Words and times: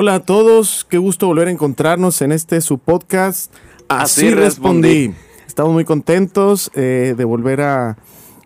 Hola 0.00 0.14
a 0.14 0.20
todos, 0.20 0.86
qué 0.88 0.96
gusto 0.96 1.26
volver 1.26 1.48
a 1.48 1.50
encontrarnos 1.50 2.22
en 2.22 2.30
este 2.30 2.60
su 2.60 2.78
podcast. 2.78 3.52
Así, 3.88 4.30
respondí. 4.30 5.12
Estamos 5.44 5.72
muy 5.72 5.84
contentos 5.84 6.70
eh, 6.76 7.14
de 7.18 7.24
volver 7.24 7.62
a 7.62 7.96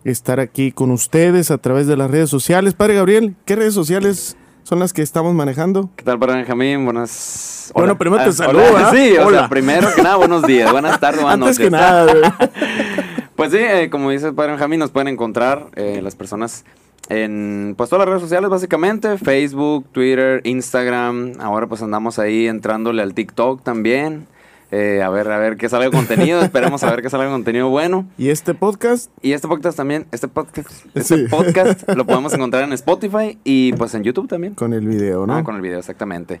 estar 0.03 0.39
aquí 0.39 0.71
con 0.71 0.89
ustedes 0.89 1.51
a 1.51 1.59
través 1.59 1.85
de 1.85 1.95
las 1.95 2.09
redes 2.09 2.31
sociales. 2.31 2.73
Padre 2.73 2.95
Gabriel, 2.95 3.35
¿qué 3.45 3.55
redes 3.55 3.75
sociales 3.75 4.35
son 4.63 4.79
las 4.79 4.93
que 4.93 5.03
estamos 5.03 5.35
manejando? 5.35 5.91
¿Qué 5.95 6.03
tal, 6.03 6.17
Padre 6.17 6.37
Benjamín? 6.37 6.85
Buenas. 6.85 7.71
Bueno, 7.75 7.99
primero 7.99 8.23
te 8.23 8.29
Ah, 8.29 8.33
saludo. 8.33 8.63
hola. 8.73 8.87
¿ah? 8.87 8.91
Sí, 8.91 9.15
o 9.17 9.27
Hola. 9.27 9.39
sea, 9.41 9.49
primero 9.49 9.93
que 9.95 10.01
nada, 10.01 10.15
buenos 10.15 10.41
días, 10.47 10.71
buenas 10.71 10.99
tardes, 10.99 11.21
buenas 11.21 11.35
Antes 11.39 11.59
noches. 11.59 11.65
que 11.65 11.69
nada. 11.69 12.37
Pues 13.35 13.51
sí, 13.51 13.57
eh, 13.59 13.89
como 13.91 14.09
dice 14.11 14.27
el 14.27 14.33
Padre 14.33 14.51
Benjamín, 14.53 14.79
nos 14.79 14.89
pueden 14.91 15.07
encontrar 15.07 15.67
eh, 15.75 16.01
las 16.03 16.15
personas 16.15 16.65
en 17.09 17.73
pues 17.77 17.89
todas 17.89 18.05
las 18.05 18.09
redes 18.09 18.21
sociales 18.21 18.49
básicamente, 18.49 19.17
Facebook, 19.17 19.85
Twitter, 19.91 20.41
Instagram, 20.45 21.33
ahora 21.39 21.67
pues 21.67 21.81
andamos 21.81 22.19
ahí 22.19 22.47
entrándole 22.47 23.01
al 23.01 23.13
TikTok 23.13 23.61
también, 23.63 24.25
eh, 24.71 25.01
a 25.03 25.09
ver, 25.09 25.29
a 25.29 25.37
ver 25.37 25.57
qué 25.57 25.69
sale 25.69 25.85
de 25.85 25.91
contenido, 25.91 26.41
esperemos 26.43 26.83
a 26.83 26.89
ver 26.89 27.01
qué 27.01 27.09
sale 27.09 27.25
de 27.25 27.29
contenido 27.29 27.69
bueno. 27.69 28.07
y 28.17 28.29
este 28.29 28.53
podcast, 28.53 29.11
Y 29.21 29.33
este 29.33 29.47
podcast 29.47 29.77
también, 29.77 30.05
este 30.11 30.27
podcast, 30.27 30.69
este 30.95 31.17
Sí. 31.17 31.25
podcast 31.29 31.87
lo 31.93 32.05
podemos 32.05 32.33
encontrar 32.35 32.63
en 32.63 32.73
Spotify 32.73 33.37
y 33.43 33.73
pues 33.73 33.93
en 33.95 34.03
YouTube 34.03 34.27
también. 34.27 34.55
con 34.55 34.73
el 34.73 34.87
video, 34.87 35.27
¿no? 35.27 35.35
Ah, 35.35 35.43
con 35.43 35.55
el 35.55 35.61
video, 35.61 35.79
exactamente. 35.79 36.39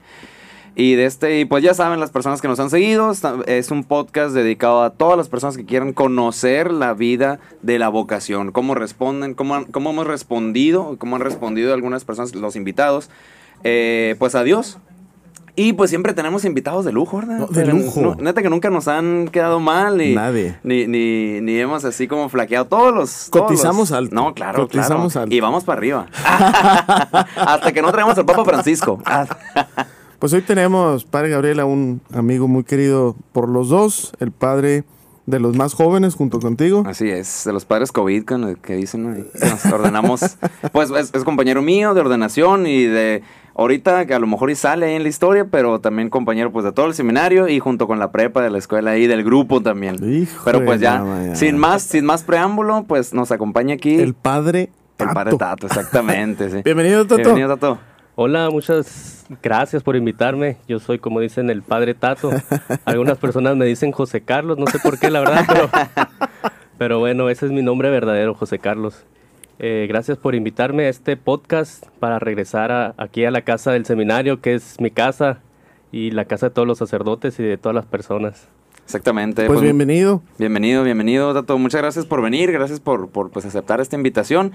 Y 0.75 0.95
de 0.95 1.05
este, 1.05 1.39
y 1.39 1.45
pues 1.45 1.63
ya 1.63 1.75
saben 1.75 1.99
las 1.99 2.09
personas 2.09 2.41
que 2.41 2.47
nos 2.47 2.59
han 2.59 2.71
seguido, 2.71 3.11
es 3.45 3.69
un 3.69 3.83
podcast 3.83 4.33
dedicado 4.33 4.81
a 4.81 4.89
todas 4.89 5.17
las 5.17 5.29
personas 5.29 5.55
que 5.55 5.65
quieran 5.65 5.93
conocer 5.93 6.71
la 6.71 6.95
vida 6.95 7.39
de 7.61 7.77
la 7.77 7.89
vocación, 7.89 8.51
cómo 8.51 8.73
responden, 8.73 9.35
cómo, 9.35 9.53
han- 9.53 9.65
cómo 9.65 9.91
hemos 9.91 10.07
respondido, 10.07 10.95
cómo 10.97 11.15
han 11.17 11.21
respondido 11.21 11.75
algunas 11.75 12.05
personas, 12.05 12.33
los 12.33 12.55
invitados, 12.55 13.11
eh, 13.63 14.15
pues 14.17 14.33
a 14.33 14.43
Dios. 14.43 14.79
Y 15.55 15.73
pues 15.73 15.91
siempre 15.91 16.13
tenemos 16.15 16.45
invitados 16.45 16.83
de 16.83 16.91
lujo, 16.91 17.17
¿verdad? 17.17 17.37
No, 17.37 17.45
de 17.45 17.67
lujo. 17.67 18.01
no- 18.01 18.15
neta 18.15 18.41
que 18.41 18.49
nunca 18.49 18.71
nos 18.71 18.87
han 18.87 19.27
quedado 19.27 19.59
mal 19.59 19.97
ni, 19.99 20.15
Nadie. 20.15 20.57
ni, 20.63 20.87
ni, 20.87 21.39
ni 21.41 21.59
hemos 21.59 21.85
así 21.85 22.07
como 22.07 22.27
flaqueado 22.29 22.65
todos 22.65 22.91
los... 22.91 23.29
todos 23.29 23.45
Cotizamos 23.49 23.91
los- 23.91 23.99
alto. 23.99 24.15
No, 24.15 24.33
claro, 24.33 24.63
Cotizamos 24.63 25.13
claro. 25.13 25.25
alto. 25.25 25.35
Y 25.35 25.39
vamos 25.39 25.63
para 25.63 25.77
arriba. 25.77 26.07
Hasta 27.35 27.71
que 27.71 27.83
no 27.83 27.91
traemos 27.91 28.17
al 28.17 28.25
Papa 28.25 28.43
Francisco. 28.43 28.99
Pues 30.23 30.31
hoy 30.31 30.41
tenemos, 30.41 31.03
Padre 31.03 31.31
Gabriel, 31.31 31.59
a 31.59 31.65
un 31.65 31.99
amigo 32.13 32.47
muy 32.47 32.63
querido 32.63 33.13
por 33.33 33.49
los 33.49 33.67
dos, 33.67 34.13
el 34.21 34.31
padre 34.31 34.85
de 35.25 35.41
los 35.41 35.57
más 35.57 35.73
jóvenes 35.73 36.15
junto 36.15 36.39
contigo. 36.39 36.85
Así 36.87 37.09
es, 37.09 37.43
de 37.43 37.51
los 37.51 37.65
padres 37.65 37.91
COVID 37.91 38.23
con 38.23 38.45
el 38.45 38.57
que 38.57 38.75
dicen, 38.75 39.27
nos 39.33 39.65
ordenamos, 39.65 40.37
pues 40.71 40.91
es, 40.91 41.13
es 41.13 41.25
compañero 41.25 41.61
mío 41.61 41.93
de 41.93 41.99
ordenación 41.99 42.67
y 42.67 42.85
de 42.85 43.21
ahorita 43.55 44.05
que 44.05 44.13
a 44.13 44.19
lo 44.19 44.25
mejor 44.25 44.49
y 44.49 44.55
sale 44.55 44.85
ahí 44.85 44.95
en 44.95 45.03
la 45.03 45.09
historia, 45.09 45.47
pero 45.51 45.81
también 45.81 46.09
compañero 46.09 46.53
pues 46.53 46.63
de 46.63 46.71
todo 46.71 46.85
el 46.85 46.93
seminario 46.93 47.49
y 47.49 47.59
junto 47.59 47.85
con 47.85 47.99
la 47.99 48.13
prepa 48.13 48.41
de 48.41 48.49
la 48.49 48.59
escuela 48.59 48.95
y 48.95 49.07
del 49.07 49.25
grupo 49.25 49.61
también. 49.61 49.97
Hijo 50.09 50.43
pero 50.45 50.63
pues 50.63 50.79
ya, 50.79 51.03
mañana. 51.03 51.35
sin 51.35 51.57
más, 51.57 51.83
sin 51.83 52.05
más 52.05 52.23
preámbulo, 52.23 52.85
pues 52.87 53.13
nos 53.13 53.33
acompaña 53.33 53.73
aquí 53.73 53.95
El 53.95 54.13
padre 54.13 54.69
el 54.99 55.07
Tato. 55.07 55.13
padre 55.13 55.35
Tato, 55.37 55.67
exactamente, 55.67 56.49
sí. 56.49 56.61
Bienvenido, 56.63 57.03
Tato. 57.03 57.17
Bienvenido, 57.17 57.57
Tato. 57.57 57.92
Hola, 58.15 58.49
muchas 58.51 59.25
gracias 59.41 59.81
por 59.81 59.95
invitarme. 59.95 60.57
Yo 60.67 60.79
soy, 60.79 60.99
como 60.99 61.19
dicen, 61.19 61.49
el 61.49 61.63
padre 61.63 61.95
Tato. 61.95 62.29
Algunas 62.85 63.17
personas 63.17 63.55
me 63.57 63.65
dicen 63.65 63.91
José 63.91 64.21
Carlos, 64.21 64.57
no 64.57 64.67
sé 64.67 64.77
por 64.79 64.99
qué, 64.99 65.09
la 65.09 65.19
verdad, 65.21 65.45
pero, 65.47 65.69
pero 66.77 66.99
bueno, 66.99 67.29
ese 67.29 67.47
es 67.47 67.51
mi 67.51 67.63
nombre 67.63 67.89
verdadero, 67.89 68.35
José 68.35 68.59
Carlos. 68.59 69.03
Eh, 69.59 69.85
gracias 69.87 70.17
por 70.17 70.35
invitarme 70.35 70.85
a 70.85 70.89
este 70.89 71.17
podcast 71.17 71.85
para 71.99 72.19
regresar 72.19 72.71
a- 72.71 72.93
aquí 72.97 73.25
a 73.25 73.31
la 73.31 73.41
casa 73.41 73.71
del 73.71 73.85
seminario, 73.85 74.41
que 74.41 74.53
es 74.53 74.79
mi 74.79 74.91
casa 74.91 75.39
y 75.91 76.11
la 76.11 76.25
casa 76.25 76.47
de 76.49 76.55
todos 76.55 76.67
los 76.67 76.77
sacerdotes 76.77 77.39
y 77.39 77.43
de 77.43 77.57
todas 77.57 77.75
las 77.75 77.85
personas. 77.85 78.47
Exactamente. 78.85 79.47
Pues 79.47 79.61
bienvenido. 79.61 80.21
Bienvenido, 80.37 80.83
bienvenido, 80.83 81.33
Tato. 81.33 81.57
Muchas 81.57 81.81
gracias 81.81 82.05
por 82.05 82.21
venir, 82.21 82.51
gracias 82.51 82.79
por, 82.79 83.09
por 83.09 83.31
pues, 83.31 83.45
aceptar 83.45 83.79
esta 83.81 83.95
invitación 83.95 84.53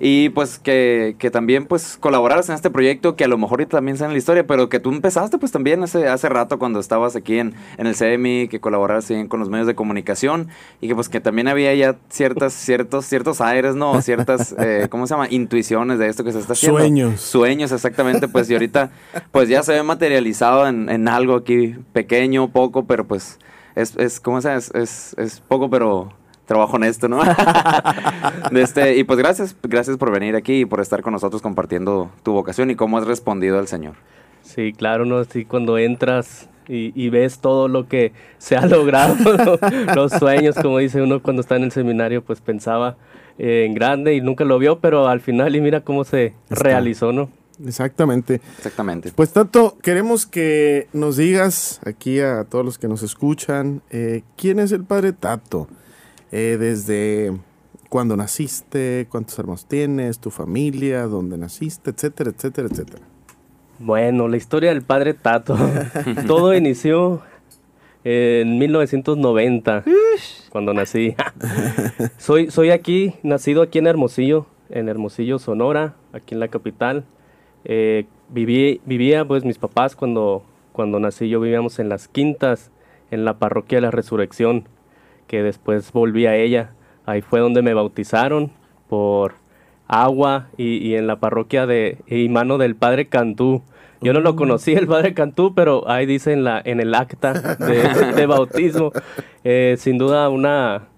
y 0.00 0.28
pues 0.28 0.58
que, 0.58 1.16
que 1.18 1.30
también 1.30 1.66
pues 1.66 1.96
colaboraras 1.98 2.48
en 2.48 2.54
este 2.54 2.70
proyecto 2.70 3.16
que 3.16 3.24
a 3.24 3.28
lo 3.28 3.36
mejor 3.36 3.64
también 3.66 3.96
sea 3.96 4.06
en 4.06 4.12
la 4.12 4.18
historia, 4.18 4.46
pero 4.46 4.68
que 4.68 4.78
tú 4.78 4.90
empezaste 4.90 5.38
pues 5.38 5.50
también 5.50 5.82
hace, 5.82 6.06
hace 6.06 6.28
rato 6.28 6.58
cuando 6.58 6.78
estabas 6.78 7.16
aquí 7.16 7.38
en, 7.38 7.54
en 7.78 7.86
el 7.86 7.96
CMI, 7.96 8.48
que 8.48 8.60
colaboraras 8.60 9.08
bien 9.08 9.26
con 9.26 9.40
los 9.40 9.48
medios 9.48 9.66
de 9.66 9.74
comunicación 9.74 10.48
y 10.80 10.88
que 10.88 10.94
pues 10.94 11.08
que 11.08 11.20
también 11.20 11.48
había 11.48 11.74
ya 11.74 11.96
ciertas, 12.10 12.52
ciertos, 12.52 13.06
ciertos 13.06 13.40
aires, 13.40 13.74
¿no? 13.74 14.00
Ciertas, 14.02 14.54
eh, 14.58 14.86
¿cómo 14.88 15.06
se 15.06 15.14
llama? 15.14 15.26
Intuiciones 15.30 15.98
de 15.98 16.08
esto 16.08 16.22
que 16.22 16.32
se 16.32 16.38
está 16.38 16.52
haciendo. 16.52 16.78
Sueños. 16.78 17.20
Sueños, 17.20 17.72
exactamente, 17.72 18.28
pues 18.28 18.48
y 18.50 18.52
ahorita 18.52 18.90
pues 19.32 19.48
ya 19.48 19.62
se 19.64 19.72
ve 19.72 19.82
materializado 19.82 20.68
en, 20.68 20.88
en 20.88 21.08
algo 21.08 21.34
aquí 21.34 21.74
pequeño, 21.92 22.50
poco, 22.50 22.84
pero 22.84 23.04
pues 23.04 23.38
es, 23.80 23.96
es 23.96 24.20
¿cómo 24.20 24.40
se? 24.40 24.54
Es, 24.54 24.74
es, 24.74 25.14
es 25.18 25.40
poco, 25.40 25.70
pero 25.70 26.12
trabajo 26.46 26.76
honesto, 26.76 27.08
¿no? 27.08 27.20
De 28.50 28.62
este, 28.62 28.96
y 28.96 29.04
pues 29.04 29.18
gracias, 29.18 29.54
gracias 29.62 29.96
por 29.96 30.10
venir 30.10 30.34
aquí 30.34 30.60
y 30.60 30.64
por 30.64 30.80
estar 30.80 31.02
con 31.02 31.12
nosotros 31.12 31.42
compartiendo 31.42 32.10
tu 32.22 32.32
vocación 32.32 32.70
y 32.70 32.74
cómo 32.76 32.98
has 32.98 33.06
respondido 33.06 33.58
al 33.58 33.68
Señor. 33.68 33.94
Sí, 34.42 34.72
claro, 34.72 35.04
¿no? 35.04 35.22
Sí, 35.24 35.44
cuando 35.44 35.76
entras 35.78 36.48
y, 36.66 36.92
y 36.94 37.10
ves 37.10 37.40
todo 37.40 37.68
lo 37.68 37.86
que 37.86 38.12
se 38.38 38.56
ha 38.56 38.66
logrado, 38.66 39.14
los 39.94 40.12
sueños, 40.12 40.56
como 40.56 40.78
dice 40.78 41.02
uno 41.02 41.22
cuando 41.22 41.40
está 41.42 41.56
en 41.56 41.64
el 41.64 41.72
seminario, 41.72 42.22
pues 42.22 42.40
pensaba 42.40 42.96
eh, 43.38 43.64
en 43.66 43.74
grande 43.74 44.14
y 44.14 44.20
nunca 44.20 44.44
lo 44.44 44.58
vio, 44.58 44.78
pero 44.80 45.06
al 45.08 45.20
final 45.20 45.54
y 45.54 45.60
mira 45.60 45.82
cómo 45.82 46.04
se 46.04 46.34
Está. 46.48 46.64
realizó, 46.64 47.12
¿no? 47.12 47.30
Exactamente. 47.64 48.40
Exactamente. 48.56 49.12
Pues 49.14 49.32
Tato, 49.32 49.76
queremos 49.82 50.26
que 50.26 50.88
nos 50.92 51.16
digas 51.16 51.80
aquí 51.84 52.20
a 52.20 52.44
todos 52.44 52.64
los 52.64 52.78
que 52.78 52.88
nos 52.88 53.02
escuchan, 53.02 53.82
eh, 53.90 54.22
¿quién 54.36 54.58
es 54.58 54.72
el 54.72 54.84
padre 54.84 55.12
Tato? 55.12 55.68
Eh, 56.30 56.56
desde 56.58 57.32
cuándo 57.88 58.16
naciste, 58.16 59.06
cuántos 59.10 59.38
hermanos 59.38 59.66
tienes, 59.66 60.18
tu 60.18 60.30
familia, 60.30 61.02
dónde 61.06 61.38
naciste, 61.38 61.90
etcétera, 61.90 62.30
etcétera, 62.30 62.68
etcétera. 62.70 63.02
Bueno, 63.78 64.28
la 64.28 64.36
historia 64.36 64.70
del 64.70 64.82
padre 64.82 65.14
Tato. 65.14 65.56
Todo 66.26 66.54
inició 66.54 67.22
en 68.04 68.58
1990, 68.58 69.84
cuando 70.50 70.74
nací. 70.74 71.14
soy, 72.18 72.50
soy 72.50 72.70
aquí, 72.70 73.14
nacido 73.22 73.62
aquí 73.62 73.78
en 73.78 73.86
Hermosillo, 73.86 74.46
en 74.70 74.88
Hermosillo, 74.88 75.38
Sonora, 75.38 75.94
aquí 76.12 76.34
en 76.34 76.40
la 76.40 76.48
capital. 76.48 77.04
Eh, 77.64 78.06
viví, 78.28 78.80
vivía, 78.84 79.24
pues, 79.24 79.44
mis 79.44 79.58
papás 79.58 79.96
cuando, 79.96 80.42
cuando 80.72 81.00
nací, 81.00 81.28
yo 81.28 81.40
vivíamos 81.40 81.78
en 81.78 81.88
las 81.88 82.08
quintas, 82.08 82.70
en 83.10 83.24
la 83.24 83.38
parroquia 83.38 83.78
de 83.78 83.82
la 83.82 83.90
Resurrección, 83.90 84.68
que 85.26 85.42
después 85.42 85.92
volví 85.92 86.26
a 86.26 86.36
ella. 86.36 86.72
Ahí 87.06 87.22
fue 87.22 87.40
donde 87.40 87.62
me 87.62 87.74
bautizaron 87.74 88.50
por 88.88 89.34
agua 89.86 90.48
y, 90.56 90.76
y 90.76 90.94
en 90.94 91.06
la 91.06 91.16
parroquia 91.16 91.66
de 91.66 91.98
y 92.06 92.28
mano 92.28 92.58
del 92.58 92.76
padre 92.76 93.08
Cantú. 93.08 93.62
Yo 94.00 94.12
no 94.12 94.20
lo 94.20 94.36
conocí 94.36 94.72
el 94.72 94.86
padre 94.86 95.14
Cantú, 95.14 95.54
pero 95.54 95.88
ahí 95.90 96.06
dice 96.06 96.32
en, 96.32 96.44
la, 96.44 96.60
en 96.64 96.80
el 96.80 96.94
acta 96.94 97.32
de, 97.32 98.12
de 98.14 98.26
bautismo. 98.26 98.92
Eh, 99.44 99.76
sin 99.78 99.96
duda 99.96 100.28
una 100.28 100.88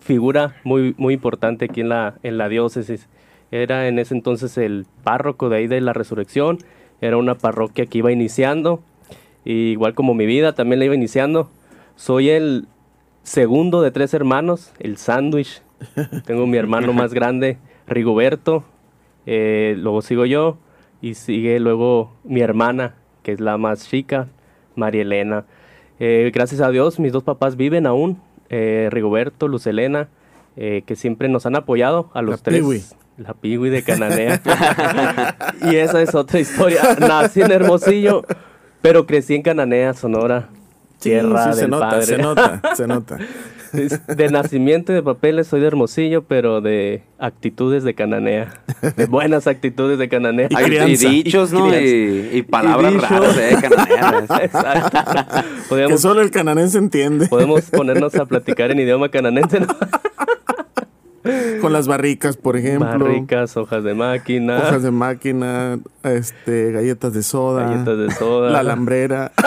figura 0.00 0.56
muy, 0.64 0.94
muy 0.98 1.14
importante 1.14 1.66
aquí 1.66 1.82
en 1.82 1.90
la, 1.90 2.14
en 2.24 2.36
la 2.36 2.48
diócesis. 2.48 3.08
Era 3.50 3.88
en 3.88 3.98
ese 3.98 4.14
entonces 4.14 4.58
el 4.58 4.86
párroco 5.04 5.48
de 5.48 5.58
ahí 5.58 5.66
de 5.66 5.80
la 5.80 5.92
resurrección. 5.92 6.58
Era 7.00 7.16
una 7.16 7.36
parroquia 7.36 7.86
que 7.86 7.98
iba 7.98 8.10
iniciando. 8.12 8.82
Y 9.44 9.70
igual 9.70 9.94
como 9.94 10.14
mi 10.14 10.26
vida 10.26 10.54
también 10.54 10.78
la 10.80 10.86
iba 10.86 10.94
iniciando. 10.94 11.50
Soy 11.94 12.30
el 12.30 12.66
segundo 13.22 13.82
de 13.82 13.90
tres 13.90 14.12
hermanos, 14.14 14.72
el 14.78 14.96
sándwich. 14.96 15.62
Tengo 16.24 16.46
mi 16.46 16.56
hermano 16.56 16.92
más 16.92 17.12
grande, 17.14 17.58
Rigoberto. 17.86 18.64
eh, 19.26 19.74
luego 19.78 20.02
sigo 20.02 20.24
yo. 20.26 20.58
Y 21.02 21.14
sigue 21.14 21.60
luego 21.60 22.12
mi 22.24 22.40
hermana, 22.40 22.94
que 23.22 23.32
es 23.32 23.40
la 23.40 23.58
más 23.58 23.88
chica, 23.88 24.28
María 24.74 25.02
Elena. 25.02 25.44
Eh, 26.00 26.30
gracias 26.34 26.60
a 26.62 26.70
Dios, 26.70 26.98
mis 26.98 27.12
dos 27.12 27.22
papás 27.22 27.56
viven 27.56 27.86
aún. 27.86 28.20
eh, 28.48 28.88
Rigoberto, 28.90 29.46
Luz 29.48 29.66
Elena, 29.66 30.08
eh, 30.56 30.82
que 30.86 30.96
siempre 30.96 31.28
nos 31.28 31.46
han 31.46 31.54
apoyado 31.56 32.10
a 32.14 32.22
los 32.22 32.36
La 32.36 32.42
tres. 32.42 32.60
Piwi. 32.60 32.82
La 33.18 33.32
Piwi 33.34 33.70
de 33.70 33.82
Cananea. 33.82 34.40
y 35.62 35.76
esa 35.76 36.02
es 36.02 36.14
otra 36.14 36.38
historia. 36.40 36.82
Nací 37.00 37.40
en 37.42 37.50
Hermosillo, 37.50 38.24
pero 38.82 39.06
crecí 39.06 39.34
en 39.34 39.42
Cananea, 39.42 39.94
Sonora. 39.94 40.48
Sí, 40.98 41.10
Tierra 41.10 41.44
sí, 41.44 41.48
del 41.50 41.58
se 41.58 41.68
nota, 41.68 41.88
padre. 41.90 42.06
se 42.06 42.18
nota, 42.18 42.62
se 42.74 42.86
nota. 42.86 43.18
De 43.72 44.28
nacimiento 44.30 44.92
y 44.92 44.94
de 44.94 45.02
papeles 45.02 45.48
soy 45.48 45.60
de 45.60 45.66
Hermosillo, 45.66 46.22
pero 46.22 46.60
de 46.62 47.02
actitudes 47.18 47.84
de 47.84 47.94
Cananea. 47.94 48.54
De 48.96 49.04
buenas 49.06 49.46
actitudes 49.46 49.98
de 49.98 50.08
Cananea. 50.08 50.48
Y 50.86 50.96
dichos, 50.96 51.52
¿no? 51.52 51.68
Y, 51.78 52.30
y 52.32 52.42
palabras 52.42 52.92
Y 52.92 52.96
dichos. 52.96 53.10
raras. 53.36 53.62
Cananeas. 53.62 54.30
Exacto. 54.42 54.98
Que 55.68 55.98
solo 55.98 56.22
el 56.22 56.30
cananense 56.30 56.78
entiende. 56.78 57.26
podemos 57.26 57.62
ponernos 57.70 58.14
a 58.14 58.24
platicar 58.24 58.70
en 58.70 58.80
idioma 58.80 59.10
cananense, 59.10 59.60
¿no? 59.60 59.66
Con 61.60 61.72
las 61.72 61.88
barricas, 61.88 62.36
por 62.36 62.56
ejemplo. 62.56 63.04
Barricas, 63.04 63.56
hojas 63.56 63.84
de 63.84 63.94
máquina. 63.94 64.58
Hojas 64.58 64.82
de 64.82 64.90
máquina, 64.90 65.78
este, 66.02 66.72
galletas 66.72 67.12
de 67.12 67.22
soda. 67.22 67.68
Galletas 67.68 67.98
de 67.98 68.10
soda. 68.12 68.50
La 68.50 68.60
alambrera. 68.60 69.32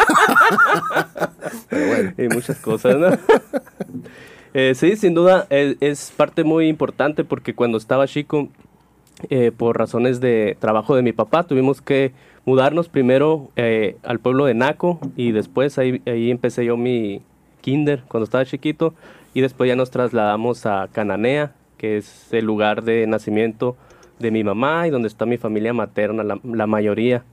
Y 2.18 2.28
muchas 2.28 2.60
cosas, 2.60 2.98
¿no? 2.98 3.08
Eh, 4.54 4.74
sí, 4.76 4.96
sin 4.96 5.14
duda 5.14 5.46
es, 5.50 6.12
parte 6.16 6.44
muy 6.44 6.68
importante 6.68 7.24
porque 7.24 7.54
cuando 7.54 7.78
estaba 7.78 8.08
chico, 8.08 8.50
eh, 9.30 9.52
por 9.56 9.78
razones 9.78 10.20
de 10.20 10.58
trabajo 10.60 10.96
de 10.96 11.02
mi 11.02 11.14
papá, 11.14 11.44
tuvimos 11.44 11.82
que 11.82 12.14
mudarnos 12.46 12.90
primero 12.90 13.50
eh, 13.56 13.98
al 14.04 14.20
pueblo 14.20 14.46
de 14.46 14.56
Naco 14.56 15.00
y 15.16 15.32
después 15.32 15.78
ahí, 15.78 16.02
ahí 16.06 16.32
empecé 16.32 16.66
yo 16.66 16.78
mi 16.78 17.22
kinder 17.62 18.04
cuando 18.08 18.24
estaba 18.24 18.46
chiquito 18.46 18.94
y 19.34 19.42
después 19.42 19.68
ya 19.68 19.76
nos 19.76 19.92
trasladamos 19.92 20.66
a 20.66 20.88
Cananea, 20.92 21.54
que 21.80 21.98
es 21.98 22.32
el 22.34 22.46
lugar 22.46 22.84
de 22.84 23.08
nacimiento 23.08 23.78
de 24.20 24.32
mi 24.32 24.44
mamá 24.44 24.86
y 24.86 24.92
donde 24.92 25.08
está 25.08 25.26
mi 25.26 25.38
familia 25.38 25.74
materna, 25.74 26.24
la, 26.24 26.68
mayoría. 26.68 27.24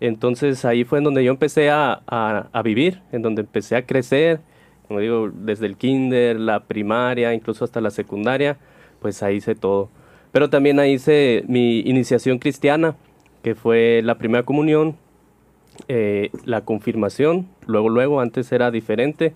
Entonces 0.00 0.64
ahí 0.64 0.84
fue 0.84 0.98
en 0.98 1.04
donde 1.04 1.24
yo 1.24 1.32
empecé 1.32 1.68
a, 1.68 2.00
a, 2.06 2.62
vivir, 2.62 3.02
en 3.12 3.22
donde 3.22 3.42
empecé 3.42 3.76
a 3.76 3.84
crecer, 3.84 4.40
como 4.86 5.00
digo, 5.00 5.30
desde 5.34 5.66
el 5.66 5.76
kinder, 5.76 6.38
la 6.38 6.60
primaria, 6.60 7.34
incluso 7.34 7.64
hasta 7.64 7.80
la 7.80 7.90
secundaria, 7.90 8.56
pues 9.00 9.22
ahí 9.22 9.36
hice 9.36 9.54
todo. 9.54 9.90
Pero 10.30 10.48
también 10.48 10.78
ahí 10.78 10.92
hice 10.92 11.44
mi 11.48 11.80
iniciación 11.80 12.38
cristiana, 12.38 12.96
que 13.42 13.54
fue 13.54 14.00
la 14.04 14.16
primera 14.16 14.44
comunión, 14.44 14.96
eh, 15.88 16.30
la 16.44 16.62
confirmación, 16.62 17.48
luego, 17.66 17.88
luego, 17.88 18.20
antes 18.20 18.52
era 18.52 18.70
diferente, 18.70 19.34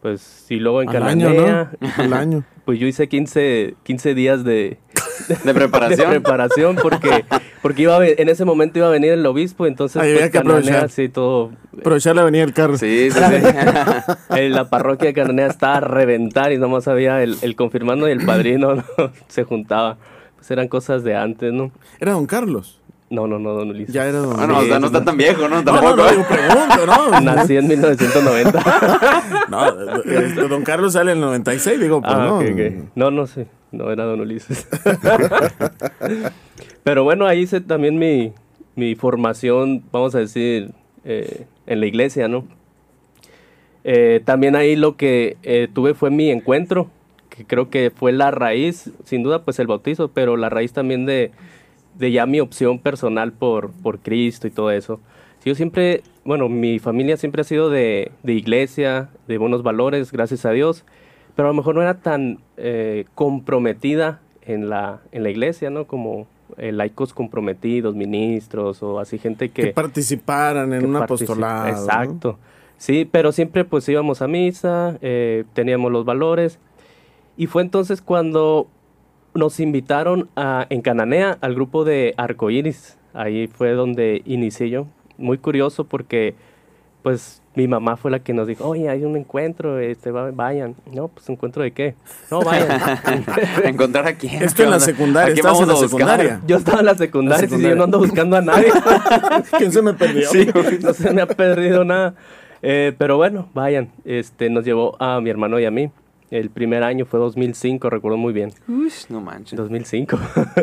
pues 0.00 0.20
sí, 0.20 0.56
luego 0.56 0.82
en 0.82 0.88
Cananea. 0.88 1.72
Año, 1.98 2.14
año. 2.14 2.44
Pues 2.64 2.78
yo 2.78 2.86
hice 2.86 3.08
15, 3.08 3.74
15 3.82 4.14
días 4.14 4.44
de, 4.44 4.78
de 5.44 5.54
preparación. 5.54 6.08
preparación 6.10 6.76
porque, 6.80 7.24
porque 7.62 7.82
iba 7.82 8.06
en 8.06 8.28
ese 8.28 8.44
momento 8.44 8.78
iba 8.78 8.86
a 8.86 8.90
venir 8.90 9.10
el 9.10 9.26
obispo, 9.26 9.66
entonces 9.66 10.00
Ahí 10.00 10.14
pues, 10.14 10.30
que 10.30 10.38
Cananea, 10.38 10.86
sí, 10.88 11.08
todo. 11.08 11.50
Aprovechar 11.76 12.14
la 12.14 12.22
venía 12.22 12.44
el 12.44 12.52
carro. 12.52 12.78
Sí, 12.78 13.10
sí, 13.10 13.18
sí. 13.18 13.46
en 14.36 14.52
la 14.52 14.70
parroquia 14.70 15.08
de 15.08 15.14
Cananea 15.14 15.48
estaba 15.48 15.78
a 15.78 15.80
reventar 15.80 16.52
y 16.52 16.58
nomás 16.58 16.86
había 16.86 17.24
el, 17.24 17.36
el 17.42 17.56
confirmando 17.56 18.08
y 18.08 18.12
el 18.12 18.24
padrino 18.24 18.76
¿no? 18.76 18.84
se 19.26 19.42
juntaba. 19.42 19.96
Pues 20.36 20.48
eran 20.52 20.68
cosas 20.68 21.02
de 21.02 21.16
antes, 21.16 21.52
¿no? 21.52 21.72
Era 21.98 22.12
don 22.12 22.26
Carlos. 22.26 22.79
No, 23.10 23.26
no, 23.26 23.40
no, 23.40 23.54
don 23.54 23.70
Ulises. 23.70 23.92
Ya 23.92 24.06
era 24.06 24.18
don 24.18 24.38
Ah, 24.38 24.46
no, 24.46 24.58
o 24.58 24.62
sea, 24.62 24.78
no 24.78 24.86
está 24.86 25.04
tan 25.04 25.16
viejo, 25.16 25.48
¿no? 25.48 25.64
Tampoco. 25.64 25.96
No, 25.96 25.98
no, 26.10 26.18
no, 26.18 26.28
pregunto, 26.28 26.86
¿no? 26.86 27.20
Nací 27.20 27.56
en 27.56 27.66
1990. 27.66 29.32
no, 29.50 30.02
este, 30.04 30.48
don 30.48 30.62
Carlos 30.62 30.92
sale 30.92 31.10
en 31.10 31.18
el 31.18 31.24
96, 31.24 31.80
digo, 31.80 32.00
pues 32.00 32.14
ah, 32.14 32.24
no. 32.24 32.36
Okay, 32.36 32.52
okay. 32.52 32.84
No, 32.94 33.10
no 33.10 33.26
sé. 33.26 33.48
No 33.72 33.90
era 33.90 34.04
don 34.04 34.20
Ulises. 34.20 34.68
Pero 36.84 37.02
bueno, 37.02 37.26
ahí 37.26 37.40
hice 37.40 37.60
también 37.60 37.98
mi, 37.98 38.32
mi 38.76 38.94
formación, 38.94 39.82
vamos 39.90 40.14
a 40.14 40.18
decir, 40.18 40.70
eh, 41.04 41.46
en 41.66 41.80
la 41.80 41.86
iglesia, 41.86 42.28
¿no? 42.28 42.44
Eh, 43.82 44.20
también 44.24 44.54
ahí 44.54 44.76
lo 44.76 44.96
que 44.96 45.36
eh, 45.42 45.66
tuve 45.72 45.94
fue 45.94 46.10
mi 46.10 46.30
encuentro, 46.30 46.88
que 47.28 47.44
creo 47.44 47.70
que 47.70 47.90
fue 47.90 48.12
la 48.12 48.30
raíz, 48.30 48.92
sin 49.04 49.24
duda, 49.24 49.44
pues 49.44 49.58
el 49.58 49.66
bautizo, 49.66 50.08
pero 50.08 50.36
la 50.36 50.48
raíz 50.48 50.72
también 50.72 51.06
de 51.06 51.32
de 52.00 52.10
ya 52.10 52.26
mi 52.26 52.40
opción 52.40 52.78
personal 52.78 53.32
por, 53.32 53.70
por 53.70 54.00
Cristo 54.00 54.48
y 54.48 54.50
todo 54.50 54.70
eso. 54.72 54.98
Yo 55.44 55.54
siempre, 55.54 56.02
bueno, 56.24 56.48
mi 56.48 56.78
familia 56.78 57.16
siempre 57.16 57.42
ha 57.42 57.44
sido 57.44 57.70
de, 57.70 58.10
de 58.22 58.32
iglesia, 58.32 59.10
de 59.28 59.38
buenos 59.38 59.62
valores, 59.62 60.10
gracias 60.10 60.44
a 60.44 60.50
Dios, 60.50 60.84
pero 61.36 61.48
a 61.48 61.52
lo 61.52 61.56
mejor 61.56 61.74
no 61.76 61.82
era 61.82 62.00
tan 62.00 62.40
eh, 62.56 63.04
comprometida 63.14 64.20
en 64.42 64.68
la, 64.68 65.00
en 65.12 65.22
la 65.22 65.30
iglesia, 65.30 65.70
¿no? 65.70 65.86
Como 65.86 66.26
eh, 66.58 66.72
laicos 66.72 67.14
comprometidos, 67.14 67.94
ministros 67.94 68.82
o 68.82 68.98
así 68.98 69.18
gente 69.18 69.50
que... 69.50 69.62
Que 69.62 69.72
participaran 69.72 70.72
en 70.72 70.86
un 70.86 70.96
apostolado. 70.96 71.68
Exacto. 71.68 72.38
Sí, 72.76 73.08
pero 73.10 73.32
siempre 73.32 73.64
pues 73.64 73.88
íbamos 73.88 74.22
a 74.22 74.26
misa, 74.26 74.98
eh, 75.02 75.44
teníamos 75.52 75.92
los 75.92 76.04
valores. 76.04 76.58
Y 77.36 77.46
fue 77.46 77.62
entonces 77.62 78.02
cuando 78.02 78.68
nos 79.34 79.60
invitaron 79.60 80.28
a, 80.36 80.66
en 80.70 80.82
Cananea 80.82 81.38
al 81.40 81.54
grupo 81.54 81.84
de 81.84 82.14
Arcoiris. 82.16 82.98
Ahí 83.12 83.48
fue 83.48 83.72
donde 83.72 84.22
inicié 84.24 84.70
yo. 84.70 84.86
Muy 85.18 85.38
curioso 85.38 85.84
porque, 85.84 86.34
pues, 87.02 87.42
mi 87.54 87.66
mamá 87.66 87.96
fue 87.96 88.10
la 88.10 88.20
que 88.20 88.32
nos 88.32 88.46
dijo, 88.46 88.66
oye, 88.66 88.88
hay 88.88 89.04
un 89.04 89.16
encuentro, 89.16 89.78
este, 89.80 90.10
vayan. 90.10 90.76
No, 90.92 91.08
pues, 91.08 91.28
¿encuentro 91.28 91.62
de 91.62 91.72
qué? 91.72 91.94
No, 92.30 92.40
vayan. 92.40 92.68
¿Encontrar 93.64 94.06
a 94.06 94.14
quién? 94.14 94.42
Esto 94.42 94.62
en 94.62 94.70
la 94.70 94.80
secundaria, 94.80 95.34
¿Estás 95.34 95.60
en 95.60 95.68
la 95.68 95.76
secundaria? 95.76 96.40
Yo 96.46 96.56
estaba 96.56 96.80
en 96.80 96.86
la 96.86 96.94
secundaria, 96.94 97.48
y 97.50 97.62
yo 97.62 97.76
no 97.76 97.84
ando 97.84 97.98
buscando 97.98 98.36
a 98.36 98.40
nadie. 98.40 98.68
¿Quién 99.58 99.72
se 99.72 99.82
me 99.82 99.94
perdió? 99.94 100.28
Sí, 100.30 100.48
no 100.82 100.94
se 100.94 101.12
me 101.12 101.22
ha 101.22 101.26
perdido 101.26 101.84
nada. 101.84 102.14
Eh, 102.62 102.94
pero 102.96 103.16
bueno, 103.16 103.48
vayan. 103.54 103.90
Este, 104.04 104.48
nos 104.50 104.64
llevó 104.64 104.96
a 105.02 105.20
mi 105.20 105.30
hermano 105.30 105.58
y 105.58 105.64
a 105.64 105.70
mí. 105.70 105.90
El 106.30 106.50
primer 106.50 106.84
año 106.84 107.06
fue 107.06 107.18
2005, 107.18 107.90
recuerdo 107.90 108.16
muy 108.16 108.32
bien. 108.32 108.52
Uy, 108.68 108.92
no 109.08 109.20
manches. 109.20 109.56
2005. 109.56 110.18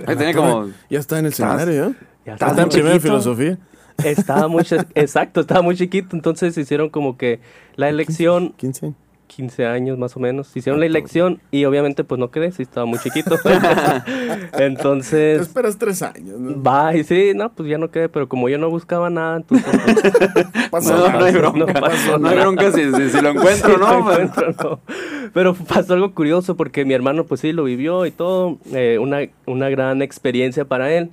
tenía 0.06 0.34
como... 0.34 0.70
Ya 0.90 1.00
está 1.00 1.20
en 1.20 1.26
el 1.26 1.34
seminario, 1.34 1.88
¿eh? 1.88 1.94
Ya 2.26 2.34
está 2.34 2.62
en 2.62 2.70
primera 2.70 3.00
filosofía. 3.00 3.58
Estaba 4.04 4.48
muy... 4.48 4.64
Exacto, 4.96 5.42
estaba 5.42 5.62
muy 5.62 5.76
chiquito. 5.76 6.16
Entonces 6.16 6.58
hicieron 6.58 6.90
como 6.90 7.18
que 7.18 7.42
la 7.76 7.90
elección... 7.90 8.54
15 8.58 8.80
15 8.88 9.07
años 9.66 9.98
más 9.98 10.16
o 10.16 10.20
menos. 10.20 10.56
Hicieron 10.56 10.80
la 10.80 10.86
elección 10.86 11.40
y 11.52 11.66
obviamente 11.66 12.04
pues 12.04 12.20
no 12.20 12.32
quedé, 12.32 12.52
sí 12.52 12.64
estaba 12.64 12.86
muy 12.86 13.00
chiquito. 13.00 13.36
entonces... 14.58 15.38
Te 15.38 15.44
esperas 15.44 15.78
tres 15.78 16.02
años. 16.02 16.40
¿no? 16.40 16.62
Va, 16.62 16.96
y 16.96 17.04
sí, 17.04 17.34
no, 17.36 17.52
pues 17.52 17.70
ya 17.70 17.78
no 17.78 17.90
quedé, 17.90 18.10
pero 18.10 18.28
como 18.28 18.50
yo 18.50 18.58
no 18.58 18.70
buscaba 18.70 19.10
nada, 19.10 19.38
entonces... 19.38 19.68
Pues, 20.72 20.86
no, 20.90 21.10
no, 21.10 21.26
hay 21.26 21.34
bronca, 21.34 21.60
no, 21.60 21.66
pasó 21.68 22.18
no 22.18 22.30
hay 22.30 22.38
bronca 22.38 22.72
si, 22.72 23.10
si, 23.10 23.22
lo 23.22 23.30
encuentro, 23.30 23.78
¿no? 23.78 24.00
Lo 24.00 24.00
encuentro, 24.00 24.54
no. 24.64 24.80
Pero 25.34 25.54
pasó 25.54 25.94
algo 25.94 26.14
curioso 26.14 26.56
porque 26.56 26.86
mi 26.86 26.94
hermano 26.94 27.26
pues 27.26 27.42
sí 27.42 27.52
lo 27.52 27.64
vivió 27.64 28.06
y 28.06 28.12
todo, 28.12 28.58
eh, 28.74 28.98
una, 29.00 29.20
una 29.46 29.70
gran 29.70 30.02
experiencia 30.02 30.66
para 30.66 30.92
él. 30.92 31.12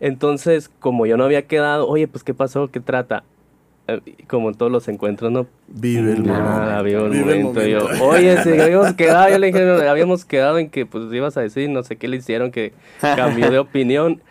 Entonces, 0.00 0.70
como 0.80 1.06
yo 1.06 1.16
no 1.16 1.24
había 1.24 1.46
quedado, 1.46 1.88
oye, 1.88 2.08
pues 2.08 2.24
¿qué 2.24 2.34
pasó? 2.34 2.68
¿Qué 2.70 2.80
trata? 2.80 3.24
Eh, 3.86 4.00
como 4.28 4.48
en 4.48 4.54
todos 4.54 4.72
los 4.72 4.88
encuentros, 4.88 5.30
¿no? 5.30 5.46
Vive 5.68 6.12
el 6.12 6.26
Nada, 6.26 6.80
vive 6.80 7.04
el 7.04 7.10
vive 7.10 7.42
momento. 7.42 7.60
El 7.60 7.76
momento. 7.76 7.96
Yo, 7.98 8.04
Oye, 8.06 8.42
si 8.42 8.48
habíamos 8.60 8.94
quedado, 8.94 9.28
yo 9.28 9.38
le 9.38 9.48
dije, 9.48 9.88
habíamos 9.88 10.24
quedado 10.24 10.58
en 10.58 10.70
que 10.70 10.86
pues 10.86 11.12
ibas 11.12 11.36
a 11.36 11.42
decir, 11.42 11.68
no 11.68 11.82
sé 11.82 11.96
qué 11.96 12.08
le 12.08 12.16
hicieron, 12.16 12.50
que 12.50 12.72
cambió 13.00 13.50
de 13.50 13.58
opinión. 13.58 14.22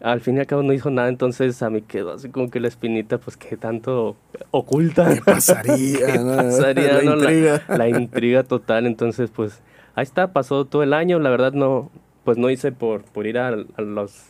Al 0.00 0.20
fin 0.20 0.36
y 0.36 0.40
al 0.40 0.46
cabo 0.46 0.62
no 0.62 0.72
dijo 0.72 0.90
nada, 0.90 1.08
entonces 1.08 1.62
a 1.62 1.70
mí 1.70 1.82
quedó 1.82 2.12
así 2.12 2.28
como 2.28 2.50
que 2.50 2.58
la 2.60 2.68
espinita, 2.68 3.18
pues 3.18 3.36
que 3.36 3.56
tanto 3.56 4.16
oculta. 4.50 5.14
¿Qué 5.14 5.20
pasaría? 5.20 6.06
¿Qué 6.06 6.18
pasaría? 6.18 6.92
La, 6.94 7.02
no? 7.02 7.14
intriga. 7.14 7.62
La, 7.68 7.76
la, 7.78 7.88
intriga 7.88 8.42
total, 8.44 8.86
entonces 8.86 9.30
pues 9.30 9.62
ahí 9.94 10.02
está, 10.04 10.32
pasó 10.32 10.64
todo 10.64 10.82
el 10.84 10.92
año, 10.92 11.18
la 11.18 11.30
verdad 11.30 11.52
no, 11.52 11.90
pues 12.24 12.38
no 12.38 12.50
hice 12.50 12.70
por, 12.70 13.02
por 13.02 13.26
ir 13.26 13.38
a, 13.38 13.48
a 13.48 13.80
los, 13.80 14.26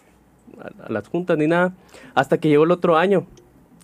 a, 0.59 0.87
a 0.87 0.93
las 0.93 1.09
juntas 1.09 1.37
ni 1.39 1.47
nada, 1.47 1.75
hasta 2.15 2.39
que 2.39 2.49
llegó 2.49 2.65
el 2.65 2.71
otro 2.71 2.99
año, 2.99 3.27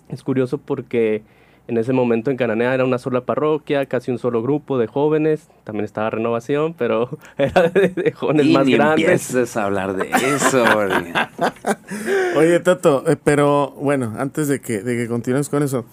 es 0.09 0.23
curioso 0.23 0.59
porque 0.59 1.23
en 1.69 1.77
ese 1.77 1.93
momento 1.93 2.31
en 2.31 2.39
Cananea 2.39 2.73
era 2.73 2.85
una 2.87 2.97
sola 2.99 3.27
parroquia, 3.27 3.85
casi 3.85 4.11
un 4.11 4.19
solo 4.19 4.43
grupo 4.43 4.79
de 4.79 4.87
jóvenes, 4.87 5.49
también 5.65 5.85
estaba 5.85 6.09
renovación, 6.09 6.73
pero 6.73 7.11
era 7.39 7.69
de, 7.69 7.89
de 7.91 8.13
jóvenes 8.13 8.47
y 8.47 8.53
más 8.55 8.67
ni 8.67 8.73
grandes. 8.73 9.05
empieces 9.05 9.57
a 9.57 9.65
hablar 9.65 9.95
de 9.95 10.09
eso. 10.11 10.65
Oye, 12.37 12.61
Tato, 12.61 13.05
eh, 13.07 13.17
pero 13.23 13.73
bueno, 13.73 14.15
antes 14.19 14.49
de 14.49 14.61
que, 14.61 14.81
de 14.83 14.97
que 14.97 15.09
continúes 15.09 15.49
con 15.51 15.63
eso, 15.63 15.85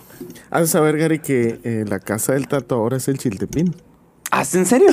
has 0.50 0.62
de 0.62 0.67
saber, 0.67 0.98
Gary, 0.98 1.19
que 1.19 1.60
eh, 1.63 1.86
la 1.88 2.00
casa 2.00 2.34
del 2.34 2.48
Tato 2.48 2.75
ahora 2.75 2.98
es 2.98 3.07
el 3.10 3.17
Chiltepín. 3.17 3.75
¿Ah, 4.31 4.43
en 4.53 4.65
serio? 4.65 4.89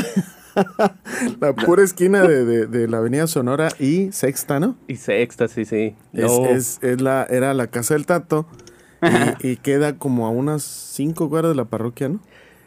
la 1.40 1.54
pura 1.54 1.82
esquina 1.82 2.22
de, 2.22 2.44
de, 2.44 2.66
de, 2.66 2.88
la 2.88 2.98
avenida 2.98 3.26
Sonora 3.26 3.68
y 3.78 4.12
Sexta, 4.12 4.60
¿no? 4.60 4.76
Y 4.88 4.96
Sexta, 4.96 5.48
sí, 5.48 5.64
sí. 5.64 5.94
Es, 6.12 6.22
No. 6.24 6.46
es, 6.46 6.78
es 6.82 7.00
la, 7.00 7.24
era 7.30 7.54
la 7.54 7.68
casa 7.68 7.94
del 7.94 8.04
Tato 8.04 8.46
y, 9.42 9.48
y 9.52 9.56
queda 9.56 9.94
como 9.98 10.26
a 10.26 10.30
unas 10.30 10.62
cinco 10.62 11.28
cuadras 11.28 11.50
de 11.52 11.56
la 11.56 11.64
parroquia, 11.64 12.08
¿no? 12.08 12.20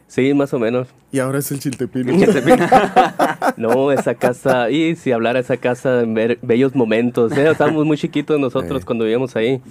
Sí, 0.08 0.34
más 0.34 0.54
o 0.54 0.60
menos. 0.60 0.88
Y 1.12 1.20
ahora 1.20 1.40
es 1.40 1.52
el 1.52 1.60
Chiltepín. 1.60 2.08
No, 3.58 3.92
esa 3.92 4.16
casa, 4.16 4.70
y 4.70 4.96
si 4.96 5.12
hablara 5.12 5.40
esa 5.40 5.58
casa 5.58 6.02
en 6.02 6.14
ver- 6.14 6.40
bellos 6.42 6.76
momentos, 6.76 7.32
¿eh? 7.38 7.50
estábamos 7.50 7.86
muy 7.86 7.98
chiquitos 7.98 8.40
nosotros 8.40 8.82
Eh. 8.82 8.86
cuando 8.86 9.06
vivíamos 9.06 9.36
ahí. 9.36 9.62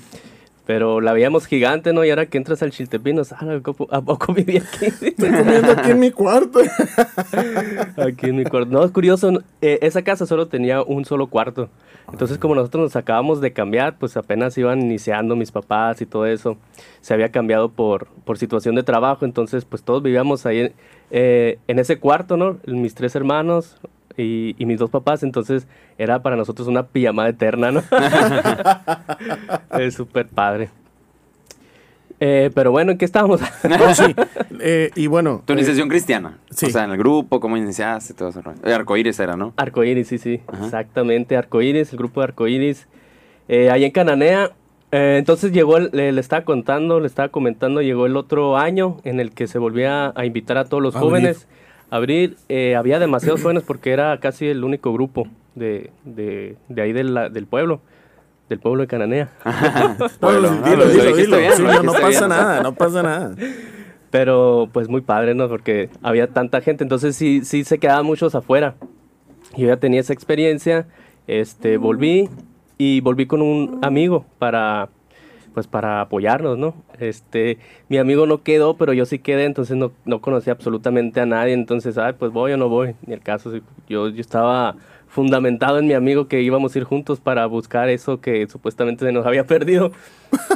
Pero 0.67 1.03
la 1.03 1.13
veíamos 1.13 1.45
gigante, 1.47 1.93
¿no? 1.93 2.05
Y 2.07 2.11
ahora 2.11 2.25
que 2.27 2.39
entras 2.39 2.63
al 2.63 2.71
Chiltepín, 2.71 3.17
nos, 3.17 3.33
ah, 3.33 3.39
¿a 3.41 3.61
poco- 3.61 3.89
¿a 3.91 4.01
poco 4.01 4.33
viví 4.33 4.57
aquí? 4.57 4.87
Estoy 4.87 5.31
comiendo 5.31 5.73
aquí 5.73 5.91
en 5.91 6.01
mi 6.01 6.11
cuarto. 6.11 6.61
Aquí 7.97 8.27
en 8.31 8.37
mi 8.37 8.45
cuarto. 8.45 8.71
No, 8.71 8.85
es 8.85 8.91
curioso, 8.91 9.31
eh, 9.61 9.79
esa 9.83 10.03
casa 10.03 10.27
solo 10.27 10.47
tenía 10.49 10.83
un 10.83 11.05
solo 11.05 11.27
cuarto. 11.27 11.69
Entonces, 12.11 12.39
como 12.39 12.55
nosotros 12.55 12.83
nos 12.85 12.97
acabamos 12.97 13.41
de 13.41 13.53
cambiar, 13.53 13.99
pues 13.99 14.17
apenas 14.17 14.57
iban 14.59 14.81
iniciando 14.81 15.37
mis 15.37 15.51
papás 15.51 16.01
y 16.03 16.07
todo 16.07 16.27
eso. 16.27 16.57
Se 17.01 17.15
había 17.15 17.31
cambiado 17.31 17.71
por, 17.71 18.07
por 18.25 18.39
situación 18.39 18.75
de 18.75 18.83
trabajo, 18.83 19.25
entonces, 19.25 19.65
pues 19.65 19.83
todos 19.83 20.03
vivíamos 20.03 20.47
ahí 20.47 20.73
eh, 21.11 21.59
en 21.69 21.79
ese 21.79 21.99
cuarto, 21.99 22.37
¿no? 22.37 22.59
Mis 22.67 22.95
tres 22.95 23.15
hermanos, 23.15 23.77
y, 24.17 24.55
y 24.59 24.67
mis 24.67 24.79
dos 24.79 24.91
papás, 24.91 25.23
entonces 25.23 25.67
era 25.99 26.23
para 26.23 26.37
nosotros 26.37 26.69
una 26.69 26.85
pijamada 26.87 27.29
eterna, 27.29 27.71
¿no? 27.73 27.83
es 29.79 29.95
súper 29.95 30.29
padre. 30.29 30.71
Eh, 32.21 32.51
pero 32.55 32.71
bueno, 32.71 32.93
¿en 32.93 32.99
qué 32.99 33.05
estábamos? 33.05 33.41
No, 33.69 33.95
sí. 33.95 34.15
Eh, 34.61 34.91
y 34.95 35.09
bueno. 35.09 35.43
Tu 35.45 35.53
eh, 35.53 35.57
iniciación 35.57 35.89
cristiana. 35.89 36.39
sí. 36.51 36.67
O 36.67 36.71
sea, 36.71 36.85
en 36.85 36.93
el 36.93 36.97
grupo, 36.99 37.41
cómo 37.41 37.57
iniciaste, 37.57 38.15
todo 38.15 38.29
eso. 38.29 38.41
Eh, 38.65 38.73
Arcoíris 38.73 39.19
era, 39.19 39.37
¿no? 39.37 39.53
Arcoíris, 39.57 40.09
sí, 40.09 40.19
sí, 40.19 40.41
Ajá. 40.47 40.65
exactamente, 40.65 41.37
Arcoíris, 41.37 41.93
el 41.93 41.99
grupo 41.99 42.21
de 42.21 42.25
Arcoíris. 42.25 42.87
Eh, 43.49 43.71
ahí 43.71 43.85
en 43.85 43.91
Cananea, 43.91 44.53
eh, 44.93 45.17
entonces 45.19 45.53
llegó, 45.53 45.77
el- 45.77 45.91
le, 45.93 46.13
le 46.13 46.21
estaba 46.21 46.45
contando, 46.45 47.01
le 47.01 47.09
estaba 47.09 47.29
comentando, 47.29 47.83
llegó 47.83 48.07
el 48.07 48.17
otro 48.17 48.57
año 48.57 48.99
en 49.05 49.19
el 49.21 49.33
que 49.33 49.47
se 49.49 49.59
volvía 49.59 50.13
a 50.15 50.25
invitar 50.25 50.57
a 50.57 50.65
todos 50.67 50.83
los 50.83 50.95
jóvenes 50.95 51.47
a 51.47 51.55
abrir. 51.97 52.37
eh, 52.49 52.77
había 52.77 52.99
demasiados 52.99 53.43
jóvenes 53.43 53.63
porque 53.67 53.93
era 53.93 54.19
casi 54.19 54.47
el 54.49 54.65
único 54.65 54.93
grupo 54.93 55.27
de, 55.55 55.91
de, 56.05 56.57
de 56.69 56.83
ahí 56.83 56.93
de 56.93 57.05
la- 57.05 57.29
del 57.29 57.47
pueblo, 57.47 57.81
del 58.49 58.59
pueblo 58.59 58.83
de 58.83 58.87
Cananea. 58.89 59.31
no, 60.21 60.33
dilo, 60.33 60.49
ah, 60.51 60.71
dilo, 60.71 60.87
dilo, 61.17 61.37
bien, 61.39 61.53
Sí, 61.57 61.63
no, 61.63 61.83
no 61.83 61.93
pasa 61.93 62.09
bien. 62.09 62.29
nada, 62.29 62.63
no 62.63 62.75
pasa 62.75 63.03
nada. 63.03 63.35
Pero 64.11 64.69
pues 64.73 64.89
muy 64.89 65.01
padre, 65.01 65.35
¿no? 65.35 65.49
Porque 65.49 65.89
había 66.03 66.29
tanta 66.29 66.61
gente, 66.61 66.85
entonces 66.85 67.17
sí, 67.17 67.45
sí 67.45 67.65
se 67.65 67.79
quedaban 67.79 68.07
muchos 68.07 68.35
afuera. 68.35 68.75
Yo 69.57 69.67
ya 69.69 69.77
tenía 69.77 70.01
esa 70.01 70.13
experiencia, 70.13 70.87
este, 71.27 71.77
volví 71.79 72.29
y 72.79 73.01
volví 73.01 73.27
con 73.27 73.43
un 73.43 73.79
amigo 73.83 74.25
para, 74.39 74.89
pues 75.55 75.67
para 75.67 76.01
apoyarnos, 76.01 76.59
¿no? 76.59 76.75
Este, 76.99 77.59
mi 77.89 77.97
amigo 77.97 78.27
no 78.27 78.43
quedó, 78.43 78.77
pero 78.77 78.93
yo 78.93 79.07
sí 79.07 79.19
quedé, 79.21 79.45
entonces 79.45 79.77
no, 79.77 79.93
no 80.05 80.21
conocía 80.21 80.53
absolutamente 80.53 81.21
a 81.21 81.27
nadie, 81.27 81.55
entonces, 81.55 81.97
ay, 81.97 82.15
pues 82.19 82.33
voy 82.33 82.53
o 82.53 82.57
no 82.57 82.69
voy, 82.69 82.95
ni 83.07 83.15
el 83.15 83.21
caso, 83.21 83.53
yo, 83.89 84.09
yo 84.09 84.21
estaba 84.21 84.77
fundamentado 85.07 85.79
en 85.79 85.87
mi 85.87 85.95
amigo 85.95 86.27
que 86.27 86.43
íbamos 86.43 86.75
a 86.75 86.79
ir 86.79 86.85
juntos 86.85 87.21
para 87.21 87.47
buscar 87.47 87.89
eso 87.89 88.21
que 88.21 88.49
supuestamente 88.49 89.07
se 89.07 89.13
nos 89.13 89.25
había 89.25 89.47
perdido. 89.47 89.93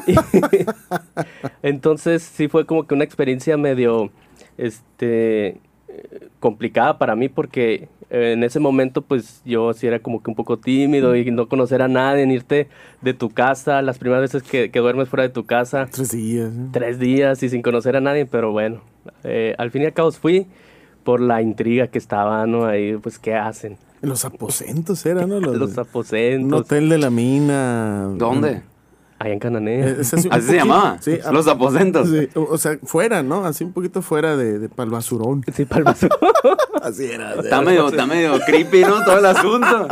Entonces 1.63 2.23
sí 2.23 2.49
fue 2.49 2.67
como 2.67 2.87
que 2.87 2.95
una 2.95 3.05
experiencia 3.05 3.57
medio 3.57 4.11
este 4.57 5.61
complicada 6.41 6.99
para 6.99 7.17
mí 7.17 7.29
porque 7.29 7.89
eh, 8.11 8.33
en 8.33 8.45
ese 8.45 8.61
momento 8.61 9.03
pues 9.03 9.43
yo 9.45 9.73
sí 9.75 9.87
era 9.87 9.99
como 9.99 10.23
que 10.23 10.31
un 10.31 10.37
poco 10.37 10.59
tímido 10.59 11.15
y 11.17 11.31
no 11.31 11.49
conocer 11.49 11.83
a 11.83 11.89
nadie, 11.89 12.23
en 12.23 12.31
irte 12.31 12.69
de 13.03 13.15
tu 13.15 13.29
casa, 13.31 13.83
las 13.83 13.99
primeras 13.99 14.23
veces 14.23 14.43
que, 14.49 14.71
que 14.71 14.79
duermes 14.79 15.09
fuera 15.09 15.25
de 15.25 15.29
tu 15.31 15.45
casa, 15.45 15.87
Tres 15.91 16.11
días. 16.11 16.51
¿eh? 16.53 16.67
tres 16.73 16.99
días 16.99 17.43
y 17.43 17.49
sin 17.49 17.63
conocer 17.63 17.97
a 17.97 18.01
nadie, 18.01 18.25
pero 18.27 18.53
bueno, 18.53 18.81
eh, 19.25 19.55
al 19.59 19.71
fin 19.71 19.83
y 19.83 19.87
al 19.87 19.93
cabo 19.93 20.11
fui 20.13 20.47
por 21.05 21.21
la 21.21 21.41
intriga 21.43 21.87
que 21.89 21.99
estaba, 21.99 22.47
¿no? 22.47 22.67
Ahí, 22.67 22.97
pues, 22.97 23.19
¿qué 23.19 23.35
hacen? 23.35 23.77
En 24.03 24.11
los 24.11 24.25
aposentos 24.25 25.05
era, 25.07 25.27
¿no? 25.27 25.41
Los- 25.41 25.57
Los 25.57 25.73
un 25.73 25.79
aposentos, 25.81 26.61
hotel 26.61 26.89
de 26.89 26.99
la 26.99 27.11
mina. 27.11 28.09
¿Dónde? 28.17 28.63
Allá 29.19 29.33
en 29.33 29.39
Cananea. 29.39 29.87
Eh, 29.89 29.97
es 30.01 30.15
así 30.15 30.29
se 30.43 30.57
llamaba. 30.57 30.97
Sí, 31.01 31.19
a- 31.25 31.33
Los 31.33 31.47
aposentos. 31.49 32.09
sí, 32.09 32.29
o 32.35 32.43
o 32.43 32.59
sea, 32.59 32.79
fuera, 32.85 33.23
¿no? 33.23 33.45
Así 33.45 33.65
un 33.65 33.73
poquito 33.73 34.03
fuera 34.03 34.37
de, 34.37 34.59
de 34.59 34.69
pa'l 34.69 34.91
basurón. 34.91 35.45
Sí, 35.55 35.65
Palmas. 35.65 36.07
Así 36.83 37.05
era. 37.07 37.35
Está 37.35 37.61
medio, 37.63 37.89
está 37.89 38.07
medio 38.07 38.39
creepy, 38.47 38.83
¿no? 38.83 39.05
Todo 39.05 39.19
el 39.19 39.27
asunto. 39.27 39.89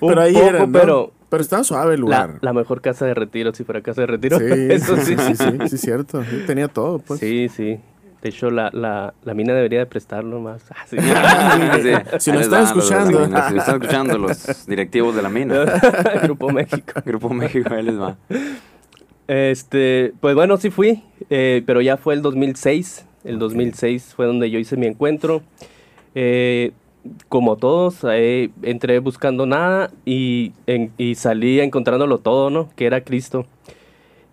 Pero 0.00 0.20
ahí 0.20 0.32
poco, 0.34 0.46
era, 0.46 0.66
¿no? 0.66 0.72
pero 0.72 1.12
Pero 1.28 1.42
estaba 1.42 1.62
suave 1.64 1.94
el 1.94 2.00
lugar. 2.00 2.38
la 2.40 2.52
mejor 2.52 2.80
casa 2.80 3.06
de 3.06 3.14
retiro, 3.14 3.54
si 3.54 3.64
fuera 3.64 3.82
casa 3.82 4.00
de 4.02 4.06
retiro. 4.06 4.38
Sí, 4.38 4.44
Eso 4.48 4.96
sí. 4.96 5.14
sí, 5.18 5.34
sí, 5.36 5.44
sí, 5.60 5.68
sí, 5.68 5.78
cierto. 5.78 6.22
Tenía 6.46 6.68
todo, 6.68 6.98
pues. 6.98 7.20
Sí, 7.20 7.48
sí. 7.48 7.78
De 8.22 8.28
hecho, 8.28 8.50
la, 8.50 8.70
la, 8.72 9.14
la 9.24 9.34
mina 9.34 9.52
debería 9.52 9.80
de 9.80 9.86
prestarlo 9.86 10.40
más. 10.40 10.62
Ah, 10.70 10.84
sí. 10.86 10.96
Sí. 11.82 12.20
Si 12.20 12.30
nos 12.32 12.42
están 12.42 12.60
los 12.60 12.68
escuchando. 12.70 13.20
mina, 13.26 13.48
Si 13.48 13.54
nos 13.54 13.62
están 13.64 13.82
escuchando 13.82 14.18
los 14.18 14.66
directivos 14.66 15.16
de 15.16 15.22
la 15.22 15.28
mina. 15.28 15.64
Grupo 16.22 16.50
México. 16.50 16.92
Grupo 17.04 17.30
México, 17.30 17.68
ahí 17.74 17.82
les 17.82 18.00
va. 18.00 18.16
Este, 19.28 20.12
pues 20.20 20.34
bueno, 20.34 20.56
sí 20.56 20.70
fui, 20.70 21.02
eh, 21.30 21.62
pero 21.66 21.80
ya 21.80 21.96
fue 21.96 22.14
el 22.14 22.22
2006. 22.22 23.06
El 23.24 23.38
2006 23.38 24.14
fue 24.14 24.26
donde 24.26 24.50
yo 24.50 24.58
hice 24.58 24.76
mi 24.76 24.86
encuentro. 24.86 25.42
Eh, 26.14 26.72
como 27.28 27.56
todos, 27.56 27.98
eh, 28.08 28.50
entré 28.62 28.98
buscando 29.00 29.46
nada 29.46 29.90
y, 30.04 30.52
en- 30.66 30.92
y 30.98 31.14
salí 31.16 31.60
encontrándolo 31.60 32.18
todo, 32.18 32.50
¿no? 32.50 32.68
Que 32.76 32.86
era 32.86 33.00
Cristo. 33.02 33.46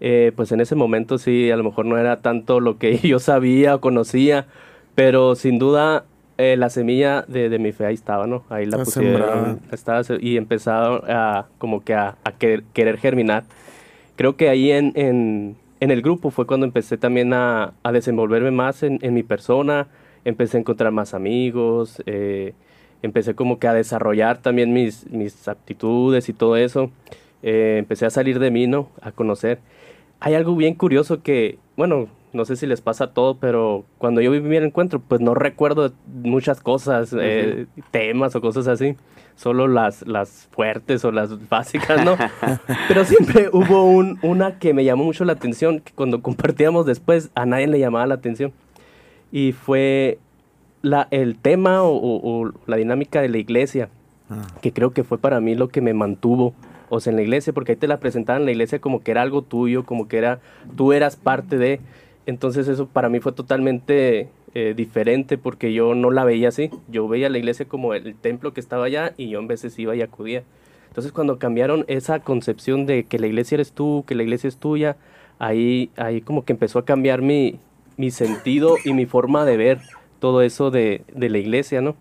Eh, 0.01 0.31
pues 0.35 0.51
en 0.51 0.61
ese 0.61 0.75
momento 0.75 1.17
sí, 1.17 1.51
a 1.51 1.57
lo 1.57 1.63
mejor 1.63 1.85
no 1.85 1.97
era 1.97 2.17
tanto 2.21 2.59
lo 2.59 2.77
que 2.77 2.97
yo 3.07 3.19
sabía 3.19 3.75
o 3.75 3.81
conocía, 3.81 4.47
pero 4.95 5.35
sin 5.35 5.59
duda 5.59 6.05
eh, 6.37 6.55
la 6.57 6.69
semilla 6.69 7.25
de, 7.27 7.49
de 7.49 7.59
mi 7.59 7.71
fe 7.73 7.85
ahí 7.85 7.95
estaba, 7.95 8.25
¿no? 8.25 8.43
Ahí 8.49 8.65
la 8.65 8.77
pusieron, 8.83 9.21
sembrada. 9.21 9.57
estaba 9.71 10.01
y 10.21 10.37
empezaron 10.37 11.01
a 11.09 11.47
como 11.57 11.83
que 11.83 11.93
a, 11.93 12.15
a 12.23 12.31
querer, 12.31 12.63
querer 12.73 12.97
germinar. 12.97 13.43
Creo 14.15 14.35
que 14.37 14.49
ahí 14.49 14.71
en, 14.71 14.93
en, 14.95 15.57
en 15.79 15.91
el 15.91 16.01
grupo 16.01 16.31
fue 16.31 16.45
cuando 16.45 16.65
empecé 16.65 16.97
también 16.97 17.33
a, 17.33 17.73
a 17.83 17.91
desenvolverme 17.91 18.51
más 18.51 18.83
en, 18.83 18.99
en 19.01 19.13
mi 19.13 19.23
persona, 19.23 19.87
empecé 20.25 20.57
a 20.57 20.59
encontrar 20.61 20.91
más 20.91 21.13
amigos, 21.13 22.01
eh, 22.05 22.53
empecé 23.01 23.35
como 23.35 23.59
que 23.59 23.67
a 23.67 23.73
desarrollar 23.73 24.37
también 24.37 24.73
mis, 24.73 25.09
mis 25.09 25.47
aptitudes 25.47 26.29
y 26.29 26.33
todo 26.33 26.57
eso. 26.57 26.91
Eh, 27.43 27.77
empecé 27.79 28.05
a 28.05 28.09
salir 28.09 28.39
de 28.39 28.51
mí, 28.51 28.67
¿no? 28.67 28.89
A 29.01 29.11
conocer. 29.11 29.59
Hay 30.19 30.33
algo 30.35 30.55
bien 30.55 30.73
curioso 30.75 31.21
que, 31.21 31.57
bueno, 31.77 32.07
no 32.33 32.45
sé 32.45 32.55
si 32.55 32.67
les 32.67 32.81
pasa 32.81 33.05
a 33.05 33.13
todo, 33.13 33.38
pero 33.38 33.85
cuando 33.97 34.21
yo 34.21 34.31
viví 34.31 34.55
el 34.57 34.65
encuentro, 34.65 34.99
pues 34.99 35.21
no 35.21 35.33
recuerdo 35.33 35.91
muchas 36.07 36.61
cosas, 36.61 37.15
eh, 37.19 37.65
temas 37.91 38.35
o 38.35 38.41
cosas 38.41 38.67
así. 38.67 38.95
Solo 39.35 39.69
las, 39.69 40.05
las 40.05 40.49
fuertes 40.51 41.05
o 41.05 41.11
las 41.13 41.47
básicas, 41.47 42.03
¿no? 42.03 42.17
Pero 42.89 43.05
siempre 43.05 43.49
hubo 43.53 43.85
un, 43.85 44.19
una 44.21 44.59
que 44.59 44.73
me 44.73 44.83
llamó 44.83 45.05
mucho 45.05 45.23
la 45.23 45.31
atención, 45.31 45.79
que 45.79 45.93
cuando 45.93 46.21
compartíamos 46.21 46.85
después 46.85 47.29
a 47.35 47.45
nadie 47.45 47.67
le 47.67 47.79
llamaba 47.79 48.05
la 48.05 48.15
atención. 48.15 48.51
Y 49.31 49.53
fue 49.53 50.19
la, 50.81 51.07
el 51.11 51.38
tema 51.38 51.83
o, 51.83 51.95
o- 51.95 52.41
o 52.47 52.51
la 52.67 52.75
dinámica 52.75 53.21
de 53.21 53.29
la 53.29 53.38
iglesia, 53.38 53.88
Ah. 54.31 54.45
que 54.61 54.71
creo 54.73 54.91
que 54.91 55.03
fue 55.03 55.17
para 55.17 55.39
mí 55.39 55.55
lo 55.55 55.69
que 55.69 55.81
me 55.81 55.93
mantuvo, 55.95 56.53
o 56.89 57.00
sea, 57.00 57.12
en 57.12 57.17
la 57.17 57.22
iglesia, 57.24 57.53
porque 57.53 57.74
ahí 57.74 57.75
te 57.77 57.88
la 57.88 58.00
presentaban 58.00 58.41
en 58.41 58.46
la 58.46 58.51
iglesia 58.51 58.79
como 58.79 59.03
que 59.03 59.12
era 59.12 59.22
algo 59.22 59.41
tuyo, 59.41 59.86
como 59.86 60.08
que 60.08 60.17
era, 60.17 60.39
tú 60.75 60.93
eras 60.93 61.15
parte 61.15 61.58
de, 61.58 61.79
entonces 62.25 62.67
eso 62.67 62.88
para 62.88 63.10
mí 63.10 63.19
fue 63.19 63.31
totalmente 63.31 64.29
eh, 64.53 64.74
diferente, 64.75 65.38
porque 65.38 65.74
yo 65.74 65.96
no 65.96 66.12
la 66.12 66.24
veía 66.24 66.50
así, 66.50 66.69
yo 66.88 67.08
veía 67.08 67.29
la 67.29 67.38
iglesia 67.38 67.67
como 67.67 67.93
el 67.93 68.15
templo 68.15 68.53
que 68.53 68.60
estaba 68.60 68.86
allá, 68.86 69.13
y 69.17 69.29
yo 69.29 69.39
en 69.39 69.48
veces 69.48 69.77
iba 69.79 69.96
y 69.96 70.01
acudía. 70.01 70.43
Entonces 70.88 71.12
cuando 71.12 71.38
cambiaron 71.38 71.86
esa 71.88 72.19
concepción 72.19 72.86
de 72.86 73.03
que 73.03 73.19
la 73.19 73.27
iglesia 73.27 73.55
eres 73.55 73.72
tú, 73.72 74.03
que 74.08 74.15
la 74.15 74.24
iglesia 74.24 74.48
es 74.48 74.58
tuya, 74.58 74.98
ahí, 75.38 75.91
ahí 75.96 76.22
como 76.22 76.46
que 76.46 76.53
empezó 76.53 76.79
a 76.79 76.86
cambiar 76.86 77.22
mi, 77.22 77.60
mi 77.98 78.12
sentido 78.12 78.75
y 78.84 78.93
mi 78.93 79.05
forma 79.05 79.46
de 79.46 79.58
ver 79.58 79.79
todo 80.19 80.41
eso 80.41 80.72
de, 80.72 81.03
de 81.13 81.29
la 81.29 81.38
iglesia, 81.38 81.81
¿no? 81.81 81.96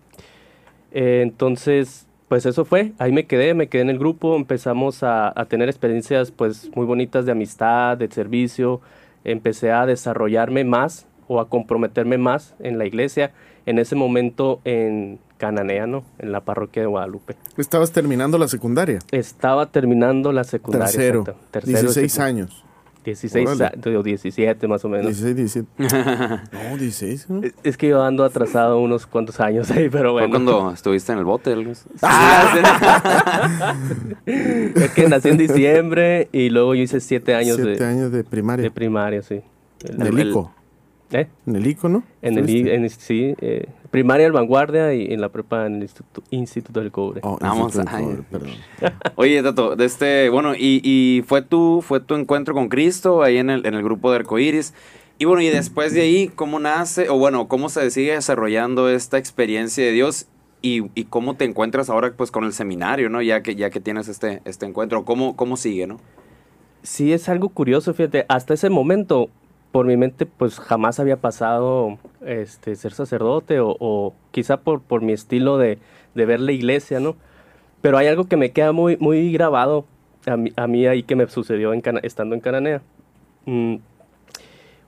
Eh, 0.91 1.21
entonces, 1.23 2.07
pues 2.29 2.45
eso 2.45 2.63
fue, 2.63 2.93
ahí 2.99 3.11
me 3.11 3.25
quedé, 3.25 3.53
me 3.53 3.67
quedé 3.67 3.81
en 3.81 3.89
el 3.89 3.99
grupo, 3.99 4.35
empezamos 4.35 5.03
a, 5.03 5.33
a 5.39 5.45
tener 5.45 5.67
experiencias 5.67 6.31
pues 6.31 6.69
muy 6.75 6.85
bonitas 6.85 7.25
de 7.25 7.31
amistad, 7.33 7.97
de 7.97 8.09
servicio, 8.09 8.79
empecé 9.23 9.71
a 9.71 9.85
desarrollarme 9.85 10.63
más 10.63 11.07
o 11.27 11.39
a 11.41 11.49
comprometerme 11.49 12.17
más 12.17 12.55
en 12.59 12.77
la 12.77 12.85
iglesia, 12.85 13.31
en 13.65 13.77
ese 13.79 13.95
momento 13.95 14.61
en 14.63 15.19
Cananea, 15.37 15.87
¿no? 15.87 16.03
En 16.19 16.31
la 16.31 16.41
parroquia 16.41 16.81
de 16.81 16.87
Guadalupe. 16.87 17.35
Estabas 17.57 17.91
terminando 17.91 18.37
la 18.37 18.47
secundaria. 18.47 18.99
Estaba 19.11 19.67
terminando 19.67 20.31
la 20.31 20.43
secundaria. 20.43 20.85
Tercero. 20.87 21.23
Tercero 21.51 21.77
de 21.77 21.81
16 21.83 22.17
secu- 22.17 22.21
años. 22.21 22.65
16 23.05 23.47
Órale. 23.49 23.65
a- 23.65 23.99
o 23.99 24.03
17 24.03 24.67
más 24.67 24.83
o 24.85 24.89
menos. 24.89 25.07
16, 25.07 25.35
17. 25.35 25.67
No, 26.51 26.77
16. 26.77 27.29
¿no? 27.29 27.43
Es- 27.43 27.53
Es 27.63 27.77
que 27.77 27.87
yo 27.89 28.03
ando 28.03 28.23
atrasado 28.23 28.79
unos 28.79 29.07
cuantos 29.07 29.39
años 29.39 29.71
ahí, 29.71 29.89
pero 29.89 30.11
Fue 30.11 30.27
bueno. 30.27 30.29
cuando 30.29 30.71
estuviste 30.73 31.11
en 31.13 31.19
el 31.19 31.25
bote. 31.25 31.53
algo 31.53 31.71
así. 31.71 31.85
Es 34.25 34.91
que 34.91 35.07
nací 35.07 35.29
en 35.29 35.37
diciembre 35.37 36.29
y 36.31 36.49
luego 36.49 36.75
yo 36.75 36.83
hice 36.83 36.99
7 36.99 37.35
años, 37.35 37.55
7 37.57 37.83
de, 37.83 37.85
años 37.85 38.11
de 38.11 38.23
primaria. 38.23 38.63
de 38.63 38.71
primaria, 38.71 39.21
sí. 39.21 39.41
el 39.83 40.07
el- 40.19 40.29
ICO. 40.29 40.53
¿Eh? 41.11 41.27
En 41.47 41.55
el 41.55 41.65
ICO, 41.65 41.89
¿no? 41.89 42.03
En 42.21 42.37
el, 42.37 42.49
en 42.67 42.83
el- 42.83 42.89
sí, 42.91 43.33
eh, 43.41 43.65
primaria 43.89 44.27
en 44.27 44.33
Vanguardia 44.33 44.93
y 44.93 45.11
en 45.11 45.21
la 45.21 45.29
prepa 45.29 45.65
en 45.65 45.75
el 45.77 45.81
Instituto, 45.81 46.21
Instituto 46.29 46.79
del 46.81 46.91
Cobre. 46.91 47.21
Oh, 47.23 47.37
Vamos, 47.41 47.73
del. 47.73 47.85
Cobre, 47.87 48.17
perdón. 48.29 48.49
Oye, 49.15 49.41
Tato, 49.41 49.75
de 49.75 49.85
este, 49.85 50.29
bueno, 50.29 50.53
y, 50.55 50.81
y 50.83 51.23
fue 51.25 51.41
tu, 51.41 51.81
fue 51.81 51.99
tu 51.99 52.13
encuentro 52.15 52.53
con 52.53 52.69
Cristo 52.69 53.23
ahí 53.23 53.37
en 53.37 53.49
el, 53.49 53.65
en 53.65 53.73
el 53.73 53.83
grupo 53.83 54.11
de 54.11 54.17
Arcoiris. 54.17 54.73
Y 55.17 55.25
bueno, 55.25 55.41
y 55.41 55.47
después 55.47 55.93
de 55.93 56.01
ahí, 56.01 56.27
¿cómo 56.33 56.59
nace, 56.59 57.09
o 57.09 57.17
bueno, 57.17 57.47
cómo 57.47 57.69
se 57.69 57.89
sigue 57.91 58.13
desarrollando 58.13 58.87
esta 58.89 59.17
experiencia 59.17 59.83
de 59.83 59.91
Dios? 59.91 60.27
Y, 60.61 60.83
y 60.93 61.05
cómo 61.05 61.35
te 61.35 61.45
encuentras 61.45 61.89
ahora 61.89 62.13
pues 62.15 62.31
con 62.31 62.43
el 62.43 62.53
seminario, 62.53 63.09
¿no? 63.09 63.21
Ya 63.21 63.41
que, 63.41 63.55
ya 63.55 63.69
que 63.69 63.79
tienes 63.79 64.07
este, 64.09 64.41
este 64.45 64.65
encuentro, 64.65 65.05
¿cómo, 65.05 65.35
cómo 65.35 65.57
sigue, 65.57 65.87
no? 65.87 65.99
Sí, 66.83 67.11
es 67.13 67.27
algo 67.29 67.49
curioso, 67.49 67.93
fíjate, 67.93 68.25
hasta 68.29 68.53
ese 68.53 68.69
momento 68.69 69.29
por 69.71 69.85
mi 69.85 69.97
mente 69.97 70.25
pues 70.25 70.59
jamás 70.59 70.99
había 70.99 71.17
pasado 71.17 71.97
este 72.25 72.75
ser 72.75 72.93
sacerdote 72.93 73.59
o, 73.59 73.75
o 73.79 74.13
quizá 74.31 74.57
por, 74.57 74.81
por 74.81 75.01
mi 75.01 75.13
estilo 75.13 75.57
de, 75.57 75.77
de 76.15 76.25
ver 76.25 76.39
la 76.39 76.51
iglesia, 76.51 76.99
¿no? 76.99 77.15
Pero 77.81 77.97
hay 77.97 78.07
algo 78.07 78.25
que 78.25 78.37
me 78.37 78.51
queda 78.51 78.71
muy, 78.71 78.97
muy 78.97 79.31
grabado 79.31 79.85
a 80.25 80.37
mí, 80.37 80.51
a 80.55 80.67
mí 80.67 80.85
ahí 80.85 81.03
que 81.03 81.15
me 81.15 81.27
sucedió 81.27 81.73
en 81.73 81.81
estando 82.03 82.35
en 82.35 82.41
Cananea. 82.41 82.81
Mm, 83.45 83.77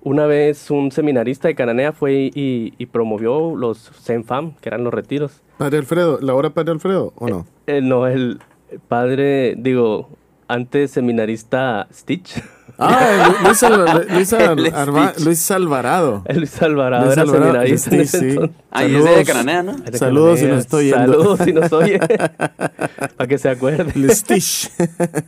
una 0.04 0.26
vez 0.26 0.72
un 0.72 0.92
seminarista 0.92 1.48
de 1.48 1.56
Cananea 1.56 1.92
fue 1.94 2.32
y, 2.34 2.86
promovió 2.88 3.56
los 3.56 3.78
Senfam, 3.78 4.56
que 4.56 4.70
eran 4.70 4.84
los 4.84 4.94
retiros. 4.94 5.42
Padre 5.58 5.78
Alfredo, 5.78 6.20
¿la 6.22 6.34
hora 6.34 6.50
Padre 6.50 6.72
Alfredo 6.72 7.14
o 7.16 7.28
no? 7.28 7.46
Eh, 7.68 7.78
eh, 7.78 7.82
no, 7.82 8.08
el 8.08 8.40
padre, 8.88 9.56
digo, 9.58 10.10
antes 10.48 10.92
seminarista 10.92 11.88
Stitch. 11.94 12.42
Ah, 12.84 13.36
Luis, 13.44 13.62
Luis, 15.24 15.52
Alvarado. 15.52 16.24
Luis 16.34 16.62
Alvarado 16.62 17.12
era 17.12 17.26
seminarista. 17.26 17.90
Sí, 17.92 18.06
sí. 18.06 18.40
Ahí 18.72 18.96
es 18.96 19.04
de 19.04 19.24
Cananea, 19.24 19.64
¿no? 19.64 19.76
Saludos 19.94 20.40
si 20.40 20.46
nos 20.48 20.60
estoy 20.60 20.92
oyendo. 20.92 21.14
Saludos 21.14 21.40
si 21.44 21.54
nos 21.54 21.72
oye. 21.74 22.00
para 23.18 23.28
que 23.28 23.38
se 23.38 23.50
acuerde. 23.50 23.92
El 23.94 24.10
Stitch. 24.12 24.72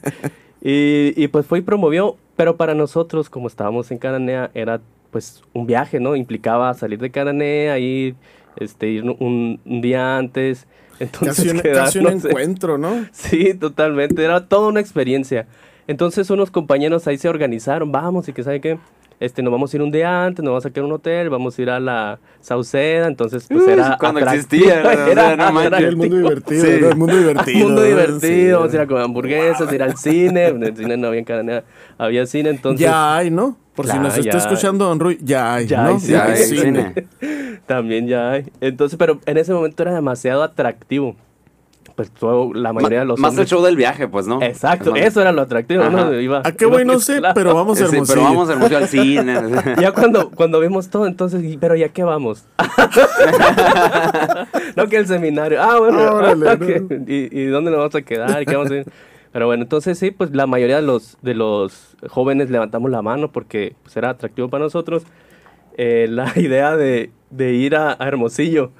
y, 0.61 1.13
y 1.15 1.27
pues 1.27 1.45
fue 1.45 1.59
y 1.59 1.61
promovió 1.61 2.17
pero 2.35 2.57
para 2.57 2.73
nosotros, 2.73 3.29
como 3.29 3.47
estábamos 3.47 3.91
en 3.91 3.97
Cananea, 3.97 4.49
era 4.53 4.81
pues 5.11 5.43
un 5.53 5.67
viaje, 5.67 5.99
¿no? 5.99 6.15
Implicaba 6.15 6.73
salir 6.73 6.99
de 6.99 7.11
Cananea, 7.11 7.77
ir, 7.77 8.15
este, 8.55 8.89
ir 8.89 9.03
un, 9.03 9.59
día 9.65 10.17
antes. 10.17 10.65
Entonces, 10.99 11.61
casi 11.61 11.99
un, 11.99 12.07
encuentro, 12.07 12.77
¿no? 12.77 13.05
Sí, 13.11 13.53
totalmente. 13.53 14.23
Era 14.23 14.47
toda 14.47 14.69
una 14.69 14.79
experiencia. 14.79 15.47
Entonces 15.87 16.29
unos 16.29 16.51
compañeros 16.51 17.07
ahí 17.07 17.17
se 17.17 17.29
organizaron, 17.29 17.91
vamos, 17.91 18.27
y 18.29 18.33
que 18.33 18.43
sabe 18.43 18.61
qué, 18.61 18.77
este, 19.19 19.41
nos 19.41 19.51
vamos 19.51 19.73
a 19.73 19.77
ir 19.77 19.83
un 19.83 19.91
día 19.91 20.25
antes, 20.25 20.43
nos 20.43 20.51
vamos 20.51 20.65
a 20.65 20.69
quedar 20.69 20.85
un 20.85 20.91
hotel, 20.91 21.29
vamos 21.29 21.57
a 21.57 21.61
ir 21.61 21.69
a 21.69 21.79
la 21.79 22.19
Sauceda, 22.41 23.07
entonces 23.07 23.45
pues 23.47 23.67
era 23.67 23.97
cuando 23.97 24.19
existía, 24.19 24.81
era, 25.11 25.33
el 25.77 25.95
mundo 25.95 26.17
divertido, 26.17 26.65
el 26.89 26.95
mundo 26.95 27.17
divertido. 27.17 27.57
El 27.57 27.63
mundo 27.63 27.83
divertido, 27.83 28.59
vamos 28.59 28.73
a 28.73 28.75
ir 28.75 28.81
a 28.81 28.87
comer 28.87 29.03
hamburguesas, 29.03 29.71
ir 29.71 29.83
al 29.83 29.97
cine, 29.97 30.47
en 30.47 30.63
el 30.63 30.75
cine 30.75 30.97
no 30.97 31.07
había 31.07 31.21
en 31.21 31.63
había 31.97 32.25
cine, 32.25 32.49
entonces... 32.49 32.81
Ya 32.81 33.15
hay, 33.15 33.31
¿no? 33.31 33.57
Por 33.75 33.87
si 33.87 33.97
nos 33.97 34.17
está 34.17 34.37
escuchando 34.37 34.85
Don 34.85 34.99
Rui, 34.99 35.17
ya 35.21 35.55
hay, 35.55 35.67
ya 35.67 35.83
¿no? 35.83 35.95
Hay, 35.95 35.99
ya 35.99 36.25
hay 36.25 36.37
cine. 36.37 36.93
También 37.65 38.07
ya 38.07 38.31
hay. 38.31 38.51
Entonces, 38.61 38.99
pero 38.99 39.19
en 39.25 39.37
ese 39.37 39.51
momento 39.51 39.81
era 39.81 39.93
demasiado 39.95 40.43
atractivo 40.43 41.15
pues 41.95 42.11
todo, 42.11 42.53
la 42.53 42.73
mayoría 42.73 42.99
de 42.99 43.05
los 43.05 43.19
Más 43.19 43.37
el 43.37 43.45
show 43.45 43.63
del 43.63 43.75
viaje, 43.75 44.07
pues, 44.07 44.27
¿no? 44.27 44.41
Exacto, 44.41 44.95
eso 44.95 45.21
era 45.21 45.31
lo 45.31 45.43
atractivo, 45.43 45.83
¿no? 45.89 46.19
Iba, 46.19 46.41
¿A 46.43 46.51
qué 46.51 46.65
voy? 46.65 46.85
No 46.85 46.99
sé, 46.99 47.21
pero 47.35 47.53
vamos 47.53 47.79
a 47.79 47.85
Hermosillo. 47.85 48.05
Sí, 48.05 48.11
pero 48.13 48.23
vamos 48.23 48.49
a 48.49 48.53
Hermosillo 48.53 48.77
al 48.77 48.87
cine. 48.87 49.39
ya 49.81 49.91
cuando, 49.91 50.31
cuando 50.31 50.59
vimos 50.59 50.89
todo, 50.89 51.05
entonces, 51.05 51.43
¿pero 51.59 51.75
ya 51.75 51.89
qué 51.89 52.03
vamos? 52.03 52.45
no 54.75 54.87
que 54.87 54.97
el 54.97 55.07
seminario. 55.07 55.61
Ah, 55.61 55.79
bueno. 55.79 56.21
¿Y, 57.07 57.41
¿Y, 57.41 57.45
dónde 57.45 57.69
nos 57.69 57.79
vamos 57.79 57.95
a 57.95 58.01
quedar? 58.01 58.41
¿Y 58.41 58.45
qué 58.45 58.55
vamos 58.55 58.71
a 58.71 58.73
hacer? 58.73 58.85
Pero 59.31 59.47
bueno, 59.47 59.63
entonces 59.63 59.97
sí, 59.97 60.11
pues 60.11 60.35
la 60.35 60.45
mayoría 60.45 60.77
de 60.77 60.83
los, 60.83 61.17
de 61.21 61.33
los 61.33 61.95
jóvenes 62.07 62.49
levantamos 62.49 62.91
la 62.91 63.01
mano 63.01 63.31
porque 63.31 63.75
pues, 63.83 63.97
era 63.97 64.11
atractivo 64.11 64.49
para 64.49 64.63
nosotros 64.63 65.03
eh, 65.77 66.07
la 66.09 66.31
idea 66.35 66.75
de, 66.75 67.11
de 67.31 67.53
ir 67.53 67.75
a 67.75 67.97
Hermosillo. 67.99 68.71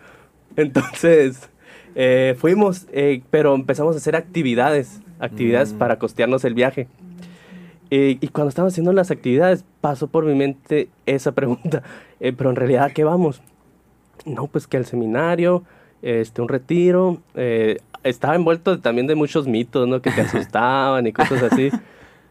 Entonces 0.55 1.50
eh, 1.96 2.36
fuimos, 2.38 2.88
eh, 2.92 3.22
pero 3.30 3.54
empezamos 3.56 3.96
a 3.96 3.98
hacer 3.98 4.16
actividades, 4.16 5.02
actividades 5.20 5.74
mm. 5.74 5.78
para 5.78 6.00
costearnos 6.00 6.44
el 6.46 6.54
viaje. 6.54 6.88
y 7.90 8.28
cuando 8.30 8.50
estaba 8.50 8.70
haciendo 8.70 8.92
las 8.92 9.12
actividades, 9.12 9.66
pasó 9.80 10.08
por 10.08 10.26
mi 10.26 10.34
mente 10.34 10.90
esa 11.06 11.34
pregunta, 11.34 11.84
eh, 12.20 12.34
pero 12.34 12.50
en 12.50 12.56
realidad, 12.56 12.86
¿a 12.86 12.90
qué 12.90 13.04
vamos? 13.04 13.42
No, 14.26 14.48
pues 14.48 14.66
que 14.66 14.78
al 14.78 14.86
seminario, 14.86 15.64
este, 16.02 16.42
un 16.42 16.50
retiro, 16.50 17.22
estaba 18.04 18.36
envuelto 18.36 18.80
también 18.80 19.08
de 19.08 19.16
muchos 19.16 19.48
mitos, 19.48 19.88
¿no? 19.88 20.02
Que 20.02 20.12
te 20.12 20.22
asustaban 20.22 21.06
y 21.06 21.14
cosas 21.14 21.44
así. 21.44 21.70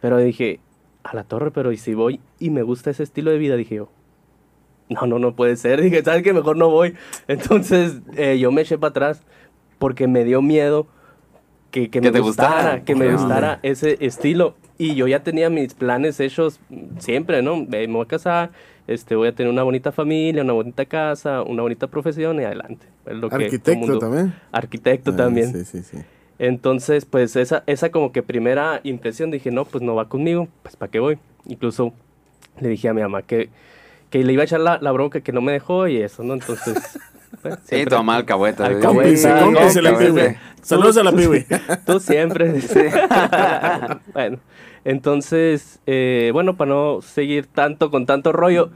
Pero 0.01 0.17
dije, 0.17 0.59
a 1.03 1.15
la 1.15 1.23
torre, 1.23 1.51
pero 1.51 1.71
¿y 1.71 1.77
si 1.77 1.93
voy 1.93 2.19
y 2.39 2.49
me 2.49 2.63
gusta 2.63 2.89
ese 2.89 3.03
estilo 3.03 3.31
de 3.31 3.37
vida? 3.37 3.55
Dije 3.55 3.75
yo, 3.75 3.89
no, 4.89 5.07
no, 5.07 5.17
no 5.17 5.33
puede 5.35 5.55
ser. 5.55 5.81
Dije, 5.83 6.03
¿sabes 6.03 6.23
qué? 6.23 6.33
Mejor 6.33 6.57
no 6.57 6.69
voy. 6.69 6.95
Entonces 7.27 8.01
yo 8.37 8.51
me 8.51 8.63
eché 8.63 8.77
para 8.77 8.89
atrás 8.89 9.23
porque 9.83 10.07
me 10.07 10.23
dio 10.23 10.41
miedo 10.41 10.87
que, 11.71 11.89
me 11.99 12.17
gustara, 12.21 12.85
que 12.85 12.95
me 12.95 13.11
gustara 13.11 13.59
ese 13.63 13.97
estilo. 13.99 14.55
Y 14.77 14.95
yo 14.95 15.09
ya 15.09 15.23
tenía 15.23 15.49
mis 15.49 15.73
planes 15.73 16.21
hechos 16.21 16.61
siempre, 16.99 17.41
¿no? 17.41 17.57
Me 17.57 17.85
voy 17.87 18.05
a 18.05 18.07
casar, 18.07 18.51
este, 18.87 19.17
voy 19.17 19.27
a 19.27 19.35
tener 19.35 19.51
una 19.51 19.63
bonita 19.63 19.91
familia, 19.91 20.41
una 20.41 20.53
bonita 20.53 20.85
casa, 20.85 21.41
una 21.41 21.63
bonita 21.63 21.87
profesión 21.87 22.39
y 22.39 22.45
adelante. 22.45 22.85
Arquitecto 23.29 23.99
también. 23.99 24.33
Arquitecto 24.53 25.11
ah, 25.11 25.15
también. 25.17 25.51
Sí, 25.51 25.65
sí, 25.65 25.83
sí. 25.83 25.97
Entonces, 26.39 27.03
pues 27.03 27.35
esa, 27.35 27.63
esa 27.67 27.91
como 27.91 28.13
que 28.13 28.23
primera 28.23 28.79
impresión 28.85 29.31
dije, 29.31 29.51
no, 29.51 29.65
pues 29.65 29.83
no 29.83 29.95
va 29.95 30.07
conmigo, 30.07 30.47
pues 30.61 30.77
¿para 30.77 30.89
qué 30.89 30.99
voy? 31.01 31.17
Incluso 31.45 31.91
le 32.61 32.69
dije 32.69 32.87
a 32.87 32.93
mi 32.93 33.01
mamá 33.01 33.23
que, 33.23 33.49
que 34.09 34.23
le 34.23 34.31
iba 34.31 34.43
a 34.43 34.45
echar 34.45 34.61
la, 34.61 34.77
la 34.77 34.93
bronca 34.93 35.19
que 35.19 35.33
no 35.33 35.41
me 35.41 35.51
dejó 35.51 35.89
y 35.89 35.97
eso, 35.97 36.23
¿no? 36.23 36.35
Entonces... 36.35 36.97
Sí, 37.65 37.85
toma 37.85 38.15
alcahueta. 38.15 38.65
Alcahueta. 38.65 39.39
Cómplice, 39.39 39.81
la 39.81 39.97
piwi. 39.97 40.35
Saludos 40.61 40.97
a 40.97 41.03
la 41.03 41.11
piwi. 41.11 41.45
Tú 41.85 41.99
siempre. 41.99 42.53
bueno, 44.13 44.39
entonces, 44.85 45.79
eh, 45.85 46.29
bueno, 46.33 46.55
para 46.55 46.71
no 46.71 47.01
seguir 47.01 47.47
tanto 47.47 47.91
con 47.91 48.05
tanto 48.05 48.31
rollo, 48.31 48.69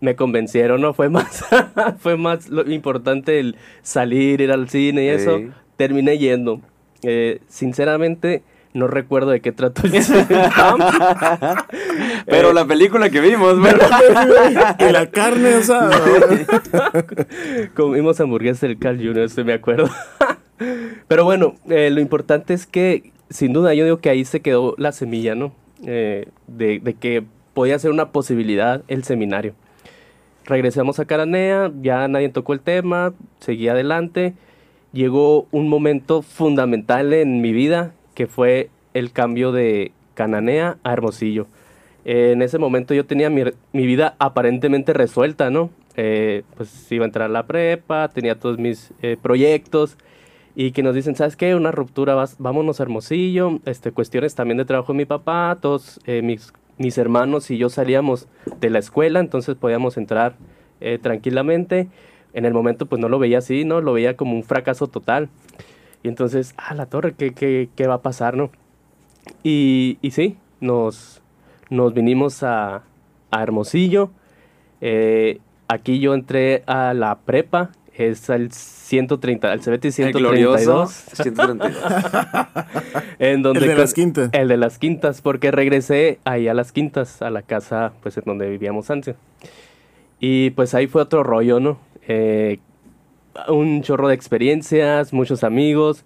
me 0.00 0.16
convencieron, 0.16 0.80
¿no? 0.80 0.94
Fue 0.94 1.08
más, 1.08 1.44
fue 1.98 2.16
más 2.16 2.48
lo 2.48 2.70
importante 2.70 3.38
el 3.38 3.56
salir, 3.82 4.40
ir 4.40 4.52
al 4.52 4.68
cine 4.68 5.04
y 5.04 5.08
eso. 5.08 5.40
Terminé 5.76 6.18
yendo. 6.18 6.60
Eh, 7.02 7.40
sinceramente, 7.48 8.42
no 8.72 8.86
recuerdo 8.86 9.30
de 9.30 9.40
qué 9.40 9.52
trató 9.52 9.82
el 9.86 9.92
Pero 12.26 12.52
la 12.52 12.64
película 12.66 13.10
que 13.10 13.20
vimos, 13.20 13.56
y 14.78 14.92
la 14.92 15.10
carne 15.10 15.54
asada. 15.54 16.00
Comimos 17.74 18.20
hamburguesas 18.20 18.60
del 18.60 18.78
Carl 18.78 18.98
Jr., 18.98 19.28
se 19.28 19.42
me 19.42 19.54
acuerdo. 19.54 19.90
Pero 21.08 21.24
bueno, 21.24 21.56
eh, 21.68 21.90
lo 21.90 22.00
importante 22.00 22.54
es 22.54 22.66
que, 22.66 23.12
sin 23.28 23.52
duda, 23.52 23.74
yo 23.74 23.84
digo 23.84 23.98
que 23.98 24.10
ahí 24.10 24.24
se 24.24 24.40
quedó 24.40 24.74
la 24.78 24.92
semilla, 24.92 25.34
¿no? 25.34 25.52
Eh, 25.86 26.28
de, 26.46 26.78
de, 26.78 26.94
que 26.94 27.24
podía 27.54 27.78
ser 27.78 27.90
una 27.90 28.10
posibilidad 28.10 28.82
el 28.86 29.02
seminario. 29.02 29.54
Regresamos 30.44 31.00
a 31.00 31.06
Caranea, 31.06 31.72
ya 31.80 32.06
nadie 32.06 32.28
tocó 32.28 32.52
el 32.52 32.60
tema, 32.60 33.14
seguí 33.40 33.68
adelante. 33.68 34.34
Llegó 34.92 35.46
un 35.50 35.68
momento 35.68 36.22
fundamental 36.22 37.12
en 37.12 37.40
mi 37.40 37.52
vida 37.52 37.94
que 38.14 38.26
fue 38.26 38.70
el 38.94 39.12
cambio 39.12 39.52
de 39.52 39.92
Cananea 40.14 40.76
a 40.82 40.92
Hermosillo. 40.92 41.46
en 42.04 42.42
ese 42.42 42.58
momento 42.58 42.94
yo 42.94 43.04
tenía 43.06 43.30
mi, 43.30 43.44
vida 43.72 44.16
aparentemente 44.18 44.92
resuelta, 44.92 45.50
¿no? 45.50 45.70
Eh, 45.96 46.42
pues 46.56 46.90
iba 46.92 47.04
a 47.04 47.08
entrar 47.08 47.26
a 47.26 47.32
la 47.32 47.46
prepa, 47.46 48.08
tenía 48.08 48.38
todos 48.38 48.58
mis 48.58 48.92
eh, 49.02 49.16
proyectos 49.20 49.96
y 50.54 50.72
que 50.72 50.82
nos 50.82 50.94
dicen, 50.94 51.14
¿sabes 51.14 51.36
qué? 51.36 51.54
Una 51.54 51.72
ruptura, 51.72 52.14
vas, 52.14 52.36
vámonos 52.38 52.80
a 52.80 52.84
Hermosillo, 52.84 53.60
este, 53.66 53.92
cuestiones 53.92 54.34
también 54.34 54.58
de 54.58 54.64
trabajo 54.64 54.92
de 54.92 54.98
mi 54.98 55.04
papá, 55.04 55.58
todos 55.60 56.00
eh, 56.06 56.22
mis, 56.22 56.52
mis 56.78 56.96
hermanos 56.96 57.50
y 57.50 57.58
yo 57.58 57.68
salíamos 57.68 58.28
de 58.60 58.70
la 58.70 58.78
escuela, 58.78 59.20
entonces 59.20 59.56
podíamos 59.56 59.96
entrar 59.96 60.34
tranquilamente. 61.02 61.88
En 62.32 62.46
el 62.46 62.54
momento 62.54 62.86
pues 62.86 63.00
no 63.02 63.10
lo 63.10 63.18
veía 63.18 63.38
así, 63.38 63.66
¿no? 63.66 63.82
Lo 63.82 63.92
veía 63.92 64.16
como 64.16 64.34
un 64.34 64.44
fracaso 64.44 64.86
total. 64.86 65.28
Y 66.02 66.08
entonces, 66.08 66.54
ah, 66.56 66.74
la 66.74 66.86
torre, 66.86 67.14
¿qué, 67.14 67.32
qué, 67.32 67.68
qué 67.74 67.86
va 67.86 67.94
a 67.94 68.02
pasar, 68.02 68.36
no? 68.36 68.50
Y, 69.42 69.98
y 70.02 70.12
sí, 70.12 70.36
nos, 70.60 71.20
nos 71.68 71.94
vinimos 71.94 72.42
a, 72.42 72.82
a 73.30 73.42
Hermosillo. 73.42 74.10
Eh, 74.80 75.40
aquí 75.68 76.00
yo 76.00 76.14
entré 76.14 76.62
a 76.66 76.94
la 76.94 77.18
prepa, 77.18 77.70
es 77.94 78.30
al 78.30 78.50
130, 78.50 79.52
al 79.52 79.60
CBT 79.60 79.90
132. 79.90 80.90
132. 80.90 81.72
en 83.18 83.42
donde 83.42 83.60
el 83.60 83.68
de 83.68 83.74
las 83.76 83.94
quintas. 83.94 84.30
El 84.32 84.48
de 84.48 84.56
las 84.56 84.78
quintas, 84.78 85.20
porque 85.20 85.50
regresé 85.50 86.18
ahí 86.24 86.48
a 86.48 86.54
las 86.54 86.72
quintas, 86.72 87.20
a 87.20 87.30
la 87.30 87.42
casa 87.42 87.92
pues 88.02 88.16
en 88.16 88.24
donde 88.24 88.48
vivíamos 88.48 88.90
antes. 88.90 89.16
Y 90.18 90.50
pues 90.50 90.74
ahí 90.74 90.86
fue 90.86 91.02
otro 91.02 91.22
rollo, 91.22 91.60
¿no? 91.60 91.78
Eh, 92.08 92.58
un 93.48 93.82
chorro 93.82 94.08
de 94.08 94.14
experiencias, 94.14 95.12
muchos 95.12 95.44
amigos. 95.44 96.04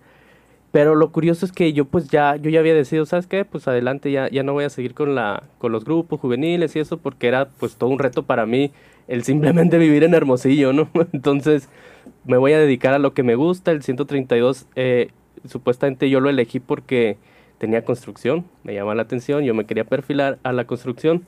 Pero 0.72 0.96
lo 0.96 1.12
curioso 1.12 1.46
es 1.46 1.52
que 1.52 1.72
yo 1.72 1.84
pues 1.84 2.08
ya, 2.08 2.36
yo 2.36 2.50
ya 2.50 2.58
había 2.58 2.74
decidido, 2.74 3.06
¿sabes 3.06 3.28
qué? 3.28 3.44
Pues 3.44 3.68
adelante, 3.68 4.10
ya, 4.10 4.28
ya 4.28 4.42
no 4.42 4.54
voy 4.54 4.64
a 4.64 4.70
seguir 4.70 4.94
con, 4.94 5.14
la, 5.14 5.44
con 5.58 5.70
los 5.70 5.84
grupos 5.84 6.18
juveniles 6.20 6.74
y 6.74 6.80
eso, 6.80 6.98
porque 6.98 7.28
era 7.28 7.48
pues 7.48 7.76
todo 7.76 7.90
un 7.90 8.00
reto 8.00 8.24
para 8.24 8.44
mí 8.44 8.72
el 9.06 9.22
simplemente 9.22 9.78
vivir 9.78 10.02
en 10.04 10.14
Hermosillo, 10.14 10.72
¿no? 10.72 10.88
Entonces 11.12 11.68
me 12.24 12.36
voy 12.36 12.52
a 12.54 12.58
dedicar 12.58 12.94
a 12.94 12.98
lo 12.98 13.14
que 13.14 13.22
me 13.22 13.34
gusta. 13.36 13.70
El 13.70 13.82
132 13.82 14.66
eh, 14.74 15.10
supuestamente 15.48 16.10
yo 16.10 16.20
lo 16.20 16.30
elegí 16.30 16.60
porque 16.60 17.18
tenía 17.58 17.84
construcción, 17.84 18.44
me 18.62 18.74
llama 18.74 18.94
la 18.94 19.02
atención, 19.02 19.44
yo 19.44 19.54
me 19.54 19.66
quería 19.66 19.84
perfilar 19.84 20.38
a 20.42 20.52
la 20.52 20.66
construcción. 20.66 21.24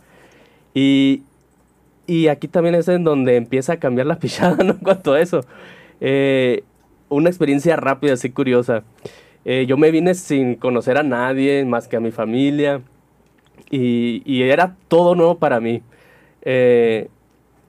Y, 0.75 1.23
y 2.07 2.29
aquí 2.29 2.49
también 2.49 2.75
es 2.75 2.89
en 2.89 3.05
donde 3.05 3.37
empieza 3.37 3.75
a 3.75 3.77
cambiar 3.79 4.07
la 4.07 4.19
pichada, 4.21 4.63
¿no? 4.65 4.73
En 4.73 4.79
cuanto 4.79 5.13
a 5.15 5.21
eso. 5.21 5.43
Eh, 6.01 6.65
una 7.09 7.29
experiencia 7.29 7.77
rápida, 7.77 8.15
así 8.15 8.31
curiosa. 8.31 8.85
Eh, 9.45 9.67
yo 9.67 9.77
me 9.77 9.91
vine 9.91 10.15
sin 10.15 10.57
conocer 10.57 10.99
a 10.99 11.03
nadie 11.03 11.65
más 11.65 11.87
que 11.87 11.97
a 11.97 12.01
mi 12.01 12.11
familia 12.11 12.81
y, 13.71 14.23
y 14.25 14.43
era 14.43 14.77
todo 14.89 15.15
nuevo 15.15 15.39
para 15.39 15.61
mí. 15.61 15.83
Eh, 16.43 17.09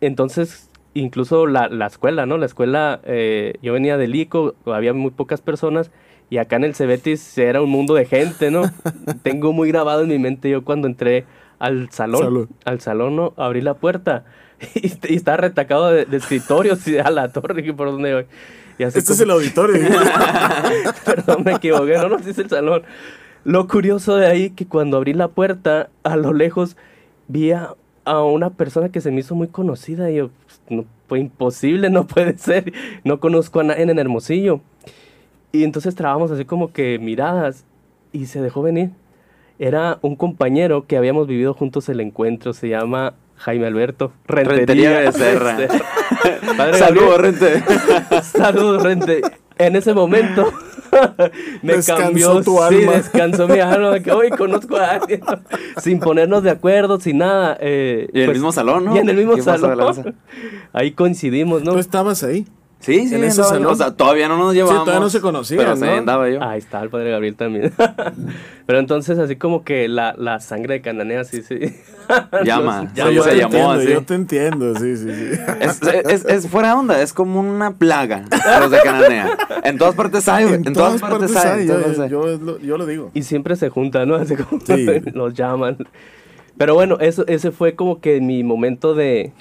entonces, 0.02 0.70
incluso 0.94 1.46
la, 1.46 1.68
la, 1.70 1.88
escuela, 1.88 2.26
¿no? 2.26 2.38
La 2.38 2.46
escuela, 2.48 3.00
eh, 3.04 3.54
yo 3.62 3.74
venía 3.74 3.98
de 3.98 4.08
Lico, 4.08 4.56
había 4.66 4.94
muy 4.94 5.12
pocas 5.12 5.42
personas 5.42 5.92
y 6.30 6.38
acá 6.38 6.56
en 6.58 6.64
el 6.64 6.76
Cebetis 6.76 7.38
era 7.38 7.62
un 7.62 7.70
mundo 7.70 7.94
de 7.94 8.06
gente, 8.06 8.52
¿no? 8.52 8.64
Tengo 9.24 9.54
muy 9.54 9.70
grabado 9.70 10.02
en 10.02 10.10
mi 10.10 10.20
mente 10.20 10.50
yo 10.50 10.64
cuando 10.64 10.88
entré 10.88 11.26
al 11.60 11.90
salón, 11.92 12.22
Salud. 12.22 12.50
al 12.66 12.82
salón, 12.82 13.16
¿no? 13.16 13.34
Abrí 13.38 13.62
la 13.62 13.76
puerta 13.76 14.26
y, 14.76 14.88
y 14.88 15.16
estaba 15.16 15.38
retacado 15.38 15.92
de, 15.92 16.06
de 16.06 16.18
escritorios 16.18 16.88
y 16.88 16.98
a 16.98 17.10
la 17.10 17.32
torre, 17.32 17.74
¿por 17.74 17.92
dónde 17.92 18.14
voy? 18.14 18.26
Y 18.78 18.84
así 18.84 19.00
este 19.00 19.08
como... 19.08 19.16
es 19.16 19.22
el 19.22 19.32
auditorio. 19.32 19.82
Perdón, 21.06 21.44
me 21.44 21.54
equivoqué, 21.54 21.98
no, 21.98 22.10
no, 22.10 22.18
es 22.18 22.38
el 22.38 22.50
salón. 22.50 22.84
Lo 23.44 23.68
curioso 23.68 24.16
de 24.18 24.28
ahí 24.28 24.50
que 24.52 24.68
cuando 24.68 24.98
abrí 24.98 25.14
la 25.14 25.30
puerta, 25.30 25.90
a 26.04 26.16
lo 26.18 26.34
lejos 26.34 26.76
vi 27.28 27.52
a, 27.52 27.76
a 28.06 28.24
una 28.24 28.52
persona 28.52 28.90
que 28.90 29.02
se 29.02 29.12
me 29.12 29.22
hizo 29.22 29.36
muy 29.36 29.48
conocida 29.48 30.12
y 30.12 30.16
yo, 30.16 30.30
pues, 30.46 30.62
no, 30.70 30.86
fue 31.08 31.20
imposible, 31.20 31.90
no 31.90 32.06
puede 32.08 32.38
ser, 32.38 32.74
no 33.04 33.20
conozco 33.20 33.62
a 33.62 33.64
nadie 33.64 33.84
en 33.84 33.98
Hermosillo. 33.98 34.62
Y 35.52 35.64
entonces 35.64 35.96
trabamos 35.96 36.30
así 36.32 36.46
como 36.46 36.74
que 36.74 37.00
miradas 37.00 37.64
y 38.12 38.26
se 38.26 38.42
dejó 38.42 38.62
venir. 38.62 38.92
Era 39.60 39.98
un 40.02 40.16
compañero 40.16 40.86
que 40.86 40.98
habíamos 40.98 41.28
vivido 41.28 41.54
juntos 41.54 41.90
el 41.90 42.02
encuentro, 42.02 42.54
se 42.54 42.70
llama 42.70 43.16
Jaime 43.38 43.68
Alberto. 43.68 44.12
Rentería, 44.28 44.58
Rentería 44.58 45.00
de 45.00 45.12
Serra. 45.12 45.58
Saludos, 46.78 47.22
Rente. 47.22 47.64
Saludos, 48.24 48.84
Rente. 48.84 49.22
En 49.60 49.76
ese 49.76 49.94
momento 49.94 50.54
me 51.62 51.78
descansó 51.78 52.04
cambió, 52.04 52.42
tu 52.42 52.62
alma. 52.62 52.80
Sí, 52.80 52.86
descansó 52.86 53.48
mi 53.48 53.60
alma. 53.60 54.00
Que 54.00 54.12
hoy 54.12 54.30
conozco 54.30 54.78
a 54.78 54.92
alguien. 54.92 55.22
sin 55.78 56.00
ponernos 56.00 56.44
de 56.44 56.52
acuerdo, 56.52 57.00
sin 57.00 57.20
nada. 57.20 57.58
Eh, 57.60 58.10
y 58.14 58.20
en 58.20 58.26
pues, 58.26 58.28
el 58.28 58.34
mismo 58.34 58.52
salón, 58.52 58.86
¿no? 58.86 58.96
Y 58.96 59.00
en 59.00 59.10
el 59.10 59.18
mismo 59.18 59.38
salón. 59.42 60.16
Ahí 60.74 60.92
coincidimos, 60.92 61.64
¿no? 61.64 61.74
¿Tú 61.74 61.80
estabas 61.80 62.24
ahí? 62.24 62.46
Sí, 62.80 63.08
sí, 63.08 63.16
en 63.16 63.24
ese 63.24 63.44
salón. 63.44 63.66
O 63.66 63.76
sea, 63.76 63.92
todavía 63.92 64.28
no 64.28 64.38
nos 64.38 64.54
llevábamos. 64.54 64.82
Sí, 64.82 64.86
todavía 64.86 65.04
no 65.04 65.10
se 65.10 65.22
conocían, 65.22 65.60
Pero 65.60 65.76
¿no? 65.76 65.86
ahí 65.86 65.98
andaba 65.98 66.30
yo. 66.30 66.44
Ahí 66.44 66.60
está 66.60 66.82
el 66.82 66.90
padre 66.90 67.12
Gabriel 67.12 67.36
también. 67.36 67.74
pero 68.66 68.80
entonces, 68.80 69.18
así 69.18 69.36
como 69.36 69.64
que 69.64 69.88
la, 69.88 70.14
la 70.18 70.40
sangre 70.40 70.76
de 70.76 70.82
Cananea, 70.82 71.24
sí, 71.24 71.42
sí. 71.42 71.58
Llama. 72.46 72.92
Llama. 72.94 73.12
Yo, 73.12 73.24
se 73.24 73.32
te 73.32 73.38
llamó 73.38 73.56
entiendo, 73.56 73.72
así. 73.72 73.94
yo 73.94 74.04
te 74.04 74.14
entiendo, 74.14 74.76
sí, 74.76 74.96
sí, 74.96 75.10
sí. 75.10 75.40
Es, 75.60 75.82
es, 75.82 76.26
es, 76.26 76.48
fuera 76.48 76.70
de 76.70 76.74
onda, 76.76 77.02
es 77.02 77.14
como 77.14 77.40
una 77.40 77.74
plaga 77.74 78.26
los 78.60 78.72
de 78.72 78.80
Cananea. 78.82 79.38
En 79.64 79.78
todas 79.78 79.96
partes 79.96 80.28
hay, 80.30 80.46
en, 80.46 80.54
en 80.54 80.74
todas, 80.74 81.00
todas, 81.00 81.02
partes, 81.02 81.32
partes 81.32 81.52
hay. 81.52 81.62
hay. 81.62 81.68
Yo, 81.68 81.80
yo, 82.08 82.40
yo, 82.40 82.60
yo, 82.60 82.78
lo 82.78 82.86
digo. 82.86 83.12
Y 83.14 83.24
siempre 83.24 83.56
se 83.56 83.70
juntan, 83.70 84.08
¿no? 84.08 84.16
Así 84.16 84.36
como 84.36 84.62
sí. 84.62 84.88
los 85.14 85.34
llaman. 85.34 85.78
Pero 86.58 86.74
bueno, 86.74 86.98
eso, 87.00 87.26
ese 87.28 87.52
fue 87.52 87.76
como 87.76 88.00
que 88.00 88.22
mi 88.22 88.44
momento 88.44 88.94
de, 88.96 89.34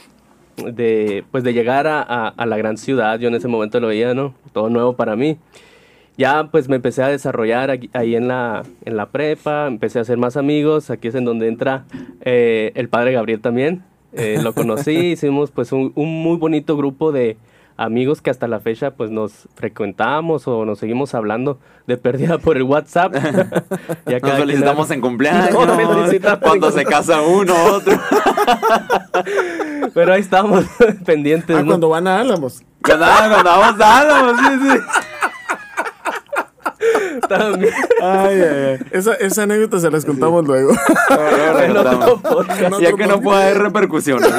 de, 0.57 1.25
pues 1.31 1.45
de 1.45 1.53
llegar 1.53 1.87
a, 1.87 2.03
a, 2.03 2.29
a, 2.29 2.47
la 2.47 2.57
gran 2.57 2.77
ciudad. 2.77 3.19
Yo 3.19 3.29
en 3.29 3.35
ese 3.35 3.49
momento 3.49 3.81
lo 3.81 3.89
veía, 3.89 4.15
¿no? 4.15 4.35
Todo 4.53 4.71
nuevo 4.71 4.95
para 4.95 5.17
mí. 5.17 5.39
Ya 6.19 6.49
pues 6.51 6.69
me 6.69 6.77
empecé 6.77 7.03
a 7.03 7.09
desarrollar 7.09 7.71
aquí, 7.71 7.91
ahí 7.93 8.17
en 8.17 8.27
la, 8.29 8.63
en 8.85 8.97
la 8.97 9.11
prepa, 9.11 9.67
empecé 9.67 9.99
a 9.99 10.03
hacer 10.03 10.17
más 10.17 10.37
amigos. 10.37 10.91
Aquí 10.91 11.09
es 11.09 11.15
en 11.15 11.27
donde 11.27 11.47
entra 11.47 11.85
eh, 12.23 12.73
el 12.75 12.89
padre 12.89 13.13
Gabriel 13.13 13.41
también. 13.41 13.83
Eh, 14.15 14.39
lo 14.43 14.55
conocí, 14.55 14.97
hicimos 15.13 15.51
pues 15.51 15.73
un, 15.73 15.93
un, 15.95 16.23
muy 16.23 16.39
bonito 16.39 16.77
grupo 16.77 17.13
de 17.13 17.37
amigos 17.77 18.23
que 18.23 18.31
hasta 18.31 18.49
la 18.49 18.61
fecha 18.61 18.93
pues 18.93 19.11
nos 19.11 19.49
frecuentamos 19.55 20.49
o 20.49 20.65
nos 20.65 20.79
seguimos 20.79 21.15
hablando 21.15 21.59
de 21.87 21.97
pérdida 21.97 22.39
por 22.43 22.57
el 22.57 22.63
WhatsApp. 22.63 23.15
ya 24.07 24.19
nos 24.23 24.33
felicitamos 24.33 24.91
en 24.91 25.01
cumpleaños, 25.01 25.55
cuando 26.41 26.71
se 26.71 26.85
casa 26.85 27.21
uno, 27.23 27.55
otro. 27.65 27.99
Pero 29.95 30.13
ahí 30.13 30.21
estamos 30.21 30.65
pendientes. 31.05 31.57
Ah, 31.57 31.63
¿no? 31.63 31.69
cuando 31.69 31.89
van 31.89 32.07
a 32.07 32.21
Álamos. 32.21 32.63
Cuando, 32.83 33.07
cuando 33.07 33.45
vamos 33.45 33.81
a 33.81 34.01
Álamos, 34.01 34.37
sí, 34.41 34.47
sí. 34.63 34.79
También. 37.29 37.73
Ay, 38.03 38.41
ay, 38.41 38.79
ay. 38.79 38.79
Esa, 38.91 39.15
esa 39.15 39.43
anécdota 39.45 39.81
se 39.81 39.91
las 39.91 40.05
contamos 40.05 40.43
sí. 40.43 40.49
luego. 40.49 40.73
No, 41.73 42.71
no, 42.71 42.81
ya 42.81 42.93
que 42.93 43.07
no 43.07 43.21
puede 43.21 43.43
haber 43.43 43.59
repercusiones. 43.59 44.31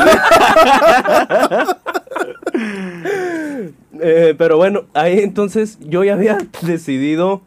Eh, 4.01 4.35
pero 4.37 4.57
bueno, 4.57 4.85
ahí 4.93 5.19
entonces 5.19 5.79
yo 5.81 6.03
ya 6.03 6.13
había 6.13 6.37
decidido 6.61 7.41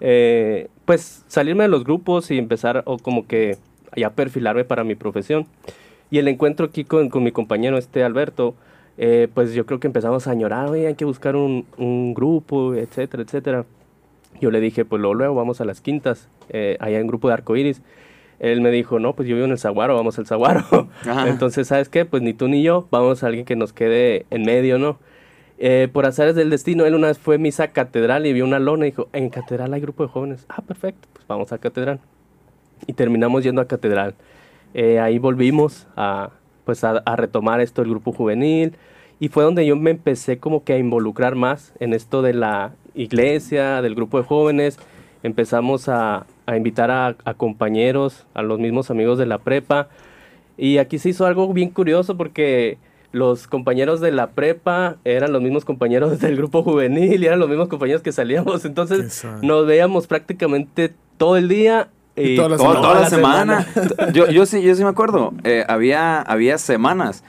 eh, 0.00 0.68
pues 0.84 1.24
salirme 1.28 1.64
de 1.64 1.68
los 1.68 1.84
grupos 1.84 2.30
y 2.30 2.38
empezar 2.38 2.82
o 2.86 2.98
como 2.98 3.26
que 3.26 3.56
ya 3.96 4.10
perfilarme 4.10 4.64
para 4.64 4.84
mi 4.84 4.94
profesión. 4.94 5.46
Y 6.10 6.18
el 6.18 6.28
encuentro 6.28 6.66
aquí 6.66 6.84
con, 6.84 7.08
con 7.08 7.22
mi 7.22 7.32
compañero 7.32 7.78
este 7.78 8.04
Alberto, 8.04 8.54
eh, 8.98 9.28
pues 9.32 9.54
yo 9.54 9.64
creo 9.64 9.80
que 9.80 9.86
empezamos 9.86 10.26
a 10.26 10.32
añorar, 10.32 10.68
oye, 10.68 10.86
hay 10.86 10.94
que 10.94 11.04
buscar 11.04 11.36
un, 11.36 11.66
un, 11.78 12.12
grupo, 12.12 12.74
etcétera, 12.74 13.22
etcétera. 13.22 13.64
Yo 14.40 14.50
le 14.50 14.60
dije, 14.60 14.84
pues 14.84 15.00
luego, 15.00 15.14
luego 15.14 15.34
vamos 15.34 15.60
a 15.60 15.64
las 15.64 15.80
quintas, 15.80 16.28
allá 16.80 16.98
en 16.98 17.06
grupo 17.06 17.28
de 17.28 17.34
arcoíris. 17.34 17.80
Él 18.40 18.60
me 18.60 18.70
dijo, 18.72 18.98
no, 18.98 19.14
pues 19.14 19.28
yo 19.28 19.36
vivo 19.36 19.44
en 19.46 19.52
el 19.52 19.58
Zaguaro, 19.58 19.94
vamos 19.94 20.18
al 20.18 20.26
Zaguaro. 20.26 20.88
Entonces, 21.26 21.68
¿sabes 21.68 21.88
qué? 21.88 22.04
Pues 22.04 22.22
ni 22.22 22.34
tú 22.34 22.48
ni 22.48 22.62
yo, 22.62 22.88
vamos 22.90 23.22
a 23.22 23.28
alguien 23.28 23.44
que 23.44 23.54
nos 23.54 23.72
quede 23.72 24.26
en 24.30 24.42
medio, 24.42 24.78
¿no? 24.78 24.98
Eh, 25.64 25.86
por 25.92 26.06
azares 26.06 26.34
del 26.34 26.50
destino, 26.50 26.86
él 26.86 26.96
una 26.96 27.06
vez 27.06 27.20
fue 27.20 27.36
a 27.36 27.38
misa 27.38 27.68
catedral 27.68 28.26
y 28.26 28.32
vio 28.32 28.44
una 28.44 28.58
lona 28.58 28.84
y 28.84 28.90
dijo, 28.90 29.08
en 29.12 29.30
catedral 29.30 29.72
hay 29.72 29.80
grupo 29.80 30.02
de 30.02 30.08
jóvenes. 30.08 30.44
Ah, 30.48 30.60
perfecto, 30.60 31.06
pues 31.12 31.24
vamos 31.28 31.52
a 31.52 31.58
catedral. 31.58 32.00
Y 32.88 32.94
terminamos 32.94 33.44
yendo 33.44 33.60
a 33.60 33.68
catedral. 33.68 34.16
Eh, 34.74 34.98
ahí 34.98 35.20
volvimos 35.20 35.86
a, 35.94 36.30
pues 36.64 36.82
a, 36.82 37.00
a, 37.06 37.14
retomar 37.14 37.60
esto 37.60 37.80
del 37.80 37.92
grupo 37.92 38.10
juvenil 38.10 38.74
y 39.20 39.28
fue 39.28 39.44
donde 39.44 39.64
yo 39.64 39.76
me 39.76 39.92
empecé 39.92 40.38
como 40.38 40.64
que 40.64 40.72
a 40.72 40.78
involucrar 40.78 41.36
más 41.36 41.72
en 41.78 41.94
esto 41.94 42.22
de 42.22 42.34
la 42.34 42.72
iglesia, 42.96 43.82
del 43.82 43.94
grupo 43.94 44.18
de 44.18 44.24
jóvenes. 44.24 44.80
Empezamos 45.22 45.88
a, 45.88 46.26
a 46.44 46.56
invitar 46.56 46.90
a, 46.90 47.14
a, 47.24 47.34
compañeros, 47.34 48.26
a 48.34 48.42
los 48.42 48.58
mismos 48.58 48.90
amigos 48.90 49.16
de 49.16 49.26
la 49.26 49.38
prepa. 49.38 49.86
Y 50.58 50.78
aquí 50.78 50.98
se 50.98 51.10
hizo 51.10 51.24
algo 51.24 51.52
bien 51.52 51.70
curioso 51.70 52.16
porque 52.16 52.78
los 53.12 53.46
compañeros 53.46 54.00
de 54.00 54.10
la 54.10 54.30
prepa 54.30 54.96
eran 55.04 55.32
los 55.32 55.42
mismos 55.42 55.64
compañeros 55.64 56.18
del 56.20 56.36
grupo 56.36 56.62
juvenil 56.62 57.22
y 57.22 57.26
eran 57.26 57.38
los 57.38 57.48
mismos 57.48 57.68
compañeros 57.68 58.02
que 58.02 58.12
salíamos. 58.12 58.64
Entonces 58.64 59.24
nos 59.42 59.66
veíamos 59.66 60.06
prácticamente 60.06 60.94
todo 61.18 61.36
el 61.36 61.48
día 61.48 61.88
y, 62.16 62.32
y 62.32 62.36
toda 62.36 62.48
la 62.48 62.56
toda, 62.56 62.68
semana. 62.70 62.82
Toda 62.82 63.00
la 63.00 63.10
semana. 63.10 64.12
yo, 64.12 64.28
yo, 64.30 64.46
sí, 64.46 64.62
yo 64.62 64.74
sí 64.74 64.82
me 64.82 64.90
acuerdo. 64.90 65.32
Eh, 65.44 65.64
había, 65.68 66.20
había 66.20 66.58
semanas 66.58 67.22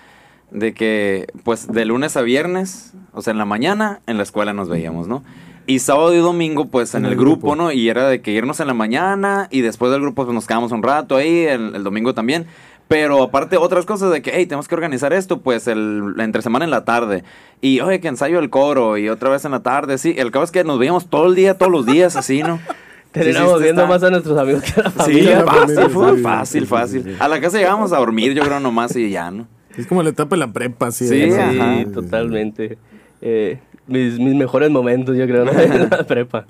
de 0.52 0.74
que, 0.74 1.28
pues, 1.44 1.68
de 1.68 1.86
lunes 1.86 2.16
a 2.16 2.22
viernes, 2.22 2.94
o 3.12 3.22
sea, 3.22 3.32
en 3.32 3.38
la 3.38 3.46
mañana, 3.46 4.02
en 4.08 4.18
la 4.18 4.24
escuela 4.24 4.54
nos 4.54 4.70
veíamos, 4.70 5.08
¿no? 5.08 5.24
Y 5.66 5.80
sábado 5.80 6.14
y 6.14 6.18
domingo, 6.18 6.66
pues, 6.66 6.94
en, 6.94 7.00
en 7.00 7.06
el, 7.06 7.12
el 7.14 7.18
grupo, 7.18 7.48
grupo, 7.48 7.56
¿no? 7.56 7.72
Y 7.72 7.90
era 7.90 8.08
de 8.08 8.22
que 8.22 8.32
irnos 8.32 8.60
en 8.60 8.68
la 8.68 8.74
mañana 8.74 9.48
y 9.50 9.62
después 9.62 9.92
del 9.92 10.02
grupo, 10.02 10.26
pues, 10.26 10.34
nos 10.34 10.46
quedamos 10.46 10.72
un 10.72 10.84
rato 10.84 11.16
ahí, 11.16 11.46
el, 11.46 11.76
el 11.76 11.84
domingo 11.84 12.14
también. 12.14 12.46
Pero 12.94 13.24
aparte, 13.24 13.58
otras 13.58 13.88
cosas 13.88 14.12
de 14.12 14.22
que, 14.22 14.32
hey, 14.36 14.46
tenemos 14.46 14.68
que 14.68 14.76
organizar 14.76 15.14
esto, 15.14 15.42
pues, 15.42 15.68
el, 15.68 16.14
entre 16.20 16.44
semana 16.44 16.64
en 16.64 16.70
la 16.70 16.86
tarde. 16.86 17.24
Y, 17.60 17.80
oye, 17.80 18.00
que 18.00 18.08
ensayo 18.08 18.38
el 18.38 18.52
coro 18.52 19.00
y 19.00 19.10
otra 19.10 19.32
vez 19.32 19.44
en 19.46 19.52
la 19.52 19.64
tarde, 19.64 19.98
sí. 19.98 20.14
El 20.16 20.30
caso 20.30 20.44
es 20.44 20.52
que 20.52 20.64
nos 20.64 20.78
veíamos 20.78 21.10
todo 21.10 21.26
el 21.26 21.34
día, 21.34 21.58
todos 21.58 21.72
los 21.72 21.88
días, 21.88 22.16
así, 22.16 22.44
¿no? 22.44 22.60
Terminamos 23.12 23.58
sí, 23.58 23.64
viendo 23.64 23.82
está... 23.82 23.92
más 23.92 24.04
a 24.04 24.12
nuestros 24.12 24.38
amigos 24.38 24.62
que 24.62 24.80
a 24.80 24.84
la 24.84 24.92
familia. 24.92 25.40
Sí, 25.40 25.46
fácil, 25.48 25.90
fue 25.90 26.18
fácil, 26.20 26.68
fácil. 26.68 27.16
A 27.18 27.28
la 27.28 27.42
casa 27.42 27.58
llegábamos 27.58 27.92
a 27.94 27.98
dormir, 27.98 28.36
yo 28.36 28.44
creo, 28.44 28.60
nomás 28.60 28.96
y 28.96 29.10
ya, 29.10 29.32
¿no? 29.32 29.48
Es 29.76 29.88
como 29.88 30.04
la 30.04 30.12
etapa 30.12 30.36
de 30.36 30.42
la 30.42 30.54
prepa, 30.54 30.92
sí. 30.92 31.08
Sí, 31.08 31.32
sí 31.32 31.86
totalmente. 31.96 32.78
Eh, 33.22 33.58
mis, 33.88 34.20
mis 34.20 34.36
mejores 34.36 34.70
momentos, 34.70 35.18
yo 35.18 35.26
creo, 35.26 35.46
¿no? 35.46 35.52
en 35.60 35.90
la 35.90 36.04
prepa. 36.06 36.46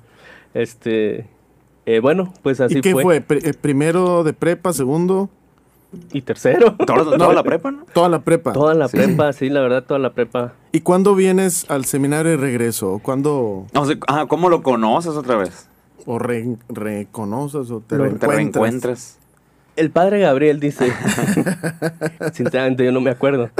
Este, 0.52 1.24
eh, 1.86 2.00
bueno, 2.00 2.34
pues 2.42 2.60
así 2.60 2.76
¿Y 2.76 2.80
qué 2.82 2.92
fue. 2.92 3.02
fue? 3.02 3.20
¿Pr 3.22 3.54
¿Primero 3.62 4.24
de 4.24 4.34
prepa, 4.34 4.74
segundo? 4.74 5.30
Y 6.12 6.22
tercero. 6.22 6.76
¿Toda, 6.86 7.32
la 7.32 7.42
prepa, 7.42 7.70
no? 7.70 7.84
Toda 7.92 8.08
la 8.08 8.20
prepa. 8.20 8.52
Toda 8.52 8.74
la 8.74 8.88
sí. 8.88 8.96
prepa, 8.96 9.32
sí, 9.32 9.48
la 9.48 9.60
verdad, 9.60 9.84
toda 9.84 9.98
la 9.98 10.12
prepa. 10.12 10.52
¿Y 10.72 10.80
cuándo 10.80 11.14
vienes 11.14 11.66
al 11.68 11.84
seminario 11.84 12.32
de 12.32 12.36
regreso? 12.36 13.00
¿Cuándo? 13.02 13.66
O 13.74 13.86
sea, 13.86 13.96
ah, 14.08 14.26
¿Cómo 14.28 14.48
lo 14.48 14.62
conoces 14.62 15.12
otra 15.12 15.36
vez? 15.36 15.68
¿O 16.06 16.18
re 16.18 16.56
reconoces 16.68 17.70
o 17.70 17.80
te, 17.80 17.96
lo, 17.96 18.04
reencuentras? 18.04 18.30
te 18.30 18.36
reencuentras? 18.36 19.18
El 19.76 19.90
padre 19.90 20.20
Gabriel 20.20 20.60
dice, 20.60 20.92
sinceramente 22.32 22.84
yo 22.84 22.92
no 22.92 23.00
me 23.00 23.10
acuerdo, 23.10 23.50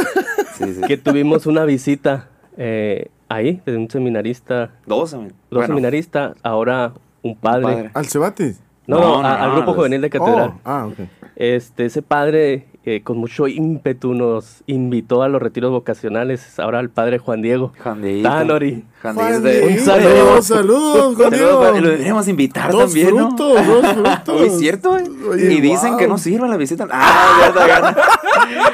sí, 0.56 0.74
sí. 0.74 0.80
que 0.86 0.96
tuvimos 0.96 1.46
una 1.46 1.64
visita 1.64 2.28
eh, 2.56 3.08
ahí 3.28 3.60
de 3.66 3.76
un 3.76 3.90
seminarista. 3.90 4.70
Dos, 4.86 5.12
dos 5.12 5.32
bueno. 5.50 5.66
seminaristas, 5.66 6.36
ahora 6.42 6.92
un 7.22 7.36
padre. 7.36 7.66
un 7.66 7.72
padre. 7.72 7.90
¿Al 7.94 8.06
Cebatis? 8.06 8.60
No, 8.86 8.98
no, 9.00 9.16
no, 9.16 9.22
no 9.22 9.28
al 9.28 9.52
grupo 9.52 9.74
juvenil 9.74 10.00
de 10.00 10.10
catedral. 10.10 10.52
Oh, 10.56 10.60
ah, 10.64 10.86
ok. 10.86 10.98
Este, 11.36 11.86
ese 11.86 12.02
padre 12.02 12.66
eh, 12.84 13.00
con 13.02 13.16
mucho 13.16 13.48
ímpetu 13.48 14.12
nos 14.12 14.62
invitó 14.66 15.22
a 15.22 15.28
los 15.28 15.40
retiros 15.40 15.70
vocacionales. 15.70 16.58
Ahora 16.60 16.80
el 16.80 16.90
padre 16.90 17.18
Juan 17.18 17.40
Diego. 17.40 17.72
Juan 17.82 18.02
Diego. 18.02 18.22
Tanori. 18.28 18.84
Juan 19.00 19.14
Juan 19.14 19.42
Diego. 19.42 19.66
Diego, 19.68 19.78
Un 19.78 19.84
saludo. 19.84 20.42
saludos, 20.42 21.16
Juan 21.16 21.30
Saludos, 21.30 21.62
Diego. 21.72 21.80
Lo 21.80 21.88
deberíamos 21.88 22.28
invitar 22.28 22.70
Dos 22.70 22.84
también, 22.84 23.08
frutos, 23.08 23.66
¿no? 23.66 23.74
dos 23.80 23.86
frutos. 23.94 24.28
Oye, 24.40 24.46
¿Es 24.48 24.58
cierto? 24.58 24.98
eh? 24.98 25.04
Oye, 25.30 25.52
y 25.54 25.60
dicen 25.62 25.90
wow. 25.92 25.98
que 25.98 26.06
no 26.08 26.18
sirve 26.18 26.46
la 26.46 26.56
visita. 26.58 26.86
Ah, 26.92 27.38
ya 27.40 27.46
está 27.48 27.66
gana. 27.66 27.96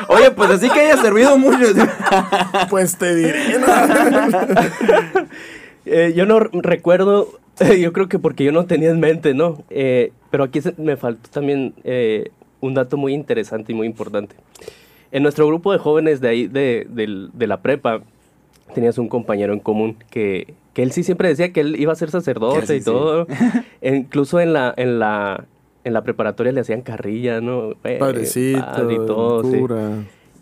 Oye, 0.08 0.30
pues 0.32 0.50
así 0.50 0.68
que 0.70 0.80
haya 0.80 0.96
servido 1.00 1.38
mucho. 1.38 1.66
Pues 2.68 2.96
te 2.96 3.14
diré. 3.14 3.60
Eh, 5.90 6.12
yo 6.14 6.24
no 6.26 6.38
recuerdo, 6.40 7.28
yo 7.80 7.92
creo 7.92 8.08
que 8.08 8.18
porque 8.18 8.44
yo 8.44 8.52
no 8.52 8.64
tenía 8.66 8.90
en 8.90 9.00
mente, 9.00 9.34
¿no? 9.34 9.62
Eh, 9.70 10.12
pero 10.30 10.44
aquí 10.44 10.60
se- 10.60 10.74
me 10.78 10.96
faltó 10.96 11.28
también 11.30 11.74
eh, 11.84 12.30
un 12.60 12.74
dato 12.74 12.96
muy 12.96 13.12
interesante 13.14 13.72
y 13.72 13.74
muy 13.74 13.86
importante. 13.86 14.36
En 15.12 15.22
nuestro 15.24 15.46
grupo 15.46 15.72
de 15.72 15.78
jóvenes 15.78 16.20
de 16.20 16.28
ahí, 16.28 16.46
de, 16.46 16.86
del- 16.88 17.30
de 17.34 17.46
la 17.46 17.60
prepa, 17.62 18.00
tenías 18.74 18.98
un 18.98 19.08
compañero 19.08 19.52
en 19.52 19.58
común 19.58 19.96
que, 20.10 20.54
que 20.74 20.82
él 20.84 20.92
sí 20.92 21.02
siempre 21.02 21.28
decía 21.28 21.52
que 21.52 21.60
él 21.60 21.74
iba 21.80 21.92
a 21.92 21.96
ser 21.96 22.10
sacerdote 22.10 22.66
Sí, 22.66 22.74
y 22.74 22.78
sí. 22.78 22.84
todo. 22.84 23.26
E 23.80 23.96
incluso 23.96 24.38
en 24.40 24.52
la, 24.52 24.72
en, 24.76 24.98
la, 25.00 25.44
en 25.82 25.92
la 25.92 26.02
preparatoria 26.02 26.52
le 26.52 26.60
hacían 26.60 26.82
carrilla, 26.82 27.40
¿no? 27.40 27.72
Eh, 27.82 27.96
Padrecito, 27.98 28.60
padre 28.60 28.94
y 28.94 29.06
todo, 29.06 29.42
sí. 29.50 29.58
cura. 29.58 29.90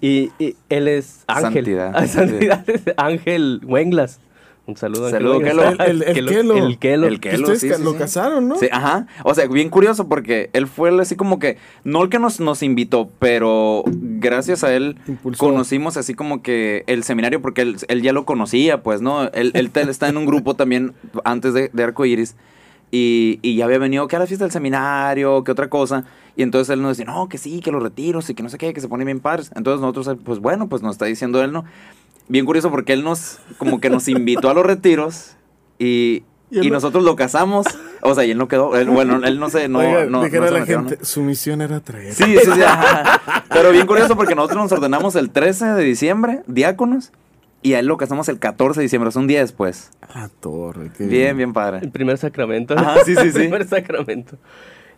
Y, 0.00 0.30
y 0.38 0.56
él 0.68 0.86
es 0.88 1.24
Ángel. 1.26 1.64
Santidad. 1.64 1.92
Ah, 1.94 2.06
Santidad 2.06 2.68
es 2.68 2.82
Ángel 2.98 3.60
Wenglas. 3.64 4.20
Un 4.68 4.76
saludo, 4.76 5.08
Saludo, 5.08 5.38
Wenglas. 5.38 5.76
El, 5.80 6.02
el, 6.02 6.18
el 6.18 6.26
Kelo. 6.28 6.54
El 6.66 6.78
Kelo. 6.78 7.06
El 7.06 7.20
Que 7.20 7.30
Kelo, 7.30 7.42
ustedes 7.44 7.60
sí, 7.62 7.68
ca- 7.70 7.76
sí, 7.78 7.82
lo 7.82 7.92
sí. 7.92 7.96
casaron, 7.98 8.48
¿no? 8.48 8.56
Sí, 8.56 8.68
ajá. 8.70 9.06
O 9.24 9.34
sea, 9.34 9.46
bien 9.46 9.70
curioso 9.70 10.08
porque 10.08 10.50
él 10.52 10.66
fue 10.66 10.90
así 11.00 11.16
como 11.16 11.38
que, 11.38 11.56
no 11.84 12.02
el 12.02 12.10
que 12.10 12.18
nos, 12.18 12.38
nos 12.38 12.62
invitó, 12.62 13.08
pero 13.18 13.82
gracias 13.86 14.64
a 14.64 14.74
él 14.74 14.98
Impulsó. 15.08 15.42
conocimos 15.46 15.96
así 15.96 16.12
como 16.12 16.42
que 16.42 16.84
el 16.86 17.02
seminario 17.02 17.40
porque 17.40 17.62
él, 17.62 17.76
él 17.88 18.02
ya 18.02 18.12
lo 18.12 18.26
conocía, 18.26 18.82
pues, 18.82 19.00
¿no? 19.00 19.24
Él, 19.30 19.52
él 19.54 19.70
está 19.88 20.06
en 20.08 20.18
un 20.18 20.26
grupo 20.26 20.54
también 20.54 20.92
antes 21.24 21.54
de, 21.54 21.70
de 21.72 21.82
Arco 21.82 22.04
Iris 22.04 22.36
y, 22.90 23.38
y 23.40 23.56
ya 23.56 23.64
había 23.64 23.78
venido 23.78 24.06
que 24.06 24.16
a 24.16 24.18
la 24.18 24.26
fiesta 24.26 24.44
del 24.44 24.52
seminario, 24.52 25.44
que 25.44 25.52
otra 25.52 25.70
cosa. 25.70 26.04
Y 26.36 26.42
entonces 26.42 26.72
él 26.74 26.82
nos 26.82 26.96
decía, 26.96 27.10
no, 27.10 27.28
que 27.30 27.38
sí, 27.38 27.60
que 27.60 27.72
los 27.72 27.82
retiros 27.82 28.28
y 28.30 28.34
que 28.34 28.42
no 28.42 28.48
sé 28.50 28.58
qué, 28.58 28.72
que 28.74 28.80
se 28.82 28.88
ponen 28.88 29.06
bien 29.06 29.20
padres. 29.20 29.50
Entonces 29.56 29.80
nosotros, 29.80 30.18
pues 30.24 30.38
bueno, 30.40 30.68
pues 30.68 30.82
nos 30.82 30.92
está 30.92 31.06
diciendo 31.06 31.42
él, 31.42 31.52
¿no? 31.52 31.64
Bien 32.28 32.44
curioso 32.44 32.70
porque 32.70 32.92
él 32.92 33.04
nos, 33.04 33.38
como 33.56 33.80
que 33.80 33.90
nos 33.90 34.06
invitó 34.08 34.50
a 34.50 34.54
los 34.54 34.64
retiros 34.66 35.36
y, 35.78 36.24
Y 36.50 36.58
él 36.58 36.64
y 36.64 36.68
no- 36.68 36.74
nosotros 36.74 37.02
lo 37.04 37.16
casamos. 37.16 37.66
O 38.02 38.14
sea, 38.14 38.24
y 38.24 38.30
él 38.30 38.38
no 38.38 38.48
quedó, 38.48 38.76
él- 38.76 38.88
bueno, 38.90 39.24
él 39.26 39.40
no 39.40 39.48
se, 39.50 39.68
no, 39.68 39.78
Oiga, 39.80 40.04
no, 40.06 40.22
dijera 40.24 40.42
no 40.42 40.46
se 40.48 40.52
la 40.54 40.60
metió, 40.60 40.82
¿no? 40.82 40.88
gente, 40.90 41.04
su 41.04 41.22
misión 41.22 41.60
era 41.62 41.80
traer. 41.80 42.12
Sí, 42.14 42.24
sí, 42.38 42.50
sí. 42.54 42.62
ajá. 42.62 43.44
Pero 43.48 43.70
bien 43.72 43.86
curioso 43.86 44.14
porque 44.16 44.34
nosotros 44.34 44.62
nos 44.62 44.72
ordenamos 44.72 45.16
el 45.16 45.30
13 45.30 45.66
de 45.66 45.82
diciembre, 45.84 46.42
diáconos, 46.46 47.12
y 47.60 47.74
a 47.74 47.80
él 47.80 47.86
lo 47.86 47.96
casamos 47.96 48.28
el 48.28 48.38
14 48.38 48.78
de 48.80 48.82
diciembre, 48.84 49.08
es 49.08 49.16
un 49.16 49.26
día 49.26 49.40
después. 49.40 49.90
La 50.14 50.28
torre. 50.28 50.90
qué 50.96 51.04
Bien, 51.06 51.36
bien 51.36 51.52
padre. 51.52 51.78
El 51.82 51.90
primer 51.90 52.18
sacramento. 52.18 52.74
Ajá, 52.78 52.96
sí, 53.04 53.14
sí, 53.16 53.20
El 53.22 53.32
sí. 53.32 53.38
primer 53.40 53.66
sacramento. 53.66 54.36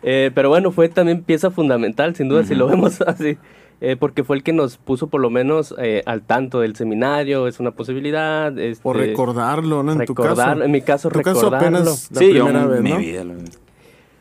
Eh, 0.03 0.31
pero 0.35 0.49
bueno, 0.49 0.71
fue 0.71 0.89
también 0.89 1.23
pieza 1.23 1.49
fundamental, 1.49 2.15
sin 2.15 2.27
duda, 2.29 2.43
si 2.43 2.53
lo 2.55 2.67
vemos 2.67 3.01
así. 3.07 3.37
Eh, 3.81 3.95
porque 3.97 4.23
fue 4.23 4.35
el 4.37 4.43
que 4.43 4.53
nos 4.53 4.77
puso 4.77 5.07
por 5.07 5.19
lo 5.21 5.29
menos 5.29 5.75
eh, 5.79 6.03
al 6.05 6.21
tanto 6.21 6.59
del 6.61 6.75
seminario, 6.75 7.47
es 7.47 7.59
una 7.59 7.71
posibilidad. 7.71 8.57
Este, 8.57 8.81
Por 8.83 8.97
recordarlo, 8.97 9.81
¿no? 9.83 9.91
En 9.93 10.05
tu 10.05 10.13
caso. 10.15 10.63
en 10.63 10.71
mi 10.71 10.81
caso, 10.81 11.09
tu 11.09 11.21
caso 11.21 11.41
recordarlo. 11.41 11.77
apenas 11.79 12.11
la 12.11 12.19
sí, 12.19 12.33
yo 12.33 12.45
primera 12.45 12.65
vez, 12.67 12.81
mi 12.81 12.89
¿no? 12.91 12.97
vida 12.99 13.23
lo- 13.23 13.33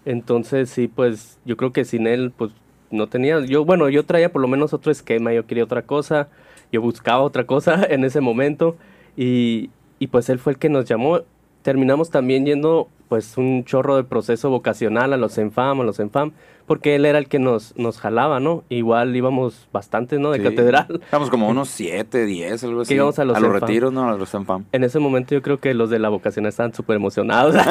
Entonces, 0.04 0.70
sí, 0.70 0.88
pues 0.88 1.38
yo 1.44 1.56
creo 1.56 1.72
que 1.72 1.84
sin 1.84 2.06
él, 2.06 2.32
pues 2.36 2.50
no 2.90 3.06
tenía. 3.06 3.40
Yo, 3.44 3.64
bueno, 3.64 3.88
yo 3.88 4.04
traía 4.04 4.32
por 4.32 4.40
lo 4.42 4.48
menos 4.48 4.72
otro 4.72 4.90
esquema, 4.90 5.32
yo 5.32 5.46
quería 5.46 5.64
otra 5.64 5.82
cosa, 5.82 6.28
yo 6.72 6.80
buscaba 6.80 7.20
otra 7.22 7.44
cosa 7.44 7.84
en 7.90 8.04
ese 8.04 8.20
momento. 8.20 8.76
Y, 9.16 9.70
y 9.98 10.06
pues 10.06 10.28
él 10.30 10.38
fue 10.38 10.52
el 10.54 10.58
que 10.58 10.68
nos 10.68 10.86
llamó. 10.86 11.20
Terminamos 11.62 12.08
también 12.10 12.46
yendo, 12.46 12.88
pues, 13.10 13.36
un 13.36 13.64
chorro 13.64 13.96
de 13.96 14.04
proceso 14.04 14.48
vocacional 14.48 15.12
a 15.12 15.18
los 15.18 15.36
ENFAM, 15.36 15.82
a 15.82 15.84
los 15.84 16.00
ENFAM, 16.00 16.32
porque 16.70 16.94
él 16.94 17.04
era 17.04 17.18
el 17.18 17.26
que 17.26 17.40
nos, 17.40 17.76
nos 17.76 17.98
jalaba, 17.98 18.38
¿no? 18.38 18.62
Igual 18.68 19.16
íbamos 19.16 19.66
bastante, 19.72 20.20
¿no? 20.20 20.30
De 20.30 20.38
sí. 20.38 20.44
catedral. 20.44 21.00
Estamos 21.02 21.28
como 21.28 21.48
unos 21.48 21.68
7, 21.68 22.24
10, 22.24 22.62
algo 22.62 22.82
así. 22.82 22.94
íbamos 22.94 23.18
a 23.18 23.24
los 23.24 23.40
retiros, 23.40 23.92
no, 23.92 24.08
a 24.08 24.16
los 24.16 24.30
Zenfam. 24.30 24.66
En 24.70 24.84
ese 24.84 25.00
momento 25.00 25.34
yo 25.34 25.42
creo 25.42 25.58
que 25.58 25.74
los 25.74 25.90
de 25.90 25.98
la 25.98 26.10
vocación 26.10 26.46
estaban 26.46 26.72
súper 26.72 26.94
emocionados. 26.94 27.56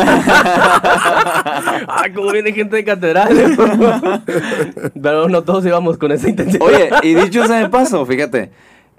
¡Ay, 1.87 2.11
cómo 2.13 2.29
viene 2.33 2.51
gente 2.51 2.75
de 2.75 2.83
catedral! 2.83 3.29
Pero 5.01 5.29
no 5.29 5.43
todos 5.45 5.65
íbamos 5.65 5.97
con 5.97 6.11
esa 6.11 6.27
intención. 6.27 6.61
Oye, 6.61 6.89
y 7.01 7.15
dicho 7.15 7.47
sea 7.47 7.59
de 7.59 7.69
paso, 7.69 8.05
fíjate, 8.05 8.51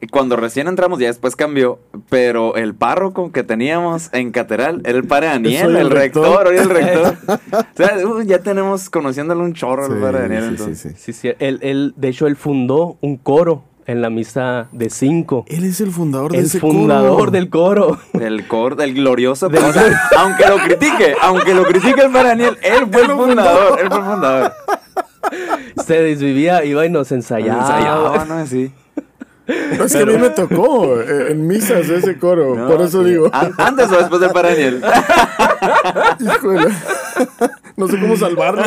cuando 0.08 0.36
recién 0.36 0.66
entramos, 0.68 0.98
ya 0.98 1.08
después 1.08 1.36
cambió, 1.36 1.78
pero 2.08 2.56
el 2.56 2.74
párroco 2.74 3.32
que 3.32 3.42
teníamos 3.42 4.08
en 4.12 4.30
catedral 4.32 4.80
era 4.84 4.96
el 4.98 5.04
padre 5.04 5.26
Daniel, 5.28 5.70
el 5.70 5.76
el, 5.76 5.90
rector, 5.90 6.48
hoy 6.48 6.56
el 6.56 6.70
rector. 6.70 7.16
o 7.52 7.64
sea, 7.76 7.96
uh, 8.06 8.22
ya 8.22 8.38
tenemos 8.38 8.88
conociéndole 8.90 9.42
un 9.42 9.52
chorro 9.52 9.84
al 9.84 10.00
padre 10.00 10.20
Daniel. 10.22 10.42
sí, 10.42 10.46
sí, 10.48 10.52
entonces. 10.62 10.92
sí. 10.96 11.12
Sí, 11.12 11.12
sí, 11.12 11.32
él, 11.38 11.58
él, 11.62 11.94
de 11.96 12.08
hecho, 12.08 12.26
él 12.26 12.36
fundó 12.36 12.96
un 13.00 13.16
coro 13.16 13.64
en 13.86 14.02
la 14.02 14.08
misa 14.10 14.68
de 14.72 14.88
cinco. 14.88 15.44
Él 15.48 15.64
es 15.64 15.80
el 15.80 15.90
fundador 15.90 16.30
de 16.32 16.38
El 16.38 16.44
ese 16.44 16.60
fundador 16.60 17.16
coro. 17.18 17.30
del 17.32 17.50
coro. 17.50 17.98
Del 18.12 18.46
cor, 18.46 18.76
del 18.76 18.94
glorioso. 18.94 19.48
Del- 19.48 19.64
o 19.64 19.72
sea, 19.72 19.82
aunque 20.18 20.46
lo 20.46 20.58
critique, 20.58 21.14
aunque 21.20 21.54
lo 21.54 21.64
critique 21.64 22.02
el 22.02 22.12
padre 22.12 22.28
Daniel, 22.28 22.56
él 22.62 22.86
fue 22.90 23.02
el 23.02 23.10
fundador, 23.10 23.80
él 23.80 23.88
fue 23.88 23.98
el 23.98 24.04
fundador. 24.04 24.52
Se 25.84 26.00
desvivía, 26.02 26.64
iba 26.64 26.86
y 26.86 26.90
nos 26.90 27.10
ensayaba. 27.12 27.60
Ensayaba, 27.60 28.24
¿no? 28.26 28.46
Sí. 28.46 28.70
Es 29.84 29.92
que 29.94 30.02
a 30.02 30.06
mí 30.06 30.16
me 30.18 30.30
tocó 30.30 31.00
eh, 31.00 31.32
en 31.32 31.46
misas 31.46 31.88
ese 31.88 32.18
coro, 32.18 32.54
No, 32.54 32.68
por 32.68 32.82
eso 32.82 33.02
sí. 33.02 33.10
digo. 33.10 33.28
An- 33.32 33.52
Antes 33.58 33.90
o 33.90 33.96
después 34.18 34.20
del. 34.56 34.82
Híjole. 36.20 36.68
No 37.76 37.88
sé 37.88 37.98
cómo 37.98 38.16
salvarlo. 38.16 38.62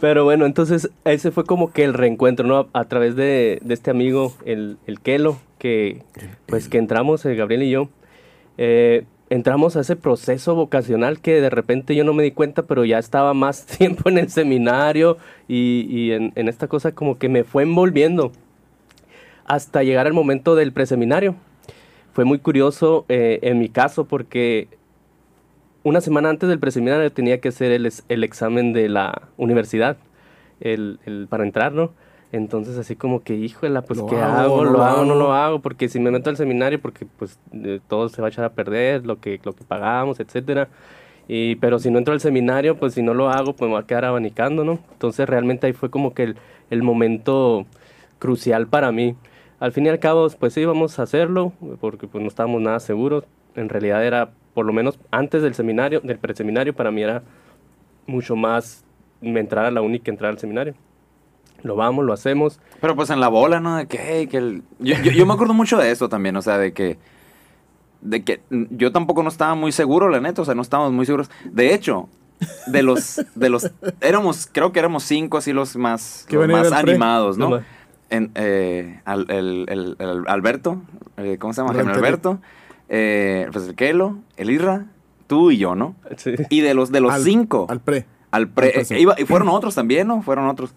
Pero 0.00 0.24
bueno, 0.24 0.46
entonces 0.46 0.90
ese 1.04 1.30
fue 1.30 1.44
como 1.44 1.72
que 1.72 1.84
el 1.84 1.94
reencuentro, 1.94 2.46
¿no? 2.46 2.58
A, 2.58 2.80
a 2.80 2.84
través 2.86 3.16
de, 3.16 3.58
de 3.62 3.74
este 3.74 3.90
amigo, 3.90 4.34
el, 4.44 4.76
el 4.86 5.00
Kelo, 5.00 5.38
que 5.58 6.02
pues 6.46 6.68
que 6.68 6.78
entramos, 6.78 7.24
eh, 7.24 7.34
Gabriel 7.34 7.62
y 7.62 7.70
yo, 7.70 7.88
eh, 8.58 9.04
entramos 9.30 9.76
a 9.76 9.80
ese 9.80 9.96
proceso 9.96 10.54
vocacional 10.54 11.20
que 11.20 11.40
de 11.40 11.50
repente 11.50 11.94
yo 11.94 12.04
no 12.04 12.12
me 12.12 12.22
di 12.22 12.30
cuenta, 12.32 12.62
pero 12.62 12.84
ya 12.84 12.98
estaba 12.98 13.34
más 13.34 13.64
tiempo 13.78 14.08
en 14.08 14.18
el 14.18 14.28
seminario 14.30 15.16
y, 15.48 15.86
y 15.88 16.12
en, 16.12 16.32
en 16.36 16.48
esta 16.48 16.68
cosa 16.68 16.92
como 16.92 17.18
que 17.18 17.28
me 17.28 17.44
fue 17.44 17.62
envolviendo 17.62 18.32
hasta 19.46 19.82
llegar 19.82 20.06
al 20.06 20.12
momento 20.14 20.54
del 20.54 20.72
preseminario. 20.72 21.34
Fue 22.12 22.24
muy 22.24 22.38
curioso 22.38 23.06
eh, 23.08 23.40
en 23.42 23.58
mi 23.58 23.68
caso 23.68 24.04
porque 24.06 24.68
una 25.82 26.00
semana 26.00 26.30
antes 26.30 26.48
del 26.48 26.58
preseminario 26.58 27.12
tenía 27.12 27.40
que 27.40 27.48
hacer 27.48 27.70
el, 27.72 27.90
el 28.08 28.24
examen 28.24 28.72
de 28.72 28.88
la 28.88 29.28
universidad 29.36 29.96
el, 30.60 30.98
el- 31.06 31.26
para 31.28 31.44
entrar, 31.44 31.72
¿no? 31.72 31.92
Entonces 32.32 32.78
así 32.78 32.96
como 32.96 33.22
que, 33.22 33.34
híjole, 33.36 33.80
pues 33.82 33.98
¿Lo 33.98 34.06
¿qué 34.08 34.20
hago, 34.20 34.60
hago? 34.60 34.64
¿Lo 34.64 34.70
lo 34.72 34.82
hago 34.82 35.04
no 35.04 35.14
hago? 35.14 35.14
lo 35.14 35.32
hago? 35.34 35.60
Porque 35.60 35.88
si 35.88 36.00
me 36.00 36.10
meto 36.10 36.30
al 36.30 36.36
seminario, 36.36 36.80
porque 36.80 37.06
pues 37.18 37.38
eh, 37.52 37.80
todo 37.88 38.08
se 38.08 38.20
va 38.22 38.28
a 38.28 38.30
echar 38.30 38.44
a 38.44 38.52
perder, 38.54 39.06
lo 39.06 39.20
que, 39.20 39.40
lo 39.44 39.54
que 39.54 39.62
pagamos, 39.64 40.18
etcétera. 40.20 40.68
Y, 41.28 41.56
pero 41.56 41.78
si 41.78 41.90
no 41.90 41.98
entro 41.98 42.12
al 42.14 42.20
seminario, 42.20 42.76
pues 42.78 42.94
si 42.94 43.02
no 43.02 43.14
lo 43.14 43.30
hago, 43.30 43.54
pues 43.54 43.68
me 43.68 43.74
va 43.74 43.80
a 43.82 43.86
quedar 43.86 44.04
abanicando, 44.06 44.64
¿no? 44.64 44.80
Entonces 44.92 45.28
realmente 45.28 45.66
ahí 45.66 45.72
fue 45.74 45.90
como 45.90 46.12
que 46.14 46.24
el, 46.24 46.36
el 46.70 46.82
momento 46.82 47.66
crucial 48.18 48.66
para 48.66 48.92
mí. 48.92 49.16
Al 49.60 49.72
fin 49.72 49.86
y 49.86 49.88
al 49.88 49.98
cabo, 49.98 50.28
pues 50.38 50.52
sí, 50.52 50.60
íbamos 50.60 50.98
a 50.98 51.02
hacerlo, 51.04 51.52
porque 51.80 52.06
pues 52.06 52.22
no 52.22 52.28
estábamos 52.28 52.60
nada 52.60 52.80
seguros. 52.80 53.24
En 53.54 53.68
realidad 53.68 54.04
era, 54.04 54.30
por 54.52 54.66
lo 54.66 54.72
menos 54.72 54.98
antes 55.10 55.42
del 55.42 55.54
seminario, 55.54 56.00
del 56.00 56.18
preseminario, 56.18 56.74
para 56.74 56.90
mí 56.90 57.02
era 57.02 57.22
mucho 58.06 58.36
más 58.36 58.84
entrar 59.22 59.64
a 59.64 59.70
la 59.70 59.80
uni 59.80 60.00
que 60.00 60.10
entrar 60.10 60.32
al 60.32 60.38
seminario. 60.38 60.74
Lo 61.62 61.76
vamos, 61.76 62.04
lo 62.04 62.12
hacemos. 62.12 62.60
Pero 62.80 62.94
pues 62.94 63.08
en 63.10 63.20
la 63.20 63.28
bola, 63.28 63.58
¿no? 63.58 63.76
De 63.76 63.86
que, 63.86 63.98
hey, 63.98 64.26
que 64.26 64.36
el... 64.36 64.62
yo, 64.80 64.96
yo, 65.02 65.12
yo 65.12 65.24
me 65.24 65.32
acuerdo 65.32 65.54
mucho 65.54 65.78
de 65.78 65.90
eso 65.90 66.08
también, 66.08 66.36
o 66.36 66.42
sea, 66.42 66.58
de 66.58 66.72
que... 66.72 66.98
De 68.02 68.22
que 68.22 68.42
yo 68.50 68.92
tampoco 68.92 69.22
no 69.22 69.30
estaba 69.30 69.54
muy 69.54 69.72
seguro, 69.72 70.10
la 70.10 70.20
neta, 70.20 70.42
o 70.42 70.44
sea, 70.44 70.54
no 70.54 70.60
estábamos 70.60 70.92
muy 70.92 71.06
seguros. 71.06 71.30
De 71.44 71.72
hecho, 71.72 72.10
de 72.66 72.82
los... 72.82 73.24
de 73.34 73.48
los 73.48 73.70
Éramos, 74.02 74.46
creo 74.52 74.72
que 74.72 74.78
éramos 74.78 75.04
cinco 75.04 75.38
así 75.38 75.54
los 75.54 75.74
más, 75.76 76.26
los 76.28 76.48
más 76.48 76.70
animados, 76.72 77.38
¿no? 77.38 77.62
En, 78.14 78.30
eh, 78.34 79.00
al- 79.04 79.26
el, 79.30 79.66
el- 79.68 79.96
el 79.98 80.24
Alberto, 80.28 80.80
eh, 81.16 81.36
¿cómo 81.38 81.52
se 81.52 81.62
llama? 81.62 81.78
Alberto, 81.80 82.38
eh, 82.88 83.48
pues 83.52 83.68
el 83.68 83.74
Kelo, 83.74 84.18
el 84.36 84.50
Irra, 84.50 84.86
tú 85.26 85.50
y 85.50 85.58
yo, 85.58 85.74
¿no? 85.74 85.94
Sí. 86.16 86.34
Y 86.50 86.60
de 86.60 86.74
los, 86.74 86.92
de 86.92 87.00
los 87.00 87.12
Al- 87.12 87.22
cinco... 87.22 87.66
Al 87.68 87.80
pre. 87.80 88.06
Al 88.30 88.48
pre, 88.48 88.72
Al 88.76 88.96
eh, 88.96 89.00
iba- 89.00 89.14
y 89.18 89.24
fueron 89.24 89.48
otros 89.48 89.74
también, 89.74 90.06
¿no? 90.08 90.22
Fueron 90.22 90.46
otros. 90.48 90.74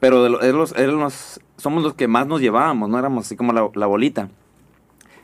Pero 0.00 0.22
de 0.22 0.30
lo- 0.30 0.38
de 0.38 0.52
los, 0.52 0.72
eran 0.76 0.98
los- 0.98 1.40
somos 1.56 1.82
los 1.82 1.94
que 1.94 2.06
más 2.08 2.26
nos 2.26 2.40
llevábamos, 2.40 2.88
¿no? 2.88 2.98
Éramos 2.98 3.26
así 3.26 3.34
como 3.36 3.52
la, 3.52 3.68
la 3.74 3.86
bolita. 3.86 4.28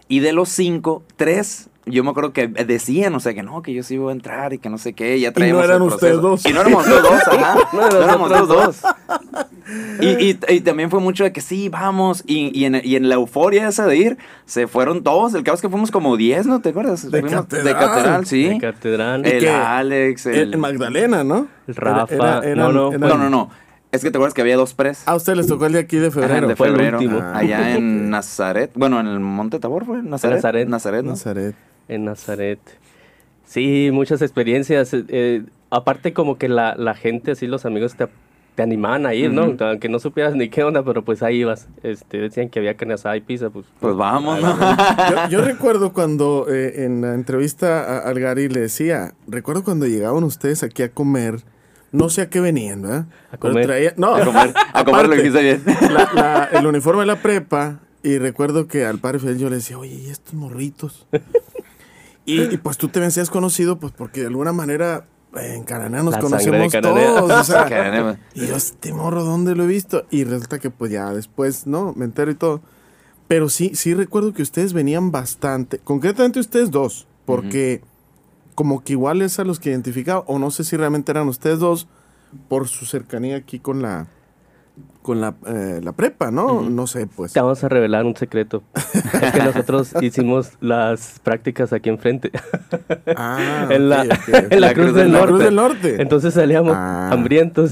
Y 0.09 0.21
de 0.21 0.33
los 0.33 0.49
cinco, 0.49 1.03
tres, 1.17 1.69
yo 1.87 2.03
me 2.05 2.11
acuerdo 2.11 2.33
que 2.33 2.49
decían, 2.49 3.15
o 3.15 3.21
sea, 3.21 3.35
que 3.35 3.43
no, 3.43 3.61
que 3.63 3.75
yo 3.75 3.83
sí 3.83 3.95
iba 3.95 4.11
a 4.11 4.13
entrar 4.15 4.53
y 4.53 4.59
que 4.59 4.71
no 4.71 4.79
sé 4.79 4.93
qué, 4.95 5.19
ya 5.21 5.33
traíamos 5.33 5.65
eran 5.65 5.77
el 5.83 5.89
ustedes 5.89 6.19
proceso. 6.19 6.21
dos. 6.29 6.47
Y 6.47 6.53
no 6.53 6.61
éramos 6.63 6.87
los 6.89 7.03
dos, 7.03 7.13
ajá. 7.29 7.57
No, 7.73 7.89
No, 7.91 8.03
éramos 8.03 8.31
los 8.31 8.49
dos. 8.49 8.83
Y, 10.01 10.07
y, 10.31 10.39
y 10.49 10.61
también 10.61 10.91
fue 10.91 11.01
mucho 11.01 11.25
de 11.25 11.33
que 11.33 11.41
sí, 11.41 11.69
vamos. 11.69 12.23
Y, 12.27 12.59
y, 12.59 12.65
en, 12.67 12.81
y 12.83 12.97
en 12.97 13.09
la 13.09 13.15
euforia 13.17 13.69
esa 13.69 13.87
de 13.87 13.97
ir, 13.97 14.19
se 14.45 14.67
fueron 14.67 15.03
todos. 15.03 15.35
El 15.35 15.43
caso 15.43 15.57
es 15.57 15.61
que 15.63 15.69
fuimos 15.69 15.91
como 15.91 16.17
10, 16.17 16.47
¿no? 16.47 16.61
¿Te 16.61 16.71
acuerdas? 16.71 17.11
De 17.11 17.21
Fuimos- 17.23 17.43
catedral. 17.43 17.65
De 17.65 17.73
catedral, 17.75 18.27
sí. 18.27 18.45
De 18.49 18.59
catedral. 18.59 19.27
El 19.27 19.49
Alex, 19.49 20.27
el... 20.27 20.53
El 20.55 20.59
Magdalena, 20.59 21.25
¿no? 21.25 21.49
El 21.67 21.75
Rafa. 21.77 22.15
Era- 22.15 22.39
eran- 22.41 22.59
No, 22.59 22.73
no, 22.73 22.89
eran- 22.93 23.01
No, 23.01 23.17
no, 23.19 23.31
no. 23.31 23.51
Es 23.93 24.03
que 24.03 24.11
te 24.11 24.19
acuerdas 24.19 24.35
que 24.35 24.41
había 24.43 24.57
dos 24.57 24.75
pres. 24.75 25.03
A 25.07 25.15
usted 25.15 25.35
les 25.37 25.47
tocó 25.47 25.67
el 25.67 25.73
de 25.73 25.79
aquí 25.79 25.97
de 25.99 26.09
Ajá, 26.09 26.21
febrero. 26.21 26.49
de 26.49 26.57
Fue 26.57 26.67
el 26.67 26.75
febrero. 26.75 26.99
último. 26.99 27.21
Ah, 27.23 27.39
allá 27.39 27.77
en 27.77 28.11
Nazaret. 28.11 28.73
Bueno, 28.75 28.99
en 29.01 29.07
el 29.07 29.21
Monte 29.21 29.61
Tabor 29.61 29.85
fue. 29.87 30.03
Nazaret. 30.03 30.37
Nazaret. 30.37 30.69
Nazaret, 30.69 31.05
¿no? 31.05 31.11
Nazaret. 31.13 31.55
En 31.89 32.05
Nazaret. 32.05 32.59
Sí, 33.47 33.91
muchas 33.93 34.23
experiencias. 34.23 34.93
eh, 34.95 35.05
eh, 35.09 35.43
aparte 35.71 36.13
como 36.13 36.39
que 36.39 36.49
la, 36.49 36.75
la 36.77 36.95
gente, 36.95 37.33
así 37.33 37.47
los 37.47 37.67
amigos 37.67 37.95
te, 37.97 38.07
te 38.55 38.63
animaban 38.63 39.07
a 39.07 39.15
ir, 39.15 39.33
¿no? 39.33 39.55
Aunque 39.67 39.89
no 39.89 39.99
supieras 39.99 40.35
ni 40.35 40.49
qué 40.49 40.63
onda, 40.65 40.83
pero 40.85 41.05
pues 41.05 41.23
ahí 41.23 41.41
ibas. 41.41 41.69
Este, 41.83 42.19
decían 42.19 42.49
que 42.49 42.59
había 42.61 42.75
carne 42.77 42.95
asada 42.95 43.17
y 43.17 43.21
pizza, 43.21 43.51
pues... 43.51 43.67
Pues 43.81 43.95
vamos, 43.97 44.41
¿no? 44.41 44.57
Yo, 45.11 45.29
yo 45.31 45.41
recuerdo 45.45 45.93
cuando 45.93 46.47
eh, 46.49 46.85
en 46.85 47.01
la 47.03 47.15
entrevista 47.15 47.83
a- 47.85 47.99
al 48.09 48.19
Gary 48.19 48.49
le 48.49 48.61
decía, 48.61 49.13
recuerdo 49.27 49.63
cuando 49.65 49.87
llegaban 49.87 50.25
ustedes 50.25 50.63
aquí 50.63 50.83
a 50.83 50.91
comer, 50.91 51.41
no 51.93 52.09
sé 52.09 52.23
a 52.23 52.31
qué 52.31 52.41
venían, 52.41 52.83
¿verdad? 52.83 53.07
A 53.31 53.37
Pero 53.37 53.53
comer. 53.53 53.67
traía- 53.67 53.95
no, 53.97 54.15
A 54.15 54.25
comer, 54.25 54.55
a 54.73 54.85
comer 54.85 55.07
lo 55.09 55.15
aparte, 55.15 55.17
dijiste 55.17 55.43
bien. 55.43 55.63
la- 55.93 56.11
la- 56.15 56.59
el 56.59 56.67
uniforme 56.67 57.01
de 57.01 57.07
la 57.07 57.17
prepa 57.17 57.81
y 58.03 58.19
recuerdo 58.19 58.69
que 58.69 58.85
al 58.85 58.99
padre 58.99 59.19
Fidel 59.19 59.39
yo 59.39 59.51
le 59.51 59.57
decía, 59.57 59.77
oye, 59.79 59.95
¿y 59.95 60.11
estos 60.11 60.35
morritos? 60.35 61.07
Y, 62.25 62.43
y, 62.43 62.57
pues 62.59 62.79
tú 62.79 62.89
te 62.89 63.05
hacías 63.05 63.31
conocido 63.31 63.79
pues 63.79 63.93
porque 63.93 64.21
de 64.21 64.29
alguna 64.29 64.53
manera 64.53 65.05
eh, 65.37 65.55
en 65.55 65.65
Cananea 65.65 66.03
nos 66.03 66.15
La 66.15 66.21
sangre 66.21 66.39
de 66.39 66.51
conocemos 66.51 66.73
Cananea. 66.73 67.21
todos. 67.21 67.41
o 67.41 67.45
sea, 67.45 68.19
y 68.35 68.47
yo, 68.47 68.57
este 68.57 68.93
morro, 68.93 69.25
¿dónde 69.25 69.55
lo 69.55 69.65
he 69.65 69.67
visto? 69.67 70.07
Y 70.11 70.25
resulta 70.25 70.59
que 70.59 70.71
pues 70.71 70.93
ya 70.93 71.13
después, 71.13 71.67
¿no? 71.67 71.93
Me 71.97 72.05
entero 72.05 72.31
y 72.31 72.35
todo. 72.35 72.61
Pero 73.29 73.49
sí, 73.49 73.73
sí 73.75 73.95
recuerdo 73.95 74.33
que 74.33 74.43
ustedes 74.43 74.73
venían 74.73 75.11
bastante, 75.11 75.79
concretamente 75.79 76.41
ustedes 76.41 76.71
dos, 76.71 77.07
porque 77.25 77.83
como 78.55 78.85
que 78.85 78.93
igual 78.93 79.23
es 79.23 79.39
a 79.39 79.45
los 79.45 79.59
que 79.59 79.71
identificaba, 79.71 80.21
o 80.27 80.39
no 80.39 80.51
sé 80.51 80.63
si 80.63 80.77
realmente 80.77 81.11
eran 81.11 81.29
ustedes 81.29 81.59
dos, 81.59 81.89
por 82.49 82.69
su 82.69 82.85
cercanía 82.85 83.37
aquí 83.37 83.59
con 83.59 83.81
la 83.83 84.09
con 85.05 85.21
la, 85.21 85.35
eh, 85.47 85.81
la 85.83 85.93
prepa, 85.93 86.31
¿no? 86.31 86.63
No 86.63 86.87
sé, 86.87 87.07
pues. 87.07 87.35
Te 87.35 87.41
vamos 87.41 87.63
a 87.63 87.69
revelar 87.69 88.07
un 88.07 88.17
secreto. 88.17 88.63
es 88.75 89.33
que 89.33 89.43
nosotros 89.43 89.93
hicimos 90.01 90.53
las 90.61 91.21
prácticas 91.23 91.75
aquí 91.75 91.91
enfrente. 91.91 92.31
Ah, 93.15 93.67
en, 93.71 93.91
la, 93.91 94.03
ok, 94.03 94.09
ok. 94.13 94.45
en 94.51 94.61
la 94.63 94.73
Cruz 94.73 94.95
del 94.95 95.13
La 95.13 95.19
Norte. 95.19 95.29
Cruz 95.33 95.45
del 95.45 95.55
Norte. 95.55 96.03
Entonces 96.03 96.33
salíamos 96.35 96.73
Ah. 96.75 97.11
hambrientos. 97.13 97.71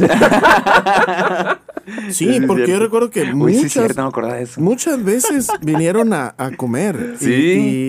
Sí, 2.11 2.29
es 2.29 2.47
porque 2.47 2.68
yo 2.68 2.79
recuerdo 2.79 3.11
que 3.11 3.23
Uy, 3.23 3.55
sí, 3.55 3.59
muchas, 3.62 3.73
cierto, 3.73 4.03
no 4.03 4.09
acordaba 4.09 4.35
de 4.35 4.42
eso. 4.45 4.61
Muchas 4.61 5.03
veces 5.03 5.49
vinieron 5.62 6.12
a, 6.12 6.35
a 6.38 6.51
comer 6.57 7.14
y- 7.21 7.25
Sí. 7.25 7.33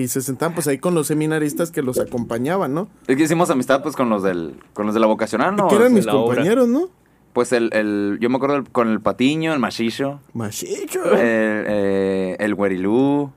y, 0.04 0.08
se 0.08 0.20
sentaban 0.20 0.54
pues 0.54 0.66
ahí 0.66 0.78
con 0.78 0.94
los 0.94 1.06
seminaristas 1.06 1.70
que 1.70 1.82
los 1.82 2.00
acompañaban, 2.00 2.74
¿no? 2.74 2.88
Es 3.06 3.16
que 3.16 3.22
hicimos 3.22 3.50
amistad 3.50 3.82
pues 3.82 3.94
con 3.94 4.08
los 4.08 4.22
del, 4.22 4.56
con 4.72 4.86
los 4.86 4.94
de 4.94 5.00
la 5.00 5.06
vocacional, 5.06 5.54
¿no? 5.54 5.68
que 5.68 5.76
eran 5.76 5.92
mis 5.92 6.06
obra. 6.06 6.14
compañeros, 6.36 6.66
¿no? 6.68 6.88
Pues 7.34 7.52
el, 7.52 7.68
el, 7.74 8.16
yo 8.20 8.30
me 8.30 8.36
acuerdo 8.36 8.64
con 8.72 8.88
el 8.88 9.00
Patiño, 9.00 9.52
el 9.52 9.58
Machicho, 9.58 10.20
Machicho. 10.32 11.04
el, 11.12 11.18
eh, 11.20 12.36
el 12.38 12.54
Guerilú, 12.56 13.30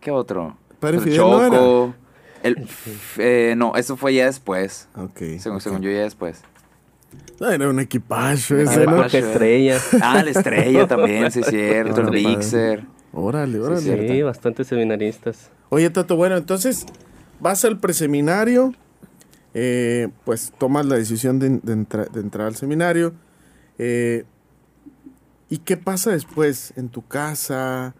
¿qué 0.00 0.10
otro? 0.10 0.56
Padre 0.80 0.96
el 0.96 1.02
Fidel 1.04 1.18
no 1.18 1.48
Choco, 1.50 1.94
el, 2.42 2.66
eh, 3.18 3.54
no, 3.56 3.76
eso 3.76 3.96
fue 3.96 4.14
ya 4.14 4.24
después, 4.26 4.88
Ok. 4.96 5.18
según, 5.38 5.60
según 5.60 5.80
yo 5.82 5.90
ya 5.92 6.00
después. 6.02 6.40
No, 7.38 7.50
era 7.50 7.68
un 7.68 7.78
equipaje 7.78 8.62
ese, 8.62 8.86
¿no? 8.86 9.04
estrella. 9.04 9.78
Ah, 10.00 10.22
la 10.24 10.30
Estrella 10.30 10.86
también, 10.88 11.30
sí 11.30 11.40
es 11.40 11.46
cierto, 11.46 12.00
el. 12.00 12.10
Mixer. 12.10 12.84
Órale, 13.12 13.58
órale. 13.60 13.80
Sí. 13.82 14.08
Sí, 14.08 14.22
bastantes 14.22 14.66
seminaristas. 14.68 15.50
Oye, 15.68 15.90
Tato, 15.90 16.16
bueno, 16.16 16.36
entonces 16.38 16.86
vas 17.38 17.64
al 17.66 17.78
preseminario, 17.78 18.72
eh, 19.52 20.08
pues 20.24 20.52
tomas 20.56 20.86
la 20.86 20.96
decisión 20.96 21.38
de, 21.38 21.50
de 21.62 21.72
entra- 21.74 22.08
de 22.10 22.20
entrar 22.20 22.46
al 22.46 22.56
seminario. 22.56 23.12
Eh, 23.84 24.24
¿Y 25.48 25.58
qué 25.58 25.76
pasa 25.76 26.12
después 26.12 26.72
en 26.76 26.88
tu 26.88 27.06
casa 27.06 27.94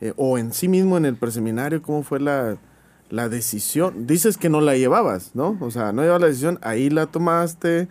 eh, 0.00 0.12
o 0.16 0.38
en 0.38 0.52
sí 0.52 0.66
mismo 0.68 0.96
en 0.98 1.06
el 1.06 1.14
preseminario? 1.14 1.80
¿Cómo 1.80 2.02
fue 2.02 2.18
la, 2.20 2.58
la 3.08 3.28
decisión? 3.28 4.06
Dices 4.06 4.36
que 4.36 4.48
no 4.48 4.60
la 4.60 4.76
llevabas, 4.76 5.34
¿no? 5.34 5.56
O 5.60 5.70
sea, 5.70 5.92
no 5.92 6.02
llevabas 6.02 6.20
la 6.20 6.26
decisión, 6.26 6.58
ahí 6.62 6.90
la 6.90 7.06
tomaste 7.06 7.88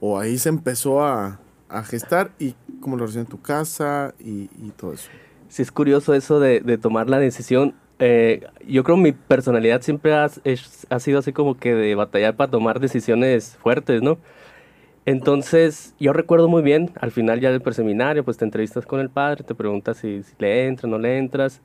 o 0.00 0.18
ahí 0.18 0.36
se 0.38 0.48
empezó 0.48 1.04
a, 1.04 1.40
a 1.68 1.82
gestar 1.84 2.32
y 2.38 2.54
cómo 2.80 2.96
lo 2.96 3.06
recibió 3.06 3.22
en 3.22 3.28
tu 3.28 3.40
casa 3.40 4.12
y, 4.18 4.50
y 4.60 4.72
todo 4.76 4.92
eso. 4.92 5.08
Sí, 5.48 5.62
es 5.62 5.70
curioso 5.70 6.12
eso 6.12 6.40
de, 6.40 6.60
de 6.60 6.78
tomar 6.78 7.08
la 7.08 7.18
decisión. 7.18 7.74
Eh, 8.00 8.44
yo 8.66 8.82
creo 8.82 8.96
mi 8.96 9.12
personalidad 9.12 9.80
siempre 9.82 10.14
ha, 10.14 10.28
ha 10.90 10.98
sido 11.00 11.20
así 11.20 11.32
como 11.32 11.56
que 11.56 11.74
de 11.74 11.94
batallar 11.94 12.36
para 12.36 12.50
tomar 12.50 12.80
decisiones 12.80 13.56
fuertes, 13.62 14.02
¿no? 14.02 14.18
Entonces, 15.04 15.94
yo 15.98 16.12
recuerdo 16.12 16.48
muy 16.48 16.62
bien, 16.62 16.90
al 17.00 17.10
final 17.10 17.40
ya 17.40 17.50
del 17.50 17.60
preseminario, 17.60 18.24
pues 18.24 18.36
te 18.36 18.44
entrevistas 18.44 18.86
con 18.86 19.00
el 19.00 19.10
padre, 19.10 19.42
te 19.44 19.54
preguntas 19.54 19.96
si, 19.96 20.22
si 20.22 20.32
le 20.38 20.66
entras, 20.66 20.88
no 20.90 20.98
le 20.98 21.18
entras. 21.18 21.60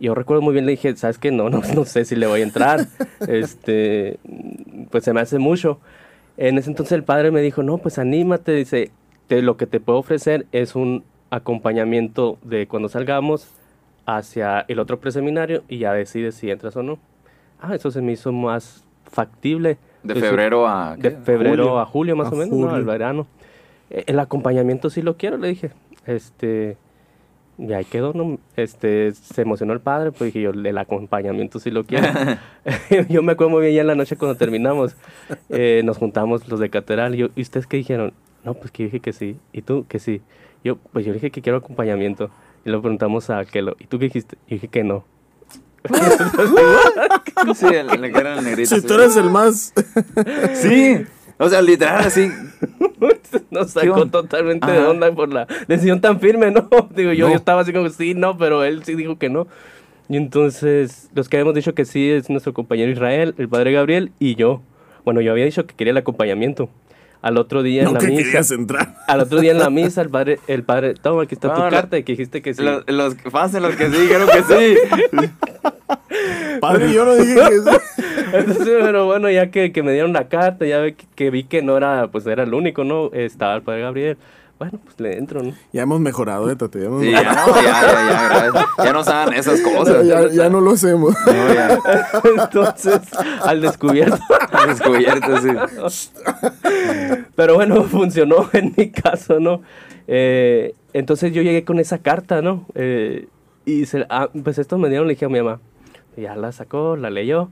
Yo 0.00 0.14
recuerdo 0.14 0.42
muy 0.42 0.52
bien, 0.54 0.64
le 0.66 0.72
dije, 0.72 0.96
¿sabes 0.96 1.18
qué? 1.18 1.30
No, 1.30 1.50
no, 1.50 1.60
no 1.74 1.84
sé 1.84 2.04
si 2.04 2.16
le 2.16 2.26
voy 2.26 2.40
a 2.40 2.44
entrar. 2.44 2.86
este, 3.28 4.18
pues 4.90 5.04
se 5.04 5.12
me 5.12 5.20
hace 5.20 5.38
mucho. 5.38 5.78
En 6.38 6.56
ese 6.56 6.70
entonces 6.70 6.92
el 6.92 7.04
padre 7.04 7.30
me 7.30 7.42
dijo, 7.42 7.62
no, 7.62 7.78
pues 7.78 7.98
anímate, 7.98 8.52
dice, 8.52 8.90
te- 9.26 9.42
lo 9.42 9.56
que 9.58 9.66
te 9.66 9.78
puedo 9.78 9.98
ofrecer 9.98 10.46
es 10.52 10.74
un 10.74 11.04
acompañamiento 11.30 12.38
de 12.42 12.66
cuando 12.66 12.88
salgamos 12.88 13.48
hacia 14.06 14.64
el 14.68 14.78
otro 14.78 14.98
preseminario 14.98 15.62
y 15.68 15.78
ya 15.78 15.92
decides 15.92 16.34
si 16.36 16.50
entras 16.50 16.74
o 16.76 16.82
no. 16.82 16.98
Ah, 17.60 17.74
eso 17.74 17.90
se 17.90 18.00
me 18.00 18.12
hizo 18.12 18.32
más 18.32 18.82
factible. 19.10 19.76
De 20.02 20.14
febrero 20.16 20.66
a... 20.66 20.96
de 20.96 21.10
¿qué? 21.10 21.16
febrero 21.16 21.64
Julio. 21.64 21.78
a 21.78 21.86
julio 21.86 22.16
más 22.16 22.28
A 22.28 22.30
o 22.30 22.36
menos, 22.36 22.50
¿no? 22.50 22.56
julio. 22.66 22.74
al 22.74 22.84
verano. 22.84 23.26
Eh, 23.90 24.04
El 24.06 24.18
acompañamiento 24.18 24.90
sí 24.90 25.02
lo 25.02 25.16
quiero, 25.16 25.36
le 25.36 25.48
dije. 25.48 25.70
Este, 26.06 26.76
y 27.58 27.72
ahí 27.72 27.84
quedó, 27.84 28.12
¿no? 28.12 28.38
Este, 28.56 29.12
se 29.12 29.42
emocionó 29.42 29.72
el 29.72 29.80
padre, 29.80 30.10
pues 30.10 30.32
dije 30.32 30.40
yo, 30.42 30.50
el 30.50 30.78
acompañamiento 30.78 31.58
sí 31.58 31.70
lo 31.70 31.84
quiero. 31.84 32.08
yo 33.08 33.22
me 33.22 33.32
acuerdo 33.32 33.50
muy 33.50 33.62
bien 33.62 33.74
ya 33.74 33.80
en 33.82 33.86
la 33.86 33.94
noche 33.94 34.16
cuando 34.16 34.36
terminamos, 34.36 34.96
eh, 35.48 35.82
nos 35.84 35.98
juntamos 35.98 36.48
los 36.48 36.58
de 36.58 36.70
catedral, 36.70 37.14
y 37.14 37.18
yo, 37.18 37.28
¿y 37.36 37.42
ustedes 37.42 37.66
qué 37.66 37.76
dijeron? 37.76 38.12
No, 38.44 38.54
pues 38.54 38.70
que 38.72 38.84
yo 38.84 38.86
dije 38.86 39.00
que 39.00 39.12
sí, 39.12 39.36
¿y 39.52 39.62
tú? 39.62 39.86
Que 39.88 39.98
sí. 39.98 40.22
Yo, 40.64 40.76
pues 40.76 41.04
yo 41.04 41.12
dije 41.12 41.30
que 41.30 41.42
quiero 41.42 41.58
acompañamiento. 41.58 42.30
Y 42.64 42.70
le 42.70 42.78
preguntamos 42.78 43.28
a 43.30 43.44
Kelo, 43.44 43.76
¿y 43.78 43.86
tú 43.86 43.98
qué 43.98 44.06
dijiste? 44.06 44.36
Y 44.46 44.54
dije 44.54 44.68
que 44.68 44.84
no. 44.84 45.04
Sí, 47.54 47.66
negrito. 48.42 48.74
Si 48.74 48.80
sí. 48.80 48.86
tú 48.86 48.94
eres 48.94 49.16
el 49.16 49.30
más... 49.30 49.72
Sí, 50.54 51.04
o 51.38 51.48
sea, 51.48 51.60
literal, 51.60 52.04
así. 52.04 52.30
Nos 53.50 53.74
¿Qué 53.74 53.80
sacó 53.80 54.06
totalmente 54.06 54.70
de 54.70 54.78
onda 54.78 55.12
por 55.12 55.28
la 55.28 55.46
decisión 55.66 56.00
tan 56.00 56.20
firme, 56.20 56.50
¿no? 56.50 56.68
Digo, 56.94 57.12
yo, 57.12 57.26
No. 57.26 57.32
yo 57.32 57.36
estaba 57.36 57.62
así 57.62 57.72
como 57.72 57.88
sí, 57.88 58.14
no, 58.14 58.38
pero 58.38 58.64
él 58.64 58.84
sí 58.84 58.94
dijo 58.94 59.18
que 59.18 59.28
no. 59.28 59.48
Y 60.08 60.16
entonces, 60.16 61.08
los 61.14 61.28
que 61.28 61.36
habíamos 61.36 61.54
dicho 61.54 61.74
que 61.74 61.84
sí 61.84 62.10
es 62.10 62.30
nuestro 62.30 62.52
compañero 62.52 62.92
Israel, 62.92 63.34
el 63.38 63.48
padre 63.48 63.72
Gabriel 63.72 64.12
y 64.18 64.36
yo. 64.36 64.62
Bueno, 65.04 65.20
yo 65.20 65.32
había 65.32 65.44
dicho 65.44 65.66
que 65.66 65.74
quería 65.74 65.90
el 65.92 65.96
acompañamiento. 65.96 66.68
Al 67.22 67.38
otro 67.38 67.62
día 67.62 67.82
en 67.82 67.86
No 67.86 67.92
la 67.94 68.00
que 68.00 68.08
misa. 68.08 68.22
querías 68.24 68.50
entrar. 68.50 68.96
Al 69.06 69.20
otro 69.20 69.40
día 69.40 69.52
en 69.52 69.58
la 69.60 69.70
misa, 69.70 70.02
el 70.02 70.10
padre, 70.10 70.40
el 70.48 70.64
padre, 70.64 70.94
toma, 70.94 71.22
aquí 71.22 71.36
está 71.36 71.54
tu 71.54 71.60
No, 71.62 71.70
carta 71.70 71.96
y 71.96 72.02
que 72.02 72.12
dijiste 72.12 72.42
que 72.42 72.52
sí. 72.52 72.62
Los, 72.62 72.82
los 72.88 73.14
los 73.14 73.76
que 73.76 73.90
sí, 73.90 74.08
creo 74.08 74.26
que 74.26 74.42
sí. 74.42 74.98
Padre, 76.60 76.92
yo 76.92 77.04
no 77.04 77.14
dije 77.14 77.34
que 77.34 77.58
sí. 77.60 78.02
Entonces, 78.32 78.78
pero 78.80 79.06
bueno, 79.06 79.30
ya 79.30 79.50
que, 79.50 79.72
que 79.72 79.82
me 79.82 79.92
dieron 79.92 80.12
la 80.12 80.28
carta, 80.28 80.64
ya 80.66 80.82
que 81.14 81.30
vi 81.30 81.44
que 81.44 81.62
no 81.62 81.76
era, 81.76 82.08
pues 82.08 82.26
era 82.26 82.42
el 82.44 82.54
único, 82.54 82.84
¿no? 82.84 83.10
Estaba 83.12 83.54
el 83.54 83.62
padre 83.62 83.82
Gabriel. 83.82 84.16
Bueno, 84.62 84.78
pues 84.84 85.00
le 85.00 85.18
entro, 85.18 85.42
¿no? 85.42 85.52
Ya 85.72 85.82
hemos 85.82 85.98
mejorado, 85.98 86.48
eh, 86.48 86.54
Tati, 86.54 86.78
ya 86.78 86.84
hemos 86.84 87.02
Sí, 87.02 87.10
ya 87.10 87.20
ya, 87.20 87.32
ya, 87.34 88.52
ya. 88.54 88.84
Ya 88.84 88.92
no 88.92 89.02
saben 89.02 89.34
esas 89.34 89.60
cosas. 89.76 90.06
Ya, 90.06 90.28
ya 90.28 90.48
no 90.48 90.60
lo 90.60 90.70
hacemos. 90.70 91.16
No, 91.26 91.52
ya. 91.52 91.80
Entonces, 92.44 93.00
al 93.42 93.60
descubierto. 93.60 94.18
Descubierto, 94.68 95.38
sí. 95.38 95.48
Pero 97.34 97.56
bueno, 97.56 97.82
funcionó 97.82 98.48
en 98.52 98.72
mi 98.76 98.92
caso, 98.92 99.40
¿no? 99.40 99.62
Eh, 100.06 100.76
entonces 100.92 101.32
yo 101.32 101.42
llegué 101.42 101.64
con 101.64 101.80
esa 101.80 101.98
carta, 101.98 102.40
¿no? 102.40 102.64
Eh, 102.76 103.26
y 103.64 103.86
se, 103.86 104.06
ah, 104.10 104.28
pues 104.44 104.58
esto 104.58 104.78
me 104.78 104.90
dieron, 104.90 105.08
le 105.08 105.14
dije 105.14 105.24
a 105.24 105.28
mi 105.28 105.40
mamá. 105.42 105.58
Ya 106.16 106.36
la 106.36 106.52
sacó, 106.52 106.96
la 106.96 107.10
leyó. 107.10 107.50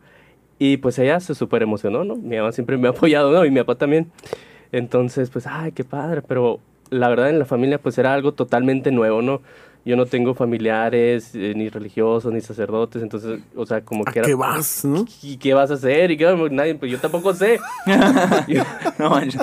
Y 0.61 0.77
pues 0.77 0.97
ella 1.01 1.19
se 1.19 1.35
súper 1.35 1.65
emocionó, 1.65 2.05
¿no? 2.05 2.15
Mi 2.15 2.37
mamá 2.37 2.53
siempre 2.53 2.77
me 2.77 2.87
ha 2.87 2.93
apoyado, 2.93 3.33
¿no? 3.33 3.45
Y 3.45 3.51
mi 3.51 3.59
papá 3.59 3.75
también. 3.75 4.13
Entonces, 4.71 5.29
pues, 5.31 5.49
ay, 5.49 5.73
qué 5.73 5.83
padre. 5.83 6.23
Pero 6.23 6.61
la 6.91 7.09
verdad 7.09 7.31
en 7.31 7.39
la 7.39 7.45
familia, 7.45 7.81
pues 7.81 7.99
era 7.99 8.13
algo 8.15 8.33
totalmente 8.33 8.91
nuevo, 8.91 9.23
¿no? 9.23 9.43
Yo 9.85 9.97
no 9.97 10.05
tengo 10.07 10.35
familiares, 10.35 11.35
eh, 11.35 11.55
ni 11.57 11.69
religiosos, 11.71 12.33
ni 12.33 12.41
sacerdotes. 12.43 13.03
Entonces, 13.03 13.41
o 13.57 13.65
sea, 13.65 13.81
como 13.83 14.05
¿A 14.07 14.13
que 14.13 14.19
era... 14.19 14.29
qué 14.29 14.35
vas, 14.35 14.85
no? 14.85 15.07
¿Y 15.23 15.39
qué 15.39 15.55
vas 15.55 15.71
a 15.71 15.75
hacer? 15.75 16.11
Y 16.11 16.17
qué, 16.19 16.49
nadie, 16.51 16.75
pues 16.75 16.93
yo 16.93 16.99
tampoco 16.99 17.33
sé. 17.33 17.59
yo, 18.49 18.63
No 18.99 19.11
manches. 19.11 19.41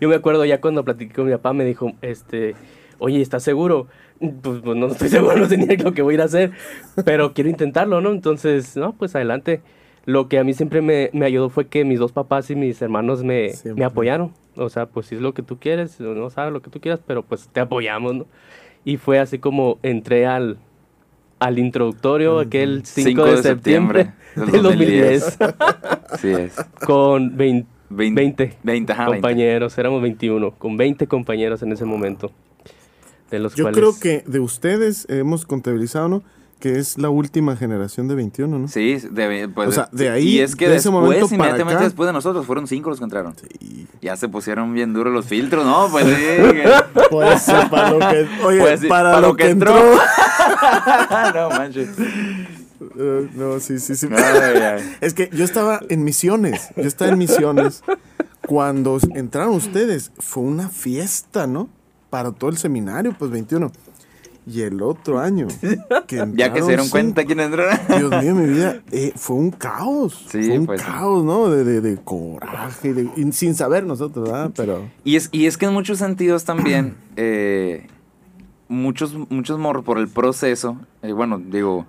yo 0.00 0.08
me 0.08 0.16
acuerdo 0.16 0.44
ya 0.44 0.60
cuando 0.60 0.84
platiqué 0.84 1.14
con 1.14 1.26
mi 1.26 1.32
papá, 1.32 1.52
me 1.52 1.64
dijo, 1.64 1.92
este, 2.02 2.56
oye, 2.98 3.20
¿estás 3.20 3.44
seguro? 3.44 3.86
Pues, 4.18 4.60
pues, 4.64 4.76
no 4.76 4.86
estoy 4.88 5.08
seguro, 5.10 5.36
no 5.36 5.46
sé 5.46 5.56
ni 5.58 5.76
lo 5.76 5.92
que 5.92 6.02
voy 6.02 6.14
a 6.14 6.16
ir 6.16 6.22
a 6.22 6.24
hacer, 6.24 6.50
pero 7.04 7.32
quiero 7.32 7.48
intentarlo, 7.50 8.00
¿no? 8.00 8.10
Entonces, 8.10 8.76
no, 8.76 8.94
pues 8.94 9.14
adelante. 9.14 9.60
Lo 10.06 10.28
que 10.28 10.38
a 10.38 10.44
mí 10.44 10.54
siempre 10.54 10.80
me, 10.80 11.10
me 11.12 11.26
ayudó 11.26 11.50
fue 11.50 11.66
que 11.66 11.84
mis 11.84 11.98
dos 11.98 12.12
papás 12.12 12.48
y 12.50 12.54
mis 12.54 12.80
hermanos 12.80 13.24
me, 13.24 13.50
me 13.74 13.84
apoyaron. 13.84 14.32
O 14.54 14.68
sea, 14.68 14.86
pues 14.86 15.06
si 15.06 15.16
es 15.16 15.20
lo 15.20 15.34
que 15.34 15.42
tú 15.42 15.58
quieres, 15.58 16.00
no 16.00 16.30
sabes 16.30 16.52
lo 16.52 16.62
que 16.62 16.70
tú 16.70 16.80
quieras, 16.80 17.00
pero 17.04 17.22
pues 17.22 17.48
te 17.52 17.60
apoyamos, 17.60 18.14
¿no? 18.14 18.26
Y 18.84 18.96
fue 18.98 19.18
así 19.18 19.40
como 19.40 19.78
entré 19.82 20.26
al, 20.26 20.58
al 21.40 21.58
introductorio 21.58 22.38
aquel 22.38 22.86
5, 22.86 23.24
de, 23.24 23.42
septiembre, 23.42 24.12
del 24.36 24.62
2010. 24.62 25.38
sí 26.20 26.28
es. 26.28 26.54
Con 26.86 27.36
20, 27.36 27.68
20, 27.90 28.58
20 28.62 28.94
compañeros, 28.94 29.76
éramos 29.76 30.02
21, 30.02 30.52
con 30.52 30.76
20 30.76 31.06
compañeros 31.08 31.62
en 31.62 31.72
ese 31.72 31.84
momento. 31.84 32.30
De 33.30 33.40
los 33.40 33.56
Yo 33.56 33.70
creo 33.72 33.98
que 33.98 34.22
de 34.24 34.38
ustedes 34.38 35.06
hemos 35.10 35.44
contabilizado, 35.44 36.08
¿no? 36.08 36.22
Que 36.58 36.78
es 36.78 36.96
la 36.96 37.10
última 37.10 37.54
generación 37.56 38.08
de 38.08 38.14
21, 38.14 38.58
¿no? 38.58 38.68
Sí, 38.68 38.96
de, 39.10 39.48
pues, 39.48 39.68
o 39.68 39.72
sea, 39.72 39.88
de 39.92 40.08
ahí, 40.08 40.28
y 40.28 40.40
es 40.40 40.56
que 40.56 40.68
de 40.68 40.74
después, 40.74 41.32
inmediatamente 41.32 41.84
después 41.84 42.06
de 42.06 42.12
nosotros, 42.14 42.46
fueron 42.46 42.66
cinco 42.66 42.90
los 42.90 42.98
que 42.98 43.04
entraron. 43.04 43.34
Sí. 43.38 43.86
Ya 44.00 44.16
se 44.16 44.28
pusieron 44.28 44.72
bien 44.72 44.94
duros 44.94 45.12
los 45.12 45.26
filtros, 45.26 45.66
¿no? 45.66 45.88
Pues 45.90 46.06
sí. 46.06 46.22
pues 47.10 47.44
para 47.70 47.90
lo 47.90 47.98
que, 47.98 48.28
oye, 48.44 48.60
pues 48.60 48.86
para, 48.86 49.20
lo, 49.20 49.36
que, 49.36 49.50
entró. 49.50 49.74
no 51.34 51.50
manches. 51.50 51.90
Uh, 52.80 53.28
no, 53.34 53.60
sí, 53.60 53.78
sí, 53.78 53.94
sí. 53.94 54.08
Es 55.00 55.14
que 55.14 55.28
yo 55.32 55.44
estaba 55.44 55.80
en 55.88 56.04
misiones, 56.04 56.70
yo 56.76 56.84
estaba 56.84 57.10
en 57.10 57.18
misiones. 57.18 57.82
Cuando 58.46 58.98
entraron 59.14 59.54
ustedes, 59.54 60.12
fue 60.18 60.44
una 60.44 60.68
fiesta, 60.68 61.46
¿no? 61.46 61.68
Para 62.10 62.32
todo 62.32 62.48
el 62.48 62.56
seminario, 62.56 63.14
pues 63.18 63.30
21. 63.30 63.72
Y 64.48 64.62
el 64.62 64.80
otro 64.80 65.18
año. 65.18 65.48
ya 66.34 66.52
que 66.52 66.60
se 66.62 66.68
dieron 66.68 66.88
cuenta 66.88 67.24
quién 67.24 67.40
entró. 67.40 67.64
Dios 67.88 68.22
mío, 68.22 68.34
mi 68.34 68.46
vida, 68.46 68.80
eh, 68.92 69.12
fue 69.16 69.36
un 69.36 69.50
caos. 69.50 70.26
fue 70.28 70.58
un 70.58 70.66
pues 70.66 70.82
caos, 70.82 71.24
¿no? 71.24 71.48
De, 71.48 71.80
de, 71.80 71.96
coraje, 71.96 72.94
sin 73.32 73.54
saber 73.56 73.84
nosotros, 73.84 74.30
¿verdad? 74.30 74.52
Pero... 74.54 74.88
Y 75.02 75.16
es, 75.16 75.28
y 75.32 75.46
es 75.46 75.56
que 75.56 75.66
en 75.66 75.72
muchos 75.72 75.98
sentidos 75.98 76.44
también, 76.44 76.96
eh, 77.16 77.88
muchos, 78.68 79.14
muchos 79.30 79.58
morros 79.58 79.84
por 79.84 79.98
el 79.98 80.06
proceso, 80.06 80.78
eh, 81.02 81.12
bueno, 81.12 81.38
digo, 81.38 81.84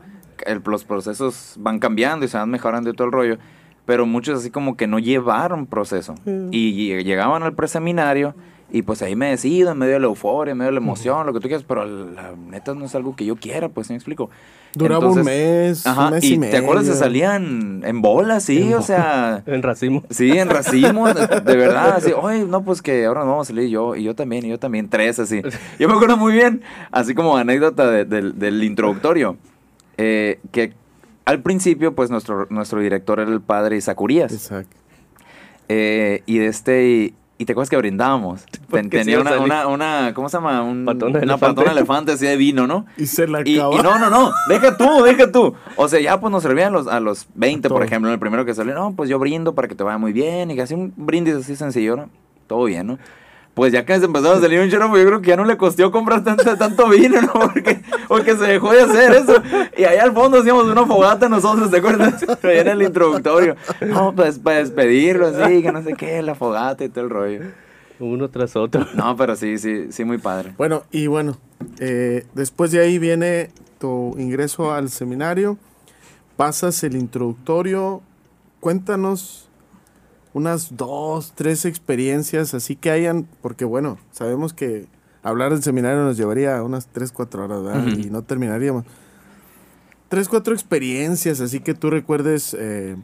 los 0.66 0.84
procesos 0.84 1.56
van 1.60 1.78
cambiando 1.78 2.26
y 2.26 2.28
se 2.28 2.38
van 2.38 2.50
mejorando 2.50 2.90
y 2.90 2.94
todo 2.94 3.06
el 3.06 3.14
rollo, 3.14 3.38
pero 3.86 4.08
muchos 4.08 4.40
así 4.40 4.50
como 4.50 4.76
que 4.76 4.88
no 4.88 4.98
llevaron 4.98 5.68
proceso. 5.68 6.16
Y, 6.52 6.92
y 6.92 7.04
llegaban 7.04 7.44
al 7.44 7.54
preseminario 7.54 8.34
y 8.70 8.82
pues 8.82 9.02
ahí 9.02 9.16
me 9.16 9.30
decido, 9.30 9.72
en 9.72 9.78
medio 9.78 9.94
de 9.94 10.00
la 10.02 10.08
euforia, 10.08 10.52
en 10.52 10.58
medio 10.58 10.72
de 10.72 10.80
la 10.80 10.84
emoción, 10.84 11.26
lo 11.26 11.34
que 11.34 11.40
tú 11.40 11.48
quieras, 11.48 11.64
pero 11.66 11.86
la 11.86 12.34
neta 12.36 12.74
no 12.74 12.86
es 12.86 12.96
algo 12.96 13.16
que 13.16 13.26
yo 13.26 13.38
quiera, 13.38 13.70
pues, 13.70 13.90
¿me 13.90 13.96
explico? 13.96 14.30
Duraba 14.74 15.10
un 15.10 15.24
mes, 15.24 15.86
un 15.86 16.12
mes 16.12 16.24
y, 16.26 16.34
y 16.34 16.38
¿Te 16.38 16.58
acuerdas? 16.58 16.86
Se 16.86 16.96
salían 16.96 17.82
en 17.86 18.02
bolas, 18.02 18.44
sí, 18.44 18.74
o 18.74 18.82
sea... 18.82 19.42
en 19.46 19.64
racimo. 19.64 20.04
Sí, 20.10 20.32
en 20.32 20.50
racimo, 20.50 21.08
de, 21.08 21.56
verdad, 21.56 21.96
así, 21.96 22.12
oye, 22.22 22.44
no, 22.44 22.64
pues 22.64 22.82
que 22.82 23.06
ahora 23.06 23.22
no 23.22 23.32
vamos 23.32 23.48
a 23.48 23.54
salir 23.54 23.70
yo, 23.70 23.96
y 23.96 24.04
yo 24.04 24.16
también, 24.16 24.46
y 24.46 24.50
yo 24.50 24.60
también, 24.60 24.90
tres, 24.90 25.18
así. 25.20 25.42
Yo 25.80 25.88
me 25.88 25.94
acuerdo 25.94 26.18
muy 26.18 26.34
bien, 26.34 26.62
así 26.92 27.16
como 27.16 27.38
anécdota 27.38 27.90
del 27.90 28.64
introductorio, 28.64 29.38
eh, 29.98 30.42
que 30.52 30.74
al 31.24 31.42
principio, 31.42 31.96
pues, 31.96 32.10
nuestro, 32.10 32.48
nuestro 32.50 32.82
director 32.82 33.22
era 33.22 33.32
el 33.32 33.42
padre 33.42 33.78
Isacurías. 33.78 34.34
Exacto. 34.34 34.76
Eh, 35.70 36.22
y 36.26 36.38
de 36.40 36.48
este... 36.48 37.14
Y 37.40 37.46
te 37.46 37.52
acuerdas 37.52 37.70
que 37.70 37.78
brindábamos. 37.78 38.46
tenía 38.90 39.20
una, 39.20 39.40
una, 39.40 39.68
una, 39.68 40.14
¿cómo 40.16 40.28
se 40.28 40.38
llama? 40.38 40.64
Un, 40.64 40.86
patona 40.86 41.20
una 41.20 41.38
patona 41.38 41.72
elefante 41.72 42.14
así 42.14 42.26
de 42.26 42.36
vino, 42.36 42.66
¿no? 42.66 42.88
Y 42.98 43.06
se 43.06 43.28
la 43.28 43.42
y, 43.46 43.58
acabó. 43.58 43.78
y, 43.78 43.84
no, 43.84 44.00
no, 44.00 44.10
no, 44.10 44.32
deja 44.50 44.76
tú, 44.76 45.04
deja 45.04 45.32
tú. 45.32 45.54
O 45.76 45.88
sea, 45.88 46.00
ya 46.00 46.20
pues 46.20 46.32
nos 46.32 46.42
servían 46.42 46.74
los, 46.74 46.88
a 46.88 47.00
los 47.00 47.28
20, 47.36 47.70
por 47.70 47.84
ejemplo, 47.84 48.10
en 48.10 48.14
el 48.14 48.20
primero 48.20 48.44
que 48.44 48.56
salió, 48.56 48.74
no, 48.74 48.94
pues 48.96 49.08
yo 49.08 49.20
brindo 49.20 49.54
para 49.54 49.68
que 49.68 49.76
te 49.76 49.84
vaya 49.84 50.00
muy 50.00 50.14
bien. 50.14 50.50
Y 50.50 50.56
que 50.56 50.64
así 50.64 50.74
un 50.74 50.94
brindis 50.96 51.36
así 51.36 51.56
sencillo, 51.56 51.96
¿no? 51.96 52.10
Todo 52.48 52.64
bien, 52.64 52.88
¿no? 52.88 52.98
Pues 53.58 53.74
ya 53.74 53.84
que 53.84 53.98
se 53.98 54.06
empezó 54.06 54.34
a 54.34 54.40
salir 54.40 54.60
un 54.60 54.70
chorro, 54.70 54.88
pues 54.88 55.02
yo 55.02 55.08
creo 55.08 55.20
que 55.20 55.30
ya 55.30 55.36
no 55.36 55.44
le 55.44 55.58
costó 55.58 55.92
comprar 55.92 56.24
tanto, 56.24 56.56
tanto 56.58 56.90
vino, 56.90 57.20
¿no? 57.24 57.34
Porque, 57.34 57.82
porque 58.08 58.36
se 58.36 58.44
dejó 58.44 58.72
de 58.72 58.82
hacer 58.82 59.14
eso. 59.14 59.34
Y 59.76 59.84
allá 59.84 60.04
al 60.04 60.14
fondo 60.14 60.38
hacíamos 60.38 60.66
una 60.66 60.86
fogata 60.86 61.28
nosotros, 61.28 61.72
¿te 61.72 61.78
acuerdas? 61.78 62.24
Allá 62.44 62.62
en 62.62 62.68
el 62.68 62.84
introductorio. 62.84 63.56
No, 63.82 64.14
pues 64.14 64.38
para 64.38 64.60
despedirlo 64.60 65.26
así, 65.26 65.64
que 65.64 65.72
no 65.72 65.82
sé 65.82 65.96
qué, 65.96 66.22
la 66.22 66.36
fogata 66.36 66.84
y 66.84 66.90
todo 66.90 67.06
el 67.06 67.10
rollo. 67.10 67.42
Uno 68.00 68.30
tras 68.30 68.56
otro. 68.56 68.86
No, 68.94 69.18
pero 69.18 69.36
sí, 69.36 69.58
sí, 69.58 69.88
sí, 69.90 70.06
muy 70.06 70.20
padre. 70.20 70.54
Bueno, 70.56 70.84
y 70.92 71.08
bueno, 71.08 71.36
eh, 71.80 72.28
después 72.36 72.70
de 72.70 72.82
ahí 72.82 73.00
viene 73.00 73.50
tu 73.80 74.14
ingreso 74.20 74.72
al 74.72 74.92
seminario, 74.92 75.58
pasas 76.36 76.84
el 76.84 76.96
introductorio, 76.96 78.04
cuéntanos 78.60 79.47
unas 80.38 80.78
dos, 80.78 81.34
tres 81.36 81.66
experiencias 81.66 82.54
así 82.54 82.76
que 82.76 82.92
hayan, 82.92 83.28
porque 83.42 83.66
bueno, 83.66 83.98
sabemos 84.12 84.54
que 84.54 84.88
hablar 85.24 85.52
del 85.52 85.64
seminario 85.64 86.04
nos 86.04 86.16
llevaría 86.16 86.62
unas 86.64 86.88
tres, 86.88 87.12
cuatro 87.12 87.44
horas, 87.44 87.64
¿verdad? 87.64 87.88
Y 87.88 88.10
no 88.10 88.22
terminaríamos. 88.22 88.86
Tres, 90.10 90.30
cuatro 90.30 90.54
experiencias, 90.54 91.42
así 91.42 91.60
que 91.60 91.74
tú 91.74 91.90
recuerdes 91.90 92.56
eh, 92.58 92.96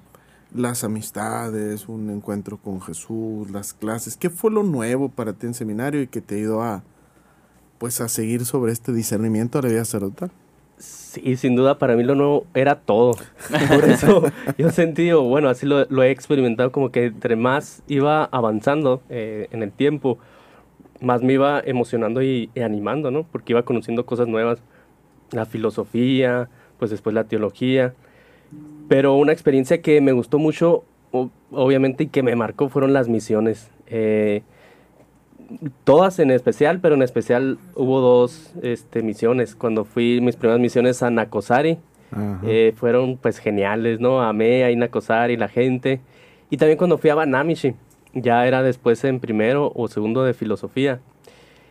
las 0.55 0.83
amistades, 0.83 1.89
un 1.89 2.09
encuentro 2.09 2.57
con 2.57 2.79
Jesús, 2.79 3.49
las 3.51 3.73
clases. 3.73 4.15
¿Qué 4.15 4.29
fue 4.29 4.51
lo 4.51 4.63
nuevo 4.63 5.09
para 5.09 5.33
ti 5.33 5.47
en 5.47 5.53
seminario 5.53 6.01
y 6.01 6.07
que 6.07 6.21
te 6.21 6.35
ha 6.35 6.37
ido 6.37 6.61
a, 6.61 6.83
pues, 7.77 7.99
a 7.99 8.07
seguir 8.07 8.45
sobre 8.45 8.71
este 8.71 8.93
discernimiento 8.93 9.57
de 9.57 9.63
la 9.63 9.73
vida 9.73 9.85
sacerdotal? 9.85 10.31
Sí, 10.77 11.35
sin 11.37 11.55
duda 11.55 11.77
para 11.77 11.95
mí 11.95 12.03
lo 12.03 12.15
nuevo 12.15 12.45
era 12.53 12.75
todo. 12.79 13.15
Por 13.69 13.85
eso 13.85 14.23
yo 14.57 14.67
he 14.67 14.71
sentido, 14.71 15.23
bueno, 15.23 15.49
así 15.49 15.65
lo, 15.65 16.03
he 16.03 16.11
experimentado 16.11 16.71
como 16.71 16.91
que 16.91 17.05
entre 17.05 17.35
más 17.35 17.83
iba 17.87 18.25
avanzando 18.25 19.01
eh, 19.09 19.47
en 19.51 19.63
el 19.63 19.71
tiempo, 19.71 20.17
más 21.01 21.21
me 21.21 21.33
iba 21.33 21.61
emocionando 21.63 22.21
y, 22.21 22.49
y, 22.55 22.61
animando, 22.61 23.11
¿no? 23.11 23.23
Porque 23.23 23.53
iba 23.53 23.63
conociendo 23.63 24.05
cosas 24.05 24.27
nuevas, 24.27 24.59
la 25.31 25.45
filosofía, 25.45 26.49
pues 26.79 26.91
después 26.91 27.13
la 27.13 27.25
teología. 27.25 27.93
Pero 28.87 29.15
una 29.15 29.31
experiencia 29.31 29.81
que 29.81 30.01
me 30.01 30.11
gustó 30.11 30.39
mucho, 30.39 30.83
obviamente, 31.51 32.05
y 32.05 32.07
que 32.07 32.23
me 32.23 32.35
marcó 32.35 32.69
fueron 32.69 32.93
las 32.93 33.07
misiones. 33.07 33.69
Eh, 33.87 34.43
todas 35.83 36.19
en 36.19 36.31
especial, 36.31 36.79
pero 36.79 36.95
en 36.95 37.01
especial 37.01 37.57
hubo 37.75 38.01
dos 38.01 38.53
este, 38.61 39.03
misiones. 39.03 39.55
Cuando 39.55 39.85
fui 39.85 40.21
mis 40.21 40.35
primeras 40.35 40.61
misiones 40.61 41.03
a 41.03 41.09
Nacosari, 41.09 41.77
eh, 42.43 42.73
fueron 42.75 43.17
pues 43.17 43.39
geniales, 43.39 43.99
¿no? 43.99 44.21
Amé 44.21 44.65
a 44.65 44.75
Nacosari, 44.75 45.37
la 45.37 45.47
gente. 45.47 46.01
Y 46.49 46.57
también 46.57 46.77
cuando 46.77 46.97
fui 46.97 47.09
a 47.09 47.15
Banamishi, 47.15 47.73
ya 48.13 48.45
era 48.45 48.61
después 48.61 49.03
en 49.03 49.19
primero 49.19 49.71
o 49.75 49.87
segundo 49.87 50.23
de 50.23 50.33
filosofía. 50.33 50.99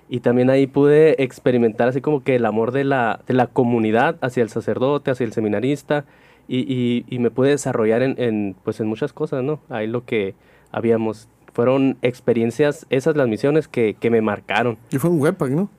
Y 0.09 0.20
también 0.20 0.51
ahí 0.51 0.66
pude 0.66 1.23
experimentar 1.23 1.89
así 1.89 2.01
como 2.01 2.23
que 2.23 2.37
el 2.37 2.45
amor 2.45 2.73
de 2.73 2.85
la, 2.85 3.20
de 3.27 3.35
la 3.35 3.47
comunidad 3.47 4.16
hacia 4.20 4.43
el 4.43 4.51
sacerdote, 4.51 5.11
hacia 5.11 5.25
el 5.25 5.33
seminarista, 5.33 6.05
y, 6.49 7.05
y, 7.09 7.18
me 7.18 7.31
pude 7.31 7.51
desarrollar 7.51 8.03
en, 8.03 8.16
en, 8.18 8.57
pues 8.62 8.81
en 8.81 8.87
muchas 8.87 9.12
cosas, 9.12 9.43
¿no? 9.43 9.61
Ahí 9.70 9.87
lo 9.87 10.05
que 10.05 10.35
habíamos, 10.70 11.29
fueron 11.53 11.96
experiencias, 12.03 12.86
esas 12.90 13.16
las 13.16 13.28
misiones 13.28 13.68
que, 13.68 13.94
que 13.98 14.11
me 14.11 14.20
marcaron. 14.20 14.78
Y 14.90 14.98
fue 14.98 15.11
en 15.11 15.20
Webpack, 15.20 15.50
¿no? 15.50 15.70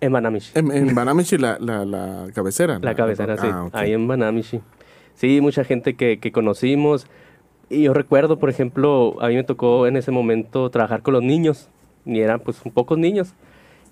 En 0.00 0.12
Banamichi. 0.12 0.52
En, 0.54 0.70
en 0.70 0.94
Banamichi 0.94 1.38
la, 1.38 1.58
la, 1.58 1.84
la, 1.84 2.26
cabecera. 2.32 2.78
La, 2.80 2.94
cabecera, 2.94 3.36
sí. 3.36 3.48
Ah, 3.50 3.68
ahí 3.72 3.92
en 3.92 4.06
Banamichi. 4.06 4.60
Sí, 5.14 5.40
mucha 5.40 5.64
gente 5.64 5.94
que, 5.94 6.18
que 6.20 6.30
conocimos. 6.30 7.06
Y 7.68 7.82
yo 7.82 7.94
recuerdo, 7.94 8.38
por 8.38 8.48
ejemplo, 8.48 9.16
a 9.20 9.28
mí 9.28 9.34
me 9.34 9.44
tocó 9.44 9.86
en 9.86 9.96
ese 9.96 10.12
momento 10.12 10.70
trabajar 10.70 11.02
con 11.02 11.14
los 11.14 11.22
niños. 11.22 11.68
Y 12.06 12.20
eran 12.20 12.40
pues 12.40 12.60
un 12.64 12.70
pocos 12.70 12.96
niños. 12.96 13.34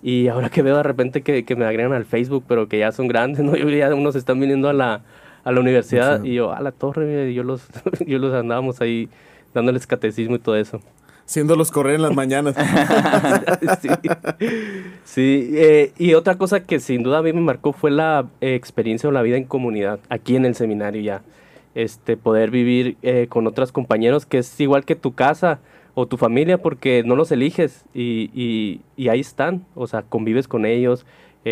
Y 0.03 0.29
ahora 0.29 0.51
que 0.51 0.63
veo 0.63 0.77
de 0.77 0.83
repente 0.85 1.23
que, 1.23 1.45
que 1.45 1.57
me 1.57 1.65
agregan 1.65 1.93
al 1.93 2.05
Facebook, 2.05 2.45
pero 2.47 2.69
que 2.69 2.79
ya 2.79 2.93
son 2.93 3.09
grandes, 3.09 3.41
¿no? 3.45 3.57
Yo 3.57 3.69
ya 3.69 3.93
unos 3.93 4.15
están 4.15 4.39
viniendo 4.39 4.69
a 4.69 4.73
la, 4.73 5.03
a 5.43 5.53
la 5.53 5.61
universidad 5.61 6.23
y 6.23 6.35
yo 6.35 6.53
a 6.53 6.61
la 6.61 6.71
torre, 6.71 7.35
yo 7.35 7.43
los, 7.43 7.67
yo 8.07 8.19
los 8.19 8.33
andábamos 8.33 8.81
ahí 8.81 9.09
dándoles 9.53 9.87
catecismo 9.87 10.37
y 10.37 10.39
todo 10.39 10.57
eso. 10.57 10.81
Siéndolos 11.27 11.71
correr 11.71 11.97
en 11.97 12.03
las 12.03 12.15
mañanas. 12.15 12.55
sí, 15.05 15.51
eh, 15.55 15.93
y 15.99 16.15
otra 16.15 16.39
cosa 16.39 16.65
que 16.65 16.81
sin 16.81 17.03
duda 17.03 17.19
a 17.19 17.23
mí 17.23 17.33
me 17.33 17.41
marcó 17.41 17.73
fue 17.73 17.91
la 17.91 18.27
eh, 18.41 18.55
experiencia 18.55 19.09
o 19.09 19.13
la 19.13 19.23
vida 19.23 19.37
en 19.37 19.45
comunidad, 19.45 20.01
aquí 20.09 20.37
en 20.37 20.47
el 20.47 20.55
seminario 20.55 21.03
ya. 21.03 21.23
Este, 21.75 22.17
poder 22.17 22.51
vivir 22.51 22.97
eh, 23.03 23.27
con 23.29 23.47
otros 23.47 23.71
compañeros, 23.71 24.25
que 24.25 24.39
es 24.39 24.61
igual 24.61 24.87
que 24.87 24.97
tu 24.97 25.15
casa 25.15 25.61
o 25.93 26.07
tu 26.07 26.17
familia, 26.17 26.57
porque 26.57 27.03
no 27.05 27.17
los 27.17 27.31
eliges 27.31 27.85
y, 27.93 28.31
y, 28.33 28.81
y 28.97 29.09
ahí 29.09 29.21
están, 29.21 29.67
o 29.75 29.87
sea, 29.87 30.03
convives 30.03 30.49
con 30.49 30.65
ellos, 30.65 31.05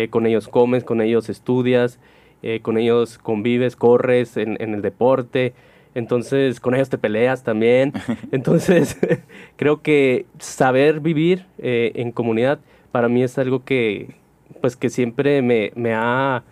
con 0.09 0.25
ellos 0.25 0.49
comes, 0.49 0.83
con 0.83 0.99
ellos 0.99 1.29
estudias, 1.29 1.99
eh, 2.47 2.59
con 2.61 2.77
ellos 2.77 3.17
convives, 3.17 3.75
corres 3.75 4.37
en, 4.37 4.57
el 4.59 4.83
deporte, 4.83 5.55
entonces 5.95 6.59
con 6.59 6.75
ellos 6.75 6.89
te 6.89 6.99
peleas 6.99 7.43
también. 7.43 7.93
Entonces 8.31 8.97
creo 9.55 9.81
que 9.81 10.27
saber 10.37 10.99
vivir 10.99 11.45
eh, 11.57 11.93
en 11.95 12.11
comunidad 12.11 12.59
para 12.91 13.09
mí 13.09 13.23
es 13.23 13.37
algo 13.37 13.65
que, 13.65 14.15
pues 14.61 14.75
que 14.75 14.89
siempre 14.89 15.41
me, 15.41 15.71
me 15.75 15.93
ha 15.93 16.43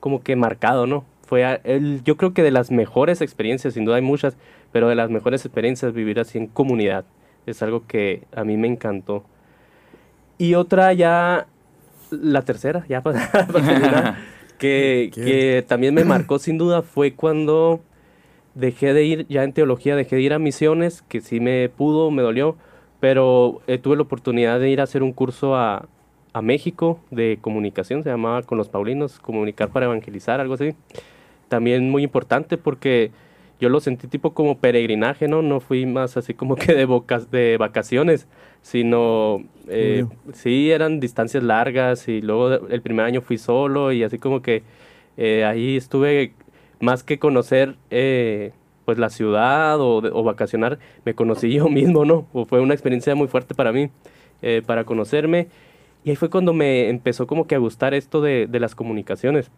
como 0.00 0.22
que 0.22 0.36
marcado, 0.36 0.86
¿no? 0.86 1.04
Fue 1.26 1.60
el, 1.64 2.02
yo 2.04 2.16
creo 2.16 2.34
que 2.34 2.42
de 2.42 2.50
las 2.50 2.70
mejores 2.70 3.20
experiencias, 3.20 3.74
sin 3.74 3.84
duda 3.84 3.96
hay 3.96 4.02
muchas, 4.02 4.36
pero 4.72 4.88
de 4.88 4.94
las 4.94 5.10
mejores 5.10 5.44
experiencias 5.44 5.92
vivir 5.92 6.18
así 6.18 6.38
en 6.38 6.46
comunidad. 6.46 7.04
Es 7.46 7.62
algo 7.62 7.86
que 7.86 8.22
a 8.34 8.44
mí 8.44 8.56
me 8.56 8.68
encantó. 8.68 9.24
Y 10.38 10.54
otra 10.54 10.92
ya, 10.92 11.46
la 12.10 12.42
tercera, 12.42 12.84
ya 12.88 13.00
para, 13.02 13.46
terminar, 13.46 14.16
que, 14.58 15.10
que 15.14 15.64
también 15.66 15.94
me 15.94 16.04
marcó 16.04 16.38
sin 16.38 16.58
duda 16.58 16.82
fue 16.82 17.14
cuando 17.14 17.80
dejé 18.54 18.92
de 18.94 19.04
ir, 19.04 19.26
ya 19.28 19.44
en 19.44 19.52
teología, 19.52 19.96
dejé 19.96 20.16
de 20.16 20.22
ir 20.22 20.32
a 20.32 20.38
misiones, 20.38 21.02
que 21.02 21.20
sí 21.20 21.40
me 21.40 21.68
pudo, 21.68 22.10
me 22.10 22.22
dolió, 22.22 22.56
pero 23.00 23.60
eh, 23.66 23.78
tuve 23.78 23.96
la 23.96 24.02
oportunidad 24.02 24.60
de 24.60 24.70
ir 24.70 24.80
a 24.80 24.84
hacer 24.84 25.02
un 25.02 25.12
curso 25.12 25.56
a, 25.56 25.88
a, 26.32 26.42
México 26.42 27.00
de 27.10 27.38
comunicación, 27.40 28.02
se 28.02 28.10
llamaba 28.10 28.42
con 28.42 28.58
los 28.58 28.68
Paulinos, 28.68 29.18
comunicar 29.18 29.70
para 29.70 29.86
evangelizar, 29.86 30.40
algo 30.40 30.54
así. 30.54 30.74
También 31.48 31.90
muy 31.90 32.02
importante 32.02 32.56
porque 32.56 33.10
yo 33.62 33.68
lo 33.68 33.78
sentí 33.78 34.08
tipo 34.08 34.34
como 34.34 34.58
peregrinaje, 34.58 35.28
¿no? 35.28 35.40
No 35.40 35.60
fui 35.60 35.86
más 35.86 36.16
así 36.16 36.34
como 36.34 36.56
que 36.56 36.74
de, 36.74 36.86
de 37.30 37.56
vacaciones, 37.58 38.26
sino 38.60 39.44
eh, 39.68 40.04
sí 40.32 40.72
eran 40.72 40.98
distancias 40.98 41.44
largas 41.44 42.08
y 42.08 42.22
luego 42.22 42.68
el 42.68 42.82
primer 42.82 43.06
año 43.06 43.20
fui 43.20 43.38
solo 43.38 43.92
y 43.92 44.02
así 44.02 44.18
como 44.18 44.42
que 44.42 44.64
eh, 45.16 45.44
ahí 45.44 45.76
estuve 45.76 46.32
más 46.82 47.04
que 47.04 47.20
conocer 47.20 47.76
eh, 47.90 48.50
pues 48.84 48.98
la 48.98 49.08
ciudad 49.08 49.76
o, 49.80 50.22
vacacionar, 50.24 50.80
me 51.04 51.14
conocí 51.14 51.52
yo 51.54 51.68
mismo, 51.68 52.04
¿no? 52.04 52.26
O 52.32 52.44
fue 52.44 52.60
una 52.60 52.74
experiencia 52.74 53.14
muy 53.14 53.28
fuerte 53.28 53.54
para 53.54 53.72
mí, 53.72 53.88
eh, 54.42 54.62
para 54.66 54.84
conocerme. 54.84 55.46
Y 56.04 56.10
ahí 56.10 56.16
fue 56.16 56.28
cuando 56.28 56.52
me 56.52 56.88
empezó 56.88 57.28
como 57.28 57.46
que 57.46 57.54
a 57.54 57.58
gustar 57.58 57.94
esto 57.94 58.20
de, 58.20 58.48
las 58.52 58.74
comunicaciones. 58.74 59.50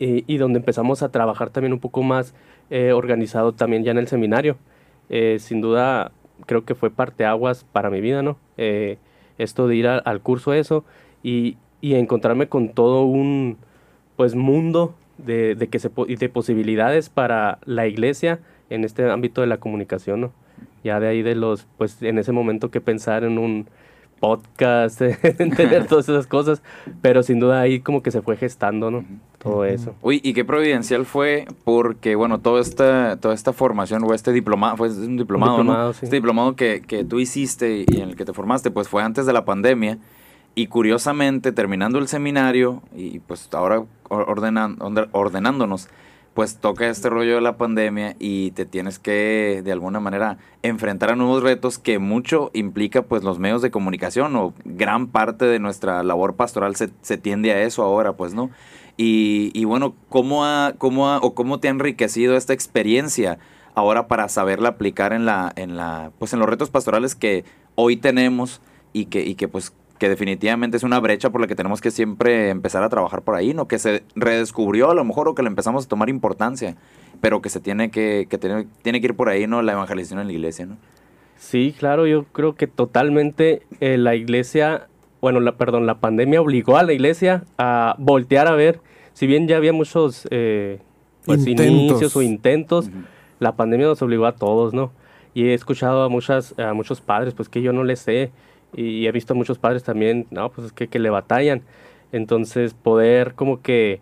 Y, 0.00 0.36
donde 0.36 0.60
empezamos 0.60 1.02
a 1.02 1.10
trabajar 1.10 1.50
también 1.50 1.72
un 1.72 1.80
poco 1.80 2.04
más 2.04 2.32
eh, 2.70 2.92
organizado 2.92 3.52
también 3.52 3.82
ya 3.82 3.90
en 3.90 3.98
el 3.98 4.06
seminario. 4.06 4.56
sin 5.38 5.60
duda, 5.60 6.12
creo 6.46 6.64
que 6.64 6.76
fue 6.76 6.90
parte 6.90 7.24
aguas 7.24 7.64
para 7.72 7.90
mi 7.90 8.00
vida, 8.00 8.22
¿no? 8.22 8.38
esto 9.38 9.66
de 9.66 9.74
ir 9.74 9.88
al 9.88 10.20
curso, 10.20 10.52
eso, 10.52 10.84
y, 11.24 11.56
y 11.80 11.94
encontrarme 11.94 12.48
con 12.48 12.68
todo 12.68 13.02
un, 13.02 13.56
pues, 14.14 14.36
mundo 14.36 14.94
de, 15.18 15.68
que 15.70 15.78
se, 15.78 15.90
de 15.90 16.28
posibilidades 16.28 17.08
para 17.08 17.58
la 17.64 17.86
iglesia 17.86 18.40
en 18.70 18.84
este 18.84 19.08
ámbito 19.10 19.40
de 19.40 19.46
la 19.46 19.58
comunicación, 19.58 20.20
¿no? 20.20 20.32
Ya 20.84 21.00
de 21.00 21.08
ahí 21.08 21.22
de 21.22 21.34
los, 21.34 21.66
pues 21.76 22.02
en 22.02 22.18
ese 22.18 22.32
momento 22.32 22.70
que 22.70 22.80
pensar 22.80 23.24
en 23.24 23.38
un 23.38 23.66
podcast, 24.20 25.00
en 25.22 25.50
tener 25.50 25.86
todas 25.86 26.08
esas 26.08 26.26
cosas, 26.26 26.62
pero 27.02 27.22
sin 27.22 27.40
duda 27.40 27.60
ahí 27.60 27.80
como 27.80 28.02
que 28.02 28.10
se 28.10 28.22
fue 28.22 28.36
gestando, 28.36 28.90
¿no? 28.90 29.04
Todo 29.38 29.64
eso. 29.64 29.94
Uy, 30.02 30.20
y 30.22 30.32
qué 30.34 30.44
providencial 30.44 31.06
fue 31.06 31.46
porque, 31.64 32.16
bueno, 32.16 32.40
toda 32.40 32.60
esta, 32.60 33.16
toda 33.20 33.34
esta 33.34 33.52
formación 33.52 34.02
o 34.04 34.14
este 34.14 34.32
diplomado, 34.32 34.76
fue 34.76 34.88
un 34.88 35.16
diplomado, 35.16 35.62
¿no? 35.62 35.90
Este 35.90 36.16
diplomado 36.16 36.56
que, 36.56 36.82
que 36.86 37.04
tú 37.04 37.20
hiciste 37.20 37.84
y 37.86 38.00
en 38.00 38.10
el 38.10 38.16
que 38.16 38.24
te 38.24 38.32
formaste, 38.32 38.70
pues 38.70 38.88
fue 38.88 39.02
antes 39.02 39.26
de 39.26 39.32
la 39.32 39.44
pandemia. 39.44 39.98
Y 40.54 40.66
curiosamente, 40.66 41.52
terminando 41.52 41.98
el 41.98 42.08
seminario 42.08 42.82
y 42.94 43.20
pues 43.20 43.48
ahora 43.52 43.84
ordenándonos, 44.08 45.88
pues 46.38 46.58
toca 46.58 46.88
este 46.88 47.10
rollo 47.10 47.34
de 47.34 47.40
la 47.40 47.56
pandemia 47.56 48.14
y 48.20 48.52
te 48.52 48.64
tienes 48.64 49.00
que 49.00 49.60
de 49.64 49.72
alguna 49.72 49.98
manera 49.98 50.38
enfrentar 50.62 51.10
a 51.10 51.16
nuevos 51.16 51.42
retos 51.42 51.80
que 51.80 51.98
mucho 51.98 52.52
implica 52.54 53.02
pues 53.02 53.24
los 53.24 53.40
medios 53.40 53.60
de 53.60 53.72
comunicación 53.72 54.36
o 54.36 54.54
gran 54.64 55.08
parte 55.08 55.46
de 55.46 55.58
nuestra 55.58 56.00
labor 56.04 56.36
pastoral 56.36 56.76
se, 56.76 57.18
tiende 57.18 57.50
a 57.50 57.62
eso 57.62 57.82
ahora 57.82 58.12
pues 58.12 58.34
no 58.34 58.50
y, 58.96 59.50
y 59.52 59.64
bueno 59.64 59.96
cómo 60.08 60.44
ha, 60.44 60.74
cómo 60.78 61.08
ha, 61.08 61.18
o 61.18 61.34
cómo 61.34 61.58
te 61.58 61.66
ha 61.66 61.72
enriquecido 61.72 62.36
esta 62.36 62.52
experiencia 62.52 63.40
ahora 63.74 64.06
para 64.06 64.28
saberla 64.28 64.68
aplicar 64.68 65.12
en 65.12 65.26
la 65.26 65.52
en 65.56 65.76
la 65.76 66.12
pues 66.20 66.32
en 66.34 66.38
los 66.38 66.48
retos 66.48 66.70
pastorales 66.70 67.16
que 67.16 67.44
hoy 67.74 67.96
tenemos 67.96 68.60
y 68.92 69.06
que 69.06 69.24
y 69.24 69.34
que 69.34 69.48
pues 69.48 69.72
que 69.98 70.08
definitivamente 70.08 70.76
es 70.76 70.82
una 70.82 71.00
brecha 71.00 71.30
por 71.30 71.40
la 71.40 71.46
que 71.46 71.54
tenemos 71.54 71.80
que 71.80 71.90
siempre 71.90 72.50
empezar 72.50 72.82
a 72.82 72.88
trabajar 72.88 73.22
por 73.22 73.34
ahí, 73.34 73.54
¿no? 73.54 73.68
Que 73.68 73.78
se 73.78 74.02
redescubrió 74.14 74.90
a 74.90 74.94
lo 74.94 75.04
mejor 75.04 75.28
o 75.28 75.34
que 75.34 75.42
le 75.42 75.48
empezamos 75.48 75.84
a 75.84 75.88
tomar 75.88 76.08
importancia, 76.08 76.76
pero 77.20 77.42
que 77.42 77.50
se 77.50 77.60
tiene 77.60 77.90
que, 77.90 78.26
que 78.30 78.38
tiene, 78.38 78.66
tiene 78.82 79.00
que 79.00 79.08
ir 79.08 79.16
por 79.16 79.28
ahí, 79.28 79.46
¿no? 79.46 79.62
La 79.62 79.72
evangelización 79.72 80.20
en 80.20 80.28
la 80.28 80.32
iglesia, 80.32 80.66
¿no? 80.66 80.76
Sí, 81.38 81.74
claro, 81.78 82.06
yo 82.06 82.24
creo 82.24 82.54
que 82.54 82.66
totalmente 82.66 83.62
eh, 83.80 83.96
la 83.96 84.16
iglesia, 84.16 84.88
bueno, 85.20 85.40
la, 85.40 85.56
perdón, 85.56 85.86
la 85.86 86.00
pandemia 86.00 86.40
obligó 86.40 86.76
a 86.76 86.82
la 86.82 86.92
iglesia 86.92 87.44
a 87.58 87.94
voltear 87.98 88.48
a 88.48 88.52
ver, 88.52 88.80
si 89.12 89.26
bien 89.26 89.46
ya 89.46 89.56
había 89.56 89.72
muchos 89.72 90.26
eh, 90.30 90.80
pues, 91.24 91.46
inicios 91.46 92.14
o 92.16 92.22
intentos, 92.22 92.90
la 93.38 93.54
pandemia 93.54 93.86
nos 93.86 94.02
obligó 94.02 94.26
a 94.26 94.34
todos, 94.34 94.74
¿no? 94.74 94.90
Y 95.32 95.48
he 95.48 95.54
escuchado 95.54 96.02
a, 96.02 96.08
muchas, 96.08 96.58
a 96.58 96.74
muchos 96.74 97.00
padres, 97.00 97.34
pues 97.34 97.48
que 97.48 97.62
yo 97.62 97.72
no 97.72 97.84
les 97.84 98.00
sé, 98.00 98.32
y 98.74 99.06
he 99.06 99.12
visto 99.12 99.34
muchos 99.34 99.58
padres 99.58 99.82
también, 99.84 100.26
no, 100.30 100.50
pues 100.50 100.68
es 100.68 100.72
que, 100.72 100.88
que 100.88 100.98
le 100.98 101.10
batallan. 101.10 101.62
Entonces, 102.12 102.74
poder 102.74 103.34
como 103.34 103.60
que 103.62 104.00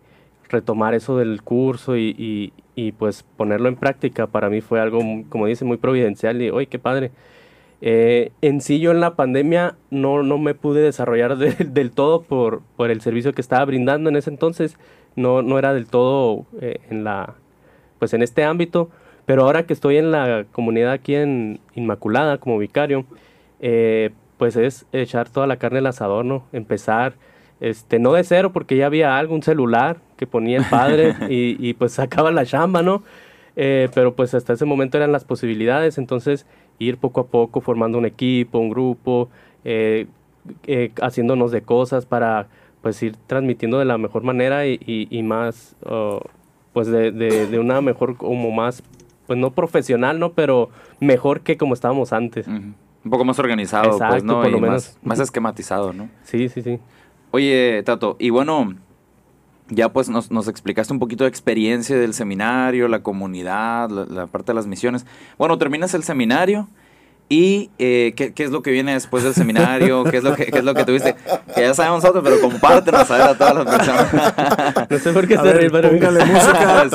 retomar 0.48 0.94
eso 0.94 1.16
del 1.18 1.42
curso 1.42 1.96
y, 1.96 2.14
y, 2.18 2.52
y, 2.74 2.92
pues 2.92 3.24
ponerlo 3.36 3.68
en 3.68 3.76
práctica 3.76 4.26
para 4.26 4.48
mí 4.48 4.60
fue 4.60 4.80
algo, 4.80 5.00
como 5.28 5.46
dice, 5.46 5.64
muy 5.64 5.76
providencial 5.76 6.40
y, 6.42 6.50
oye, 6.50 6.66
qué 6.66 6.78
padre. 6.78 7.10
Eh, 7.82 8.32
en 8.40 8.62
sí 8.62 8.80
yo 8.80 8.90
en 8.90 9.00
la 9.00 9.16
pandemia 9.16 9.76
no, 9.90 10.22
no 10.22 10.38
me 10.38 10.54
pude 10.54 10.80
desarrollar 10.80 11.36
del 11.38 11.90
todo 11.90 12.22
por, 12.22 12.62
por 12.76 12.90
el 12.90 13.00
servicio 13.00 13.34
que 13.34 13.40
estaba 13.42 13.64
brindando 13.64 14.08
en 14.08 14.16
ese 14.16 14.30
entonces, 14.30 14.78
no, 15.14 15.42
no 15.42 15.58
era 15.58 15.74
del 15.74 15.86
todo 15.86 16.46
eh, 16.60 16.80
en 16.90 17.04
la, 17.04 17.34
pues 17.98 18.14
en 18.14 18.22
este 18.22 18.44
ámbito, 18.44 18.90
pero 19.26 19.42
ahora 19.42 19.66
que 19.66 19.72
estoy 19.72 19.96
en 19.96 20.10
la 20.10 20.46
comunidad 20.52 20.92
aquí 20.92 21.14
en 21.14 21.60
Inmaculada 21.74 22.38
como 22.38 22.58
vicario, 22.58 23.04
eh, 23.60 24.10
pues 24.38 24.56
es 24.56 24.86
echar 24.92 25.28
toda 25.28 25.46
la 25.46 25.56
carne 25.56 25.78
al 25.78 25.86
asador, 25.86 26.24
¿no? 26.24 26.44
Empezar, 26.52 27.14
este, 27.60 27.98
no 27.98 28.12
de 28.12 28.24
cero 28.24 28.52
porque 28.52 28.76
ya 28.76 28.86
había 28.86 29.18
algo, 29.18 29.34
un 29.34 29.42
celular 29.42 29.98
que 30.16 30.26
ponía 30.26 30.58
el 30.58 30.64
padre 30.64 31.14
y, 31.30 31.56
y, 31.66 31.74
pues 31.74 31.92
sacaba 31.92 32.30
la 32.30 32.44
chamba, 32.44 32.82
¿no? 32.82 33.02
Eh, 33.56 33.88
pero 33.94 34.14
pues 34.14 34.34
hasta 34.34 34.52
ese 34.52 34.66
momento 34.66 34.98
eran 34.98 35.12
las 35.12 35.24
posibilidades, 35.24 35.96
entonces 35.96 36.46
ir 36.78 36.98
poco 36.98 37.20
a 37.20 37.26
poco 37.28 37.62
formando 37.62 37.96
un 37.96 38.04
equipo, 38.04 38.58
un 38.58 38.68
grupo, 38.68 39.30
eh, 39.64 40.06
eh, 40.66 40.92
haciéndonos 41.00 41.50
de 41.50 41.62
cosas 41.62 42.04
para 42.04 42.48
pues 42.82 43.02
ir 43.02 43.16
transmitiendo 43.26 43.78
de 43.78 43.86
la 43.86 43.98
mejor 43.98 44.22
manera 44.22 44.66
y, 44.66 44.78
y, 44.84 45.22
más, 45.22 45.74
oh, 45.86 46.20
pues 46.72 46.86
de, 46.86 47.10
de, 47.10 47.58
una 47.58 47.80
mejor, 47.80 48.16
como 48.16 48.52
más, 48.52 48.82
pues 49.26 49.38
no 49.38 49.52
profesional, 49.52 50.20
¿no? 50.20 50.32
Pero 50.34 50.68
mejor 51.00 51.40
que 51.40 51.56
como 51.56 51.74
estábamos 51.74 52.12
antes. 52.12 52.46
Un 53.06 53.10
poco 53.10 53.24
más 53.24 53.38
organizado, 53.38 53.96
pues, 54.00 54.24
¿no? 54.24 54.42
Por 54.42 54.50
lo 54.50 54.58
menos. 54.58 54.98
Más, 55.04 55.20
esquematizado, 55.20 55.92
¿no? 55.92 56.08
Sí, 56.24 56.48
sí, 56.48 56.60
sí. 56.60 56.80
Oye, 57.30 57.80
Tato, 57.84 58.16
y 58.18 58.30
bueno, 58.30 58.74
ya 59.68 59.92
pues 59.92 60.08
nos, 60.08 60.32
nos, 60.32 60.48
explicaste 60.48 60.92
un 60.92 60.98
poquito 60.98 61.22
de 61.22 61.30
experiencia 61.30 61.96
del 61.96 62.14
seminario, 62.14 62.88
la 62.88 63.04
comunidad, 63.04 63.90
la, 63.90 64.26
parte 64.26 64.50
de 64.50 64.54
las 64.54 64.66
misiones. 64.66 65.06
Bueno, 65.38 65.56
terminas 65.56 65.94
el 65.94 66.02
seminario 66.02 66.66
y 67.28 67.70
eh, 67.78 68.12
¿qué, 68.16 68.32
¿qué, 68.32 68.42
es 68.42 68.50
lo 68.50 68.62
que 68.62 68.72
viene 68.72 68.94
después 68.94 69.22
del 69.22 69.34
seminario, 69.34 70.02
qué 70.10 70.16
es 70.16 70.24
lo 70.24 70.34
que, 70.34 70.46
qué 70.46 70.58
es 70.58 70.64
lo 70.64 70.74
que 70.74 70.84
tuviste. 70.84 71.14
Que 71.54 71.60
ya 71.60 71.74
sabemos 71.74 72.02
nosotros, 72.02 72.24
pero 72.24 72.40
compártenos 72.40 73.08
a 73.08 73.16
ver 73.18 73.26
a 73.28 73.38
todas 73.38 73.54
las 73.54 73.66
personas. 73.66 74.86
No 74.90 74.98
sé 74.98 75.12
por 75.12 75.28
qué 75.28 75.36
se 75.36 75.52
ríe, 75.52 75.70
pero 75.70 75.90
póngale 75.90 76.24
música. 76.24 76.88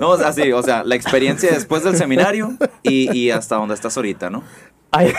No, 0.00 0.12
así, 0.12 0.52
o 0.52 0.62
sea, 0.62 0.84
la 0.84 0.94
experiencia 0.94 1.50
después 1.50 1.84
del 1.84 1.96
seminario 1.96 2.56
y, 2.82 3.16
y 3.16 3.30
hasta 3.30 3.56
donde 3.56 3.74
estás 3.74 3.96
ahorita, 3.96 4.30
¿no? 4.30 4.42
Ay. 4.90 5.12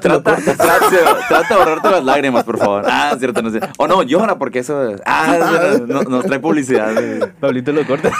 trata, 0.00 0.36
trata, 0.36 1.48
de 1.48 1.54
ahorrarte 1.54 1.90
las 1.90 2.04
lágrimas, 2.04 2.44
por 2.44 2.58
favor. 2.58 2.84
Ah, 2.86 3.16
cierto, 3.18 3.42
no 3.42 3.50
sé. 3.50 3.60
O 3.78 3.88
no, 3.88 4.02
llora 4.04 4.38
porque 4.38 4.60
eso. 4.60 4.96
Ah, 5.04 5.76
no, 5.86 6.02
nos 6.02 6.24
trae 6.24 6.38
publicidad. 6.38 6.94
Pablito 7.40 7.72
lo 7.72 7.84
corta. 7.84 8.12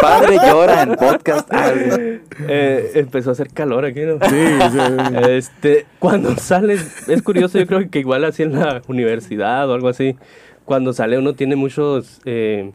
padre 0.00 0.36
llora 0.46 0.82
en 0.82 0.94
podcast. 0.94 1.52
Ah, 1.52 1.72
eh, 1.74 2.92
empezó 2.94 3.30
a 3.30 3.32
hacer 3.32 3.48
calor 3.52 3.84
aquí, 3.84 4.02
¿no? 4.02 4.18
Sí, 4.28 4.46
sí. 4.70 4.78
Este, 5.28 5.86
cuando 5.98 6.36
sales, 6.36 7.08
es 7.08 7.22
curioso, 7.22 7.58
yo 7.58 7.66
creo 7.66 7.90
que 7.90 7.98
igual 7.98 8.24
así 8.24 8.44
en 8.44 8.58
la 8.58 8.80
universidad 8.86 9.68
o 9.68 9.74
algo 9.74 9.88
así, 9.88 10.16
cuando 10.64 10.92
sale 10.92 11.18
uno 11.18 11.34
tiene 11.34 11.56
muchos. 11.56 12.20
Eh, 12.24 12.72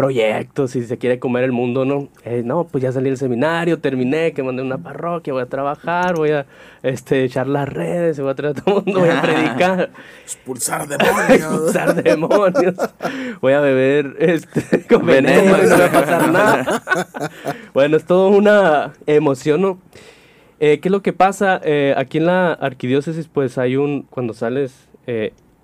proyectos 0.00 0.76
y 0.76 0.84
se 0.84 0.96
quiere 0.96 1.18
comer 1.18 1.44
el 1.44 1.52
mundo, 1.52 1.84
¿no? 1.84 2.08
Eh, 2.24 2.40
no, 2.42 2.64
pues 2.64 2.82
ya 2.82 2.90
salí 2.90 3.10
del 3.10 3.18
seminario, 3.18 3.80
terminé, 3.80 4.32
que 4.32 4.42
mandé 4.42 4.62
una 4.62 4.78
parroquia, 4.78 5.34
voy 5.34 5.42
a 5.42 5.46
trabajar, 5.46 6.14
voy 6.14 6.30
a 6.30 6.46
este, 6.82 7.24
echar 7.24 7.46
las 7.46 7.68
redes, 7.68 8.18
voy 8.18 8.30
a 8.30 8.34
traer 8.34 8.56
a 8.56 8.62
todo 8.62 8.78
el 8.78 8.84
mundo, 8.86 9.00
voy 9.00 9.10
a 9.10 9.20
predicar. 9.22 9.90
Expulsar 10.22 10.88
demonios. 10.88 11.30
Expulsar 11.30 12.02
demonios. 12.02 12.76
Voy 13.42 13.52
a 13.52 13.60
beber 13.60 14.16
este, 14.20 14.86
con 14.88 15.04
veneno 15.04 15.52
no 15.68 15.78
va 15.78 15.84
a 15.84 15.92
pasar 15.92 16.32
nada. 16.32 16.82
bueno, 17.74 17.98
es 17.98 18.04
toda 18.06 18.30
una 18.30 18.94
emoción, 19.06 19.60
¿no? 19.60 19.78
Eh, 20.60 20.80
¿Qué 20.80 20.88
es 20.88 20.92
lo 20.92 21.02
que 21.02 21.12
pasa? 21.12 21.60
Eh, 21.62 21.92
aquí 21.94 22.16
en 22.16 22.24
la 22.24 22.54
arquidiócesis, 22.54 23.28
pues 23.28 23.58
hay 23.58 23.76
un, 23.76 24.04
cuando 24.08 24.32
sales, 24.32 24.88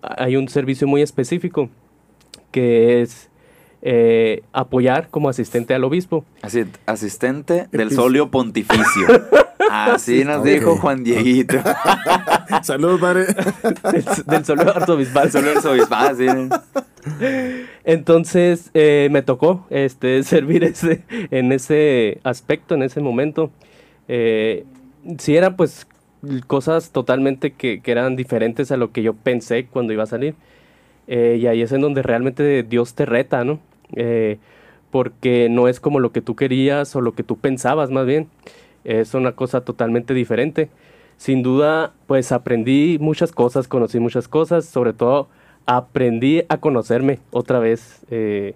hay 0.03 0.37
un 0.37 0.49
servicio 0.49 0.87
muy 0.87 1.01
específico 1.01 1.70
que 2.51 3.01
es 3.01 3.30
eh, 3.89 4.43
apoyar 4.53 5.11
como 5.11 5.28
asistente 5.28 5.72
al 5.72 5.84
obispo. 5.84 6.24
Así, 6.43 6.64
asistente 6.87 7.68
del 7.70 7.93
solio 7.93 8.32
pontificio. 8.32 9.07
Así 9.70 10.24
nos 10.24 10.43
dijo 10.43 10.74
Juan 10.76 11.05
Dieguito. 11.05 11.59
Saludos, 12.62 13.01
padre. 13.01 13.26
del, 13.93 14.05
del 14.26 14.45
solio 14.45 14.74
arzobispal. 14.74 15.30
Sí. 15.30 16.26
Entonces 17.84 18.72
eh, 18.74 19.09
me 19.12 19.22
tocó 19.22 19.68
este, 19.70 20.20
servir 20.24 20.64
ese, 20.64 21.05
en 21.30 21.53
ese 21.53 22.18
aspecto, 22.24 22.74
en 22.74 22.82
ese 22.82 23.01
momento. 23.01 23.53
Eh, 24.09 24.64
sí 25.18 25.37
eran 25.37 25.55
pues 25.55 25.87
cosas 26.49 26.91
totalmente 26.91 27.53
que, 27.53 27.80
que 27.82 27.93
eran 27.93 28.16
diferentes 28.16 28.72
a 28.72 28.76
lo 28.76 28.91
que 28.91 29.03
yo 29.05 29.14
pensé 29.14 29.66
cuando 29.66 29.93
iba 29.93 30.03
a 30.03 30.07
salir. 30.07 30.34
Eh, 31.07 31.39
y 31.41 31.47
ahí 31.47 31.62
es 31.62 31.70
en 31.70 31.82
donde 31.82 32.03
realmente 32.03 32.64
Dios 32.64 32.95
te 32.95 33.07
reta, 33.07 33.45
¿no? 33.45 33.61
Eh, 33.95 34.39
porque 34.91 35.49
no 35.51 35.68
es 35.68 35.80
como 35.80 36.01
lo 36.01 36.12
que 36.12 36.22
tú 36.22 36.37
querías 36.37 36.95
o 36.97 37.01
lo 37.01 37.12
que 37.12 37.22
tú 37.22 37.37
pensabas 37.37 37.91
más 37.91 38.07
bien. 38.07 38.28
Es 38.84 39.14
una 39.14 39.32
cosa 39.32 39.62
totalmente 39.62 40.14
diferente. 40.14 40.70
Sin 41.16 41.43
duda, 41.43 41.93
pues 42.07 42.32
aprendí 42.32 42.99
muchas 43.01 43.32
cosas, 43.32 43.68
conocí 43.68 44.01
muchas 44.01 44.28
cosas, 44.28 44.66
sobre 44.66 44.93
todo 44.93 45.28
aprendí 45.66 46.45
a 46.49 46.59
conocerme 46.59 47.18
otra 47.30 47.59
vez. 47.59 48.05
Eh, 48.11 48.55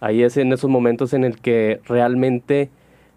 ahí 0.00 0.22
es 0.22 0.36
en 0.36 0.52
esos 0.52 0.70
momentos 0.70 1.14
en 1.14 1.24
el 1.24 1.38
que 1.40 1.80
realmente 1.86 2.70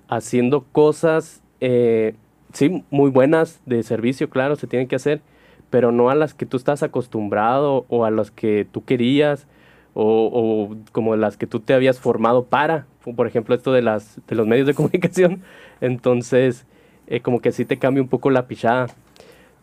haciendo 0.07 0.65
cosas, 0.71 1.41
eh, 1.59 2.15
sí, 2.53 2.83
muy 2.89 3.09
buenas 3.09 3.61
de 3.65 3.83
servicio, 3.83 4.29
claro, 4.29 4.55
se 4.55 4.67
tienen 4.67 4.87
que 4.87 4.95
hacer, 4.95 5.21
pero 5.69 5.91
no 5.91 6.09
a 6.09 6.15
las 6.15 6.33
que 6.33 6.45
tú 6.45 6.57
estás 6.57 6.83
acostumbrado 6.83 7.85
o 7.89 8.05
a 8.05 8.11
las 8.11 8.31
que 8.31 8.67
tú 8.71 8.85
querías 8.85 9.47
o, 9.95 10.29
o 10.71 10.75
como 10.91 11.15
las 11.15 11.37
que 11.37 11.47
tú 11.47 11.59
te 11.61 11.73
habías 11.73 11.99
formado 11.99 12.43
para, 12.45 12.85
por 13.15 13.25
ejemplo, 13.25 13.55
esto 13.55 13.73
de, 13.73 13.81
las, 13.81 14.19
de 14.27 14.35
los 14.35 14.45
medios 14.45 14.67
de 14.67 14.73
comunicación. 14.75 15.41
Entonces, 15.81 16.67
eh, 17.07 17.21
como 17.21 17.39
que 17.41 17.51
sí 17.51 17.65
te 17.65 17.77
cambia 17.79 18.03
un 18.03 18.09
poco 18.09 18.29
la 18.29 18.45
pichada. 18.47 18.87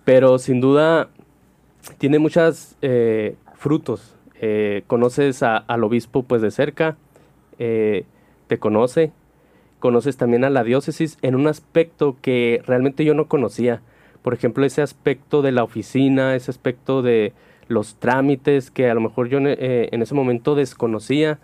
Pero 0.04 0.38
sin 0.40 0.60
duda, 0.60 1.10
tiene 1.98 2.18
muchos 2.18 2.76
frutos. 3.54 4.16
Eh, 4.40 4.82
conoces 4.88 5.42
a- 5.44 5.56
al 5.58 5.84
obispo 5.84 6.24
pues 6.24 6.42
de 6.42 6.50
cerca, 6.50 6.96
eh, 7.60 8.04
te 8.48 8.58
conoce, 8.58 9.12
conoces 9.78 10.16
también 10.16 10.44
a 10.44 10.50
la 10.50 10.64
diócesis 10.64 11.18
en 11.22 11.36
un 11.36 11.46
aspecto 11.46 12.16
que 12.20 12.60
realmente 12.66 13.04
yo 13.04 13.14
no 13.14 13.28
conocía. 13.28 13.82
Por 14.22 14.34
ejemplo, 14.34 14.64
ese 14.64 14.82
aspecto 14.82 15.42
de 15.42 15.52
la 15.52 15.62
oficina, 15.64 16.34
ese 16.34 16.50
aspecto 16.50 17.02
de 17.02 17.32
los 17.72 17.96
trámites 17.96 18.70
que 18.70 18.90
a 18.90 18.94
lo 18.94 19.00
mejor 19.00 19.28
yo 19.28 19.38
eh, 19.40 19.88
en 19.90 20.02
ese 20.02 20.14
momento 20.14 20.54
desconocía, 20.54 21.38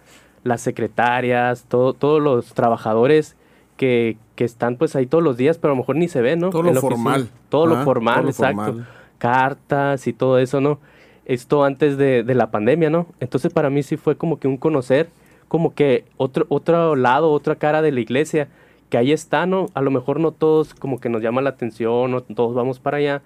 las 0.44 0.60
secretarias, 0.60 1.64
todo, 1.68 1.92
todos 1.94 2.22
los 2.22 2.54
trabajadores 2.54 3.36
que, 3.76 4.16
que 4.36 4.44
están 4.44 4.76
pues 4.76 4.94
ahí 4.96 5.06
todos 5.06 5.24
los 5.24 5.36
días, 5.36 5.58
pero 5.58 5.72
a 5.72 5.74
lo 5.74 5.82
mejor 5.82 5.96
ni 5.96 6.08
se 6.08 6.20
ven, 6.20 6.40
¿no? 6.40 6.50
Todo 6.50 6.62
lo 6.62 6.70
oficina. 6.70 6.90
formal. 6.90 7.28
Todo 7.48 7.66
lo 7.66 7.84
formal, 7.84 8.14
todo 8.14 8.22
lo 8.24 8.30
exacto. 8.30 8.64
formal. 8.64 8.88
Cartas 9.18 10.06
y 10.06 10.12
todo 10.12 10.38
eso, 10.38 10.60
¿no? 10.60 10.78
Esto 11.24 11.64
antes 11.64 11.96
de, 11.96 12.22
de 12.22 12.34
la 12.34 12.50
pandemia, 12.50 12.90
¿no? 12.90 13.06
Entonces 13.20 13.52
para 13.52 13.70
mí 13.70 13.82
sí 13.82 13.96
fue 13.96 14.16
como 14.16 14.38
que 14.38 14.48
un 14.48 14.56
conocer, 14.56 15.08
como 15.48 15.74
que 15.74 16.04
otro, 16.16 16.46
otro 16.48 16.94
lado, 16.94 17.30
otra 17.30 17.56
cara 17.56 17.82
de 17.82 17.92
la 17.92 18.00
iglesia, 18.00 18.48
que 18.90 18.98
ahí 18.98 19.12
está, 19.12 19.46
¿no? 19.46 19.66
A 19.74 19.80
lo 19.80 19.90
mejor 19.90 20.20
no 20.20 20.32
todos 20.32 20.74
como 20.74 21.00
que 21.00 21.08
nos 21.08 21.22
llama 21.22 21.42
la 21.42 21.50
atención, 21.50 22.10
no 22.10 22.20
todos 22.22 22.54
vamos 22.54 22.78
para 22.78 22.98
allá, 22.98 23.22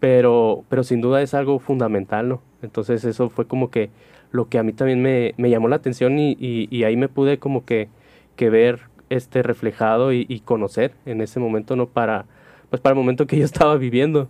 pero, 0.00 0.64
pero 0.68 0.82
sin 0.82 1.00
duda 1.00 1.22
es 1.22 1.34
algo 1.34 1.58
fundamental, 1.58 2.28
¿no? 2.28 2.42
Entonces 2.62 3.04
eso 3.04 3.28
fue 3.28 3.46
como 3.46 3.70
que 3.70 3.90
lo 4.32 4.48
que 4.48 4.58
a 4.58 4.62
mí 4.62 4.72
también 4.72 5.02
me, 5.02 5.34
me 5.36 5.50
llamó 5.50 5.68
la 5.68 5.76
atención 5.76 6.18
y, 6.18 6.36
y- 6.40 6.84
ahí 6.84 6.96
me 6.96 7.08
pude 7.08 7.38
como 7.38 7.64
que, 7.64 7.88
que 8.36 8.48
ver 8.50 8.80
este 9.10 9.42
reflejado 9.42 10.12
y, 10.12 10.40
conocer 10.44 10.92
en 11.04 11.20
ese 11.20 11.40
momento, 11.40 11.76
¿no? 11.76 11.86
Para, 11.86 12.26
pues 12.70 12.80
para 12.80 12.92
el 12.94 12.98
momento 12.98 13.26
que 13.26 13.36
yo 13.36 13.44
estaba 13.44 13.76
viviendo. 13.76 14.28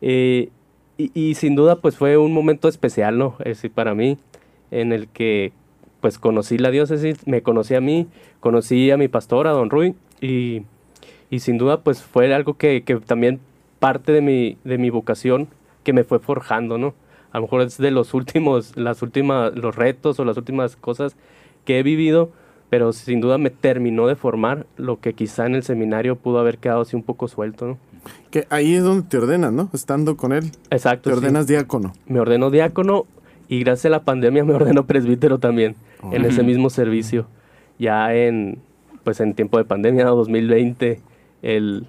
Eh, 0.00 0.50
y, 0.96 1.34
sin 1.34 1.54
duda 1.56 1.76
pues 1.80 1.96
fue 1.96 2.16
un 2.18 2.32
momento 2.32 2.68
especial, 2.68 3.18
¿no? 3.18 3.36
Ese 3.44 3.70
para 3.70 3.94
mí, 3.94 4.18
en 4.70 4.92
el 4.92 5.08
que 5.08 5.52
pues 6.00 6.18
conocí 6.18 6.58
la 6.58 6.70
diócesis, 6.70 7.26
me 7.26 7.42
conocí 7.42 7.74
a 7.74 7.80
mí, 7.80 8.06
conocí 8.40 8.90
a 8.90 8.96
mi 8.96 9.08
pastor, 9.08 9.46
a 9.46 9.50
don 9.52 9.68
Rui, 9.70 9.94
y, 10.20 10.62
y 11.30 11.40
sin 11.40 11.58
duda 11.58 11.82
pues 11.82 12.02
fue 12.02 12.32
algo 12.34 12.54
que, 12.54 12.82
que 12.84 12.96
también 12.96 13.40
parte 13.80 14.12
de 14.12 14.20
mi, 14.20 14.58
de 14.62 14.78
mi 14.78 14.90
vocación 14.90 15.48
que 15.82 15.92
me 15.92 16.04
fue 16.04 16.20
forjando, 16.20 16.78
¿no? 16.78 16.94
A 17.32 17.38
lo 17.38 17.42
mejor 17.42 17.62
es 17.62 17.78
de 17.78 17.90
los 17.90 18.14
últimos, 18.14 18.76
las 18.76 19.02
últimas, 19.02 19.54
los 19.56 19.74
retos 19.74 20.20
o 20.20 20.24
las 20.24 20.36
últimas 20.36 20.76
cosas 20.76 21.16
que 21.64 21.78
he 21.78 21.82
vivido, 21.82 22.30
pero 22.68 22.92
sin 22.92 23.20
duda 23.20 23.38
me 23.38 23.50
terminó 23.50 24.06
de 24.06 24.16
formar 24.16 24.66
lo 24.76 25.00
que 25.00 25.14
quizá 25.14 25.46
en 25.46 25.54
el 25.54 25.62
seminario 25.62 26.16
pudo 26.16 26.38
haber 26.38 26.58
quedado 26.58 26.82
así 26.82 26.94
un 26.94 27.02
poco 27.02 27.28
suelto, 27.28 27.66
¿no? 27.66 27.78
Que 28.30 28.46
ahí 28.50 28.74
es 28.74 28.82
donde 28.82 29.08
te 29.08 29.18
ordenas, 29.18 29.52
¿no? 29.52 29.70
Estando 29.72 30.16
con 30.16 30.32
él. 30.32 30.52
Exacto. 30.70 31.10
Te 31.10 31.16
sí. 31.16 31.18
ordenas 31.18 31.46
diácono. 31.46 31.92
Me 32.06 32.20
ordenó 32.20 32.50
diácono 32.50 33.06
y 33.48 33.60
gracias 33.60 33.86
a 33.86 33.90
la 33.90 34.04
pandemia 34.04 34.44
me 34.44 34.54
ordenó 34.54 34.86
presbítero 34.86 35.38
también 35.38 35.76
en 36.12 36.24
ese 36.24 36.42
mismo 36.42 36.70
servicio. 36.70 37.26
Ya 37.78 38.14
en, 38.14 38.58
pues 39.04 39.20
en 39.20 39.34
tiempo 39.34 39.58
de 39.58 39.64
pandemia, 39.64 40.04
¿no? 40.04 40.14
2020, 40.16 41.00
el 41.42 41.86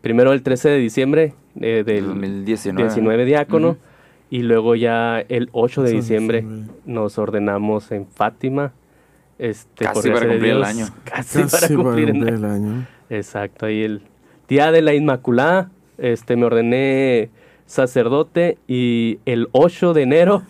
primero 0.00 0.32
el 0.32 0.42
13 0.42 0.68
de 0.70 0.78
diciembre 0.78 1.34
eh, 1.60 1.82
del 1.84 2.06
2019. 2.06 2.82
19 2.88 3.24
diácono 3.24 3.68
Ujú. 3.70 3.78
y 4.30 4.42
luego 4.42 4.74
ya 4.74 5.20
el 5.20 5.48
8 5.52 5.52
de 5.52 5.52
Ocho 5.52 5.82
de 5.82 5.90
diciembre 5.92 6.44
nos 6.86 7.18
ordenamos 7.18 7.90
en 7.92 8.06
Fátima. 8.06 8.72
Este, 9.38 9.84
Casi 9.86 10.10
para 10.10 10.26
cumplir 10.28 10.50
el 10.50 10.56
Dios, 10.56 10.66
año. 10.68 10.86
Casi, 11.04 11.40
Casi 11.42 11.56
para 11.74 11.82
cumplir 11.82 12.10
el 12.10 12.22
año. 12.22 12.36
el 12.36 12.44
año. 12.44 12.86
Exacto, 13.08 13.66
ahí 13.66 13.82
el 13.82 14.02
día 14.48 14.70
de 14.70 14.82
la 14.82 14.94
Inmaculada, 14.94 15.70
este, 15.98 16.36
me 16.36 16.44
ordené 16.44 17.30
sacerdote 17.66 18.58
y 18.68 19.18
el 19.26 19.48
8 19.52 19.94
de 19.94 20.02
enero 20.02 20.42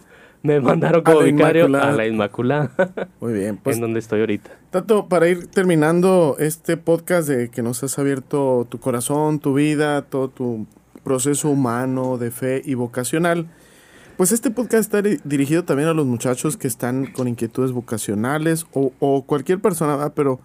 me 0.43 0.61
mandaron 0.61 1.03
como 1.03 1.21
la 1.21 1.27
vicario 1.27 1.67
Inmaculada. 1.67 1.93
a 1.93 1.97
la 1.97 2.07
Inmaculada, 2.07 3.09
Muy 3.21 3.33
bien. 3.35 3.57
Pues, 3.59 3.77
en 3.77 3.83
donde 3.83 3.99
estoy 3.99 4.21
ahorita. 4.21 4.51
Tato, 4.71 5.09
para 5.09 5.29
ir 5.29 5.47
terminando 5.49 6.37
este 6.39 6.77
podcast 6.77 7.29
de 7.29 7.49
que 7.51 7.63
nos 7.63 7.83
has 7.83 7.99
abierto 7.99 8.67
tu 8.71 8.79
corazón, 8.79 9.39
tu 9.41 9.55
vida, 9.55 10.03
todo 10.03 10.29
tu 10.29 10.67
proceso 11.05 11.51
humano 11.51 12.19
de 12.19 12.31
fe 12.31 12.63
y 12.65 12.75
vocacional, 12.75 13.49
pues 14.17 14.33
este 14.33 14.51
podcast 14.51 14.81
está 14.83 15.03
di- 15.03 15.19
dirigido 15.25 15.65
también 15.65 15.89
a 15.89 15.95
los 15.95 16.07
muchachos 16.07 16.57
que 16.57 16.69
están 16.69 17.07
con 17.07 17.27
inquietudes 17.29 17.73
vocacionales 17.73 18.67
o, 18.73 18.93
o 19.01 19.23
cualquier 19.23 19.61
persona, 19.61 19.97
¿verdad? 19.97 20.13
pero 20.15 20.41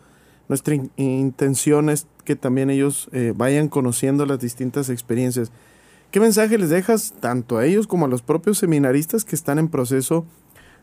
nuestra 0.47 0.75
in- 0.75 0.91
intención 0.97 1.89
es 1.89 2.07
que 2.23 2.35
también 2.35 2.69
ellos 2.69 3.09
eh, 3.11 3.33
vayan 3.35 3.67
conociendo 3.67 4.25
las 4.25 4.39
distintas 4.39 4.89
experiencias. 4.89 5.51
¿Qué 6.15 6.21
mensaje 6.21 6.57
les 6.57 6.69
dejas 6.69 7.13
tanto 7.19 7.57
a 7.57 7.65
ellos 7.65 7.87
como 7.87 8.05
a 8.05 8.07
los 8.07 8.21
propios 8.21 8.57
seminaristas 8.57 9.25
que 9.25 9.35
están 9.35 9.59
en 9.59 9.67
proceso 9.67 10.25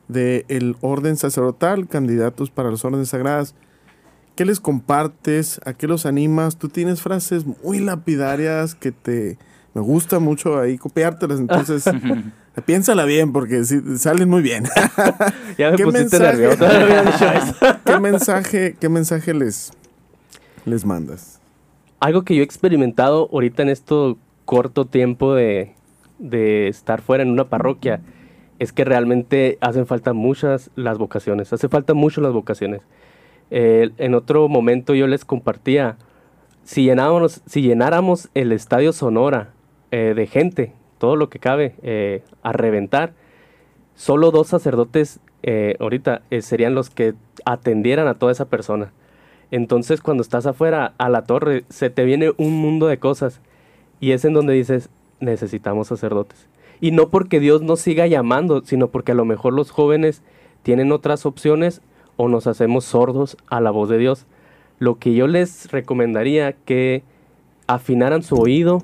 del 0.06 0.44
el 0.50 0.76
orden 0.82 1.16
sacerdotal, 1.16 1.88
candidatos 1.88 2.50
para 2.50 2.70
las 2.70 2.84
órdenes 2.84 3.08
sagradas? 3.08 3.54
¿Qué 4.36 4.44
les 4.44 4.60
compartes? 4.60 5.58
¿A 5.64 5.72
qué 5.72 5.86
los 5.86 6.04
animas? 6.04 6.58
Tú 6.58 6.68
tienes 6.68 7.00
frases 7.00 7.46
muy 7.46 7.80
lapidarias 7.80 8.74
que 8.74 8.92
te... 8.92 9.38
Me 9.72 9.80
gusta 9.80 10.18
mucho 10.18 10.60
ahí 10.60 10.76
copiártelas, 10.76 11.40
entonces 11.40 11.84
piénsala 12.66 13.06
bien 13.06 13.32
porque 13.32 13.64
sí, 13.64 13.80
salen 13.96 14.28
muy 14.28 14.42
bien. 14.42 14.64
Ya 15.56 15.70
me 15.70 15.78
¿Qué 15.78 15.84
pusiste 15.84 16.18
mensaje? 16.18 16.42
nervioso. 16.42 16.58
no 16.58 16.84
había 16.84 17.02
dicho 17.04 17.24
eso. 17.24 17.54
¿Qué 17.86 18.00
mensaje, 18.00 18.76
qué 18.78 18.88
mensaje 18.90 19.32
les, 19.32 19.72
les 20.66 20.84
mandas? 20.84 21.40
Algo 22.00 22.22
que 22.22 22.34
yo 22.34 22.42
he 22.42 22.44
experimentado 22.44 23.30
ahorita 23.32 23.62
en 23.62 23.70
este 23.70 23.94
corto 24.44 24.84
tiempo 24.86 25.34
de, 25.34 25.72
de 26.18 26.68
estar 26.68 27.00
fuera 27.00 27.22
en 27.22 27.30
una 27.30 27.44
parroquia 27.44 28.00
es 28.58 28.72
que 28.72 28.84
realmente 28.84 29.58
hacen 29.60 29.86
falta 29.86 30.12
muchas 30.12 30.70
las 30.76 30.96
vocaciones, 30.96 31.52
hace 31.52 31.68
falta 31.68 31.94
mucho 31.94 32.20
las 32.20 32.32
vocaciones. 32.32 32.82
Eh, 33.50 33.90
en 33.98 34.14
otro 34.14 34.48
momento 34.48 34.94
yo 34.94 35.06
les 35.06 35.24
compartía, 35.24 35.96
si 36.62 36.84
llenáramos, 36.84 37.42
si 37.46 37.62
llenáramos 37.62 38.30
el 38.34 38.52
estadio 38.52 38.92
Sonora 38.92 39.50
eh, 39.90 40.14
de 40.14 40.26
gente, 40.26 40.72
todo 40.98 41.16
lo 41.16 41.28
que 41.28 41.40
cabe, 41.40 41.74
eh, 41.82 42.22
a 42.42 42.52
reventar, 42.52 43.14
solo 43.94 44.30
dos 44.30 44.46
sacerdotes 44.46 45.18
eh, 45.42 45.74
ahorita 45.80 46.22
serían 46.40 46.76
los 46.76 46.88
que 46.88 47.14
atendieran 47.44 48.06
a 48.06 48.14
toda 48.14 48.30
esa 48.30 48.44
persona. 48.44 48.92
Entonces 49.50 50.00
cuando 50.00 50.22
estás 50.22 50.46
afuera 50.46 50.94
a 50.98 51.08
la 51.08 51.24
torre 51.24 51.64
se 51.68 51.90
te 51.90 52.04
viene 52.04 52.32
un 52.36 52.52
mundo 52.52 52.86
de 52.86 52.98
cosas 52.98 53.40
y 54.02 54.10
es 54.10 54.24
en 54.24 54.34
donde 54.34 54.52
dices 54.52 54.90
necesitamos 55.20 55.86
sacerdotes. 55.86 56.48
Y 56.80 56.90
no 56.90 57.08
porque 57.08 57.38
Dios 57.38 57.62
nos 57.62 57.78
siga 57.78 58.08
llamando, 58.08 58.62
sino 58.64 58.88
porque 58.88 59.12
a 59.12 59.14
lo 59.14 59.24
mejor 59.24 59.52
los 59.52 59.70
jóvenes 59.70 60.22
tienen 60.64 60.90
otras 60.90 61.24
opciones 61.24 61.82
o 62.16 62.28
nos 62.28 62.48
hacemos 62.48 62.84
sordos 62.84 63.36
a 63.46 63.60
la 63.60 63.70
voz 63.70 63.88
de 63.88 63.98
Dios. 63.98 64.26
Lo 64.80 64.98
que 64.98 65.14
yo 65.14 65.28
les 65.28 65.70
recomendaría 65.70 66.52
que 66.52 67.04
afinaran 67.68 68.24
su 68.24 68.34
oído 68.34 68.82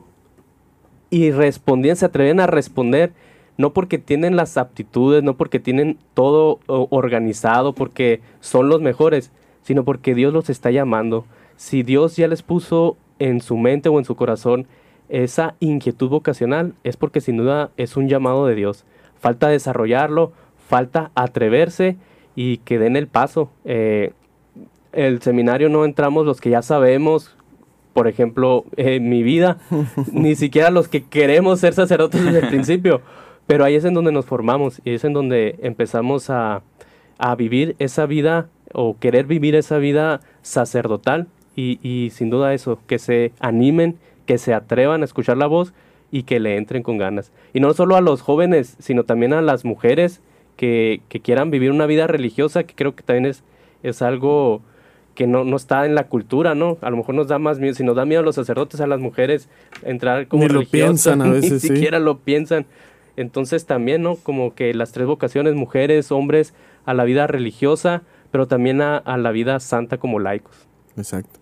y 1.11 1.33
respondían, 1.33 1.97
se 1.97 2.07
atrevían 2.07 2.39
a 2.39 2.47
responder, 2.47 3.13
no 3.57 3.73
porque 3.73 3.99
tienen 3.99 4.37
las 4.37 4.57
aptitudes, 4.57 5.25
no 5.25 5.37
porque 5.37 5.59
tienen 5.59 5.99
todo 6.15 6.61
organizado, 6.69 7.75
porque 7.75 8.21
son 8.39 8.69
los 8.69 8.81
mejores, 8.81 9.33
sino 9.63 9.85
porque 9.85 10.15
Dios 10.15 10.33
los 10.33 10.49
está 10.49 10.71
llamando. 10.71 11.25
Si 11.57 11.83
Dios 11.83 12.15
ya 12.15 12.29
les 12.29 12.45
puso 12.45 12.97
en 13.19 13.41
su 13.41 13.57
mente 13.57 13.89
o 13.89 13.99
en 13.99 14.05
su 14.05 14.15
corazón 14.15 14.69
esa 15.09 15.55
inquietud 15.61 16.09
vocacional, 16.09 16.75
es 16.85 16.97
porque 16.97 17.21
sin 17.21 17.37
duda 17.37 17.71
es 17.77 17.97
un 17.97 18.09
llamado 18.09 18.47
de 18.47 18.55
Dios. 18.55 18.85
Falta 19.21 19.49
desarrollarlo, 19.49 20.33
falta 20.69 21.11
atreverse 21.15 21.97
y 22.37 22.59
que 22.59 22.79
den 22.79 22.97
el 22.97 23.09
paso. 23.09 23.51
Eh, 23.65 24.13
el 24.93 25.21
seminario 25.23 25.69
no 25.69 25.85
entramos 25.85 26.25
los 26.25 26.41
que 26.41 26.51
ya 26.51 26.63
sabemos, 26.63 27.35
por 27.93 28.09
ejemplo, 28.09 28.65
en 28.77 29.09
mi 29.09 29.23
vida, 29.23 29.59
ni 30.13 30.35
siquiera 30.35 30.71
los 30.71 30.89
que 30.89 31.05
queremos 31.05 31.61
ser 31.61 31.75
sacerdotes 31.75 32.25
desde 32.25 32.41
el 32.41 32.49
principio, 32.49 33.01
pero 33.47 33.65
ahí 33.65 33.75
es 33.75 33.85
en 33.85 33.95
donde 33.95 34.13
nos 34.13 34.27
formamos 34.27 34.81
y 34.85 34.95
es 34.95 35.05
en 35.05 35.15
donde 35.15 35.59
empezamos 35.63 36.31
a, 36.31 36.63
a 37.19 37.35
vivir 37.35 37.77
esa 37.79 38.07
vida 38.07 38.49
o 38.73 38.97
querer 38.99 39.27
vivir 39.27 39.55
esa 39.55 39.79
vida 39.79 40.21
sacerdotal 40.43 41.27
y, 41.57 41.81
y, 41.83 42.11
sin 42.11 42.31
duda 42.31 42.55
eso, 42.55 42.79
que 42.87 42.99
se 42.99 43.33
animen, 43.41 43.97
que 44.29 44.37
se 44.37 44.53
atrevan 44.53 45.01
a 45.01 45.07
escuchar 45.07 45.39
la 45.39 45.47
voz 45.47 45.73
y 46.11 46.25
que 46.25 46.39
le 46.39 46.59
entren 46.59 46.83
con 46.83 46.99
ganas. 46.99 47.33
Y 47.55 47.61
no 47.61 47.73
solo 47.73 47.97
a 47.97 48.03
los 48.03 48.21
jóvenes, 48.21 48.77
sino 48.79 49.05
también 49.05 49.33
a 49.33 49.41
las 49.41 49.65
mujeres 49.65 50.21
que, 50.57 51.01
que 51.09 51.21
quieran 51.21 51.51
vivir 51.51 51.71
una 51.71 51.87
vida 51.87 52.07
religiosa, 52.07 52.65
que 52.65 52.75
creo 52.75 52.95
que 52.95 53.03
también 53.03 53.25
es, 53.25 53.43
es 53.83 54.03
algo 54.03 54.61
que 55.15 55.27
no, 55.27 55.45
no, 55.45 55.57
está 55.57 55.87
en 55.87 55.95
la 55.95 56.09
cultura, 56.09 56.55
¿no? 56.55 56.77
A 56.83 56.91
lo 56.91 56.99
mejor 56.99 57.15
nos 57.15 57.29
da 57.29 57.39
más 57.39 57.59
miedo, 57.59 57.73
si 57.73 57.85
nos 57.85 57.97
da 57.97 58.05
miedo 58.05 58.21
a 58.21 58.23
los 58.23 58.35
sacerdotes, 58.35 58.83
a 58.83 58.87
las 58.87 59.01
mujeres, 59.01 59.49
entrar 59.83 60.29
como 60.29 60.43
Ni 60.43 60.51
lo 60.51 60.63
piensan 60.67 61.23
a 61.23 61.29
veces, 61.31 61.51
ni 61.51 61.61
siquiera 61.61 61.99
lo 61.99 62.19
piensan. 62.19 62.67
Entonces 63.17 63.65
también, 63.65 64.03
¿no? 64.03 64.17
Como 64.17 64.55
que 64.55 64.75
las 64.75 64.93
tres 64.93 65.07
vocaciones, 65.07 65.55
mujeres, 65.55 66.13
hombres, 66.13 66.53
a 66.85 66.93
la 66.93 67.05
vida 67.05 67.27
religiosa, 67.27 68.03
pero 68.31 68.47
también 68.47 68.83
a, 68.83 68.99
a 68.99 69.17
la 69.17 69.31
vida 69.31 69.59
santa 69.59 69.97
como 69.97 70.19
laicos. 70.19 70.69
Exacto. 70.99 71.41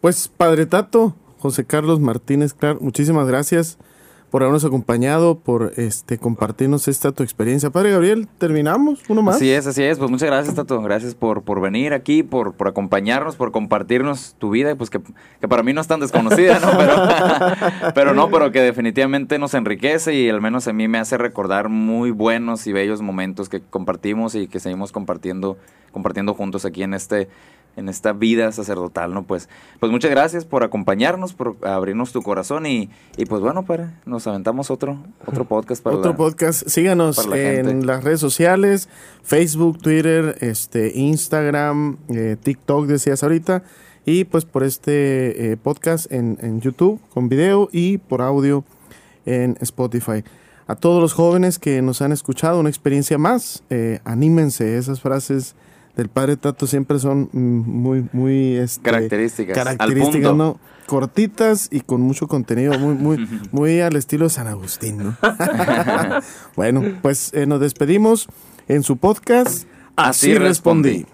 Pues 0.00 0.28
Padre 0.28 0.66
Tato, 0.66 1.16
José 1.38 1.64
Carlos 1.64 2.00
Martínez 2.00 2.54
Clark, 2.54 2.80
muchísimas 2.80 3.26
gracias 3.26 3.78
por 4.30 4.42
habernos 4.42 4.64
acompañado, 4.64 5.38
por 5.38 5.72
este 5.76 6.18
compartirnos 6.18 6.86
esta 6.86 7.12
tu 7.12 7.22
experiencia. 7.22 7.70
Padre 7.70 7.92
Gabriel, 7.92 8.28
terminamos, 8.38 9.00
uno 9.08 9.22
más. 9.22 9.36
Así 9.36 9.50
es, 9.50 9.66
así 9.66 9.82
es. 9.82 9.98
Pues 9.98 10.10
muchas 10.10 10.28
gracias, 10.28 10.54
Tato. 10.54 10.80
Gracias 10.82 11.14
por, 11.14 11.42
por 11.42 11.60
venir 11.60 11.94
aquí, 11.94 12.22
por, 12.22 12.52
por 12.52 12.68
acompañarnos, 12.68 13.36
por 13.36 13.52
compartirnos 13.52 14.34
tu 14.38 14.50
vida, 14.50 14.74
pues 14.76 14.90
que, 14.90 15.00
que 15.40 15.48
para 15.48 15.62
mí 15.62 15.72
no 15.72 15.80
es 15.80 15.86
tan 15.86 16.00
desconocida, 16.00 16.58
¿no? 16.60 16.76
Pero, 16.76 17.92
pero 17.94 18.14
no, 18.14 18.30
pero 18.30 18.52
que 18.52 18.60
definitivamente 18.60 19.38
nos 19.38 19.54
enriquece 19.54 20.14
y 20.14 20.28
al 20.28 20.42
menos 20.42 20.68
a 20.68 20.74
mí 20.74 20.88
me 20.88 20.98
hace 20.98 21.16
recordar 21.16 21.70
muy 21.70 22.10
buenos 22.10 22.66
y 22.66 22.72
bellos 22.72 23.00
momentos 23.00 23.48
que 23.48 23.60
compartimos 23.60 24.34
y 24.34 24.46
que 24.46 24.60
seguimos 24.60 24.92
compartiendo, 24.92 25.56
compartiendo 25.90 26.34
juntos 26.34 26.66
aquí 26.66 26.82
en 26.82 26.92
este 26.92 27.28
en 27.76 27.88
esta 27.88 28.12
vida 28.12 28.50
sacerdotal, 28.52 29.14
¿no? 29.14 29.22
Pues, 29.24 29.48
pues 29.78 29.92
muchas 29.92 30.10
gracias 30.10 30.44
por 30.44 30.64
acompañarnos, 30.64 31.32
por 31.32 31.56
abrirnos 31.62 32.12
tu 32.12 32.22
corazón 32.22 32.66
y, 32.66 32.90
y 33.16 33.26
pues 33.26 33.40
bueno, 33.40 33.64
para, 33.64 34.00
nos 34.04 34.26
aventamos 34.26 34.70
otro, 34.70 34.98
otro 35.26 35.44
podcast 35.44 35.82
para 35.82 35.96
Otro 35.96 36.10
la- 36.12 36.16
podcast. 36.16 36.66
Síganos 36.68 37.26
la 37.28 37.36
en 37.38 37.86
las 37.86 38.02
redes 38.02 38.18
sociales, 38.20 38.88
Facebook, 39.22 39.78
Twitter, 39.78 40.36
este, 40.40 40.92
Instagram, 40.98 41.98
eh, 42.08 42.36
TikTok, 42.42 42.86
decías 42.86 43.22
ahorita. 43.22 43.62
Y 44.04 44.24
pues 44.24 44.44
por 44.46 44.64
este 44.64 45.52
eh, 45.52 45.56
podcast 45.56 46.10
en, 46.10 46.38
en 46.40 46.60
YouTube 46.60 46.98
con 47.10 47.28
video 47.28 47.68
y 47.70 47.98
por 47.98 48.22
audio 48.22 48.64
en 49.26 49.56
Spotify. 49.60 50.24
A 50.66 50.74
todos 50.76 51.00
los 51.00 51.12
jóvenes 51.12 51.58
que 51.58 51.80
nos 51.82 52.00
han 52.02 52.12
escuchado, 52.12 52.58
una 52.58 52.70
experiencia 52.70 53.18
más, 53.18 53.62
eh, 53.70 54.00
anímense. 54.04 54.78
Esas 54.78 55.00
frases 55.00 55.54
del 55.98 56.08
Padre 56.08 56.36
Tato 56.36 56.68
siempre 56.68 57.00
son 57.00 57.28
muy, 57.32 58.08
muy 58.12 58.56
este, 58.56 58.82
Características, 58.82 59.58
características. 59.58 60.32
¿no? 60.32 60.60
Cortitas 60.86 61.68
y 61.72 61.80
con 61.80 62.00
mucho 62.02 62.28
contenido, 62.28 62.78
muy, 62.78 62.94
muy, 62.94 63.28
muy 63.52 63.80
al 63.80 63.96
estilo 63.96 64.26
de 64.26 64.30
San 64.30 64.46
Agustín, 64.46 64.98
¿no? 64.98 65.16
bueno, 66.56 66.84
pues 67.02 67.34
eh, 67.34 67.46
nos 67.46 67.60
despedimos 67.60 68.28
en 68.68 68.84
su 68.84 68.96
podcast. 68.96 69.66
Así 69.96 70.34
respondí. 70.38 71.04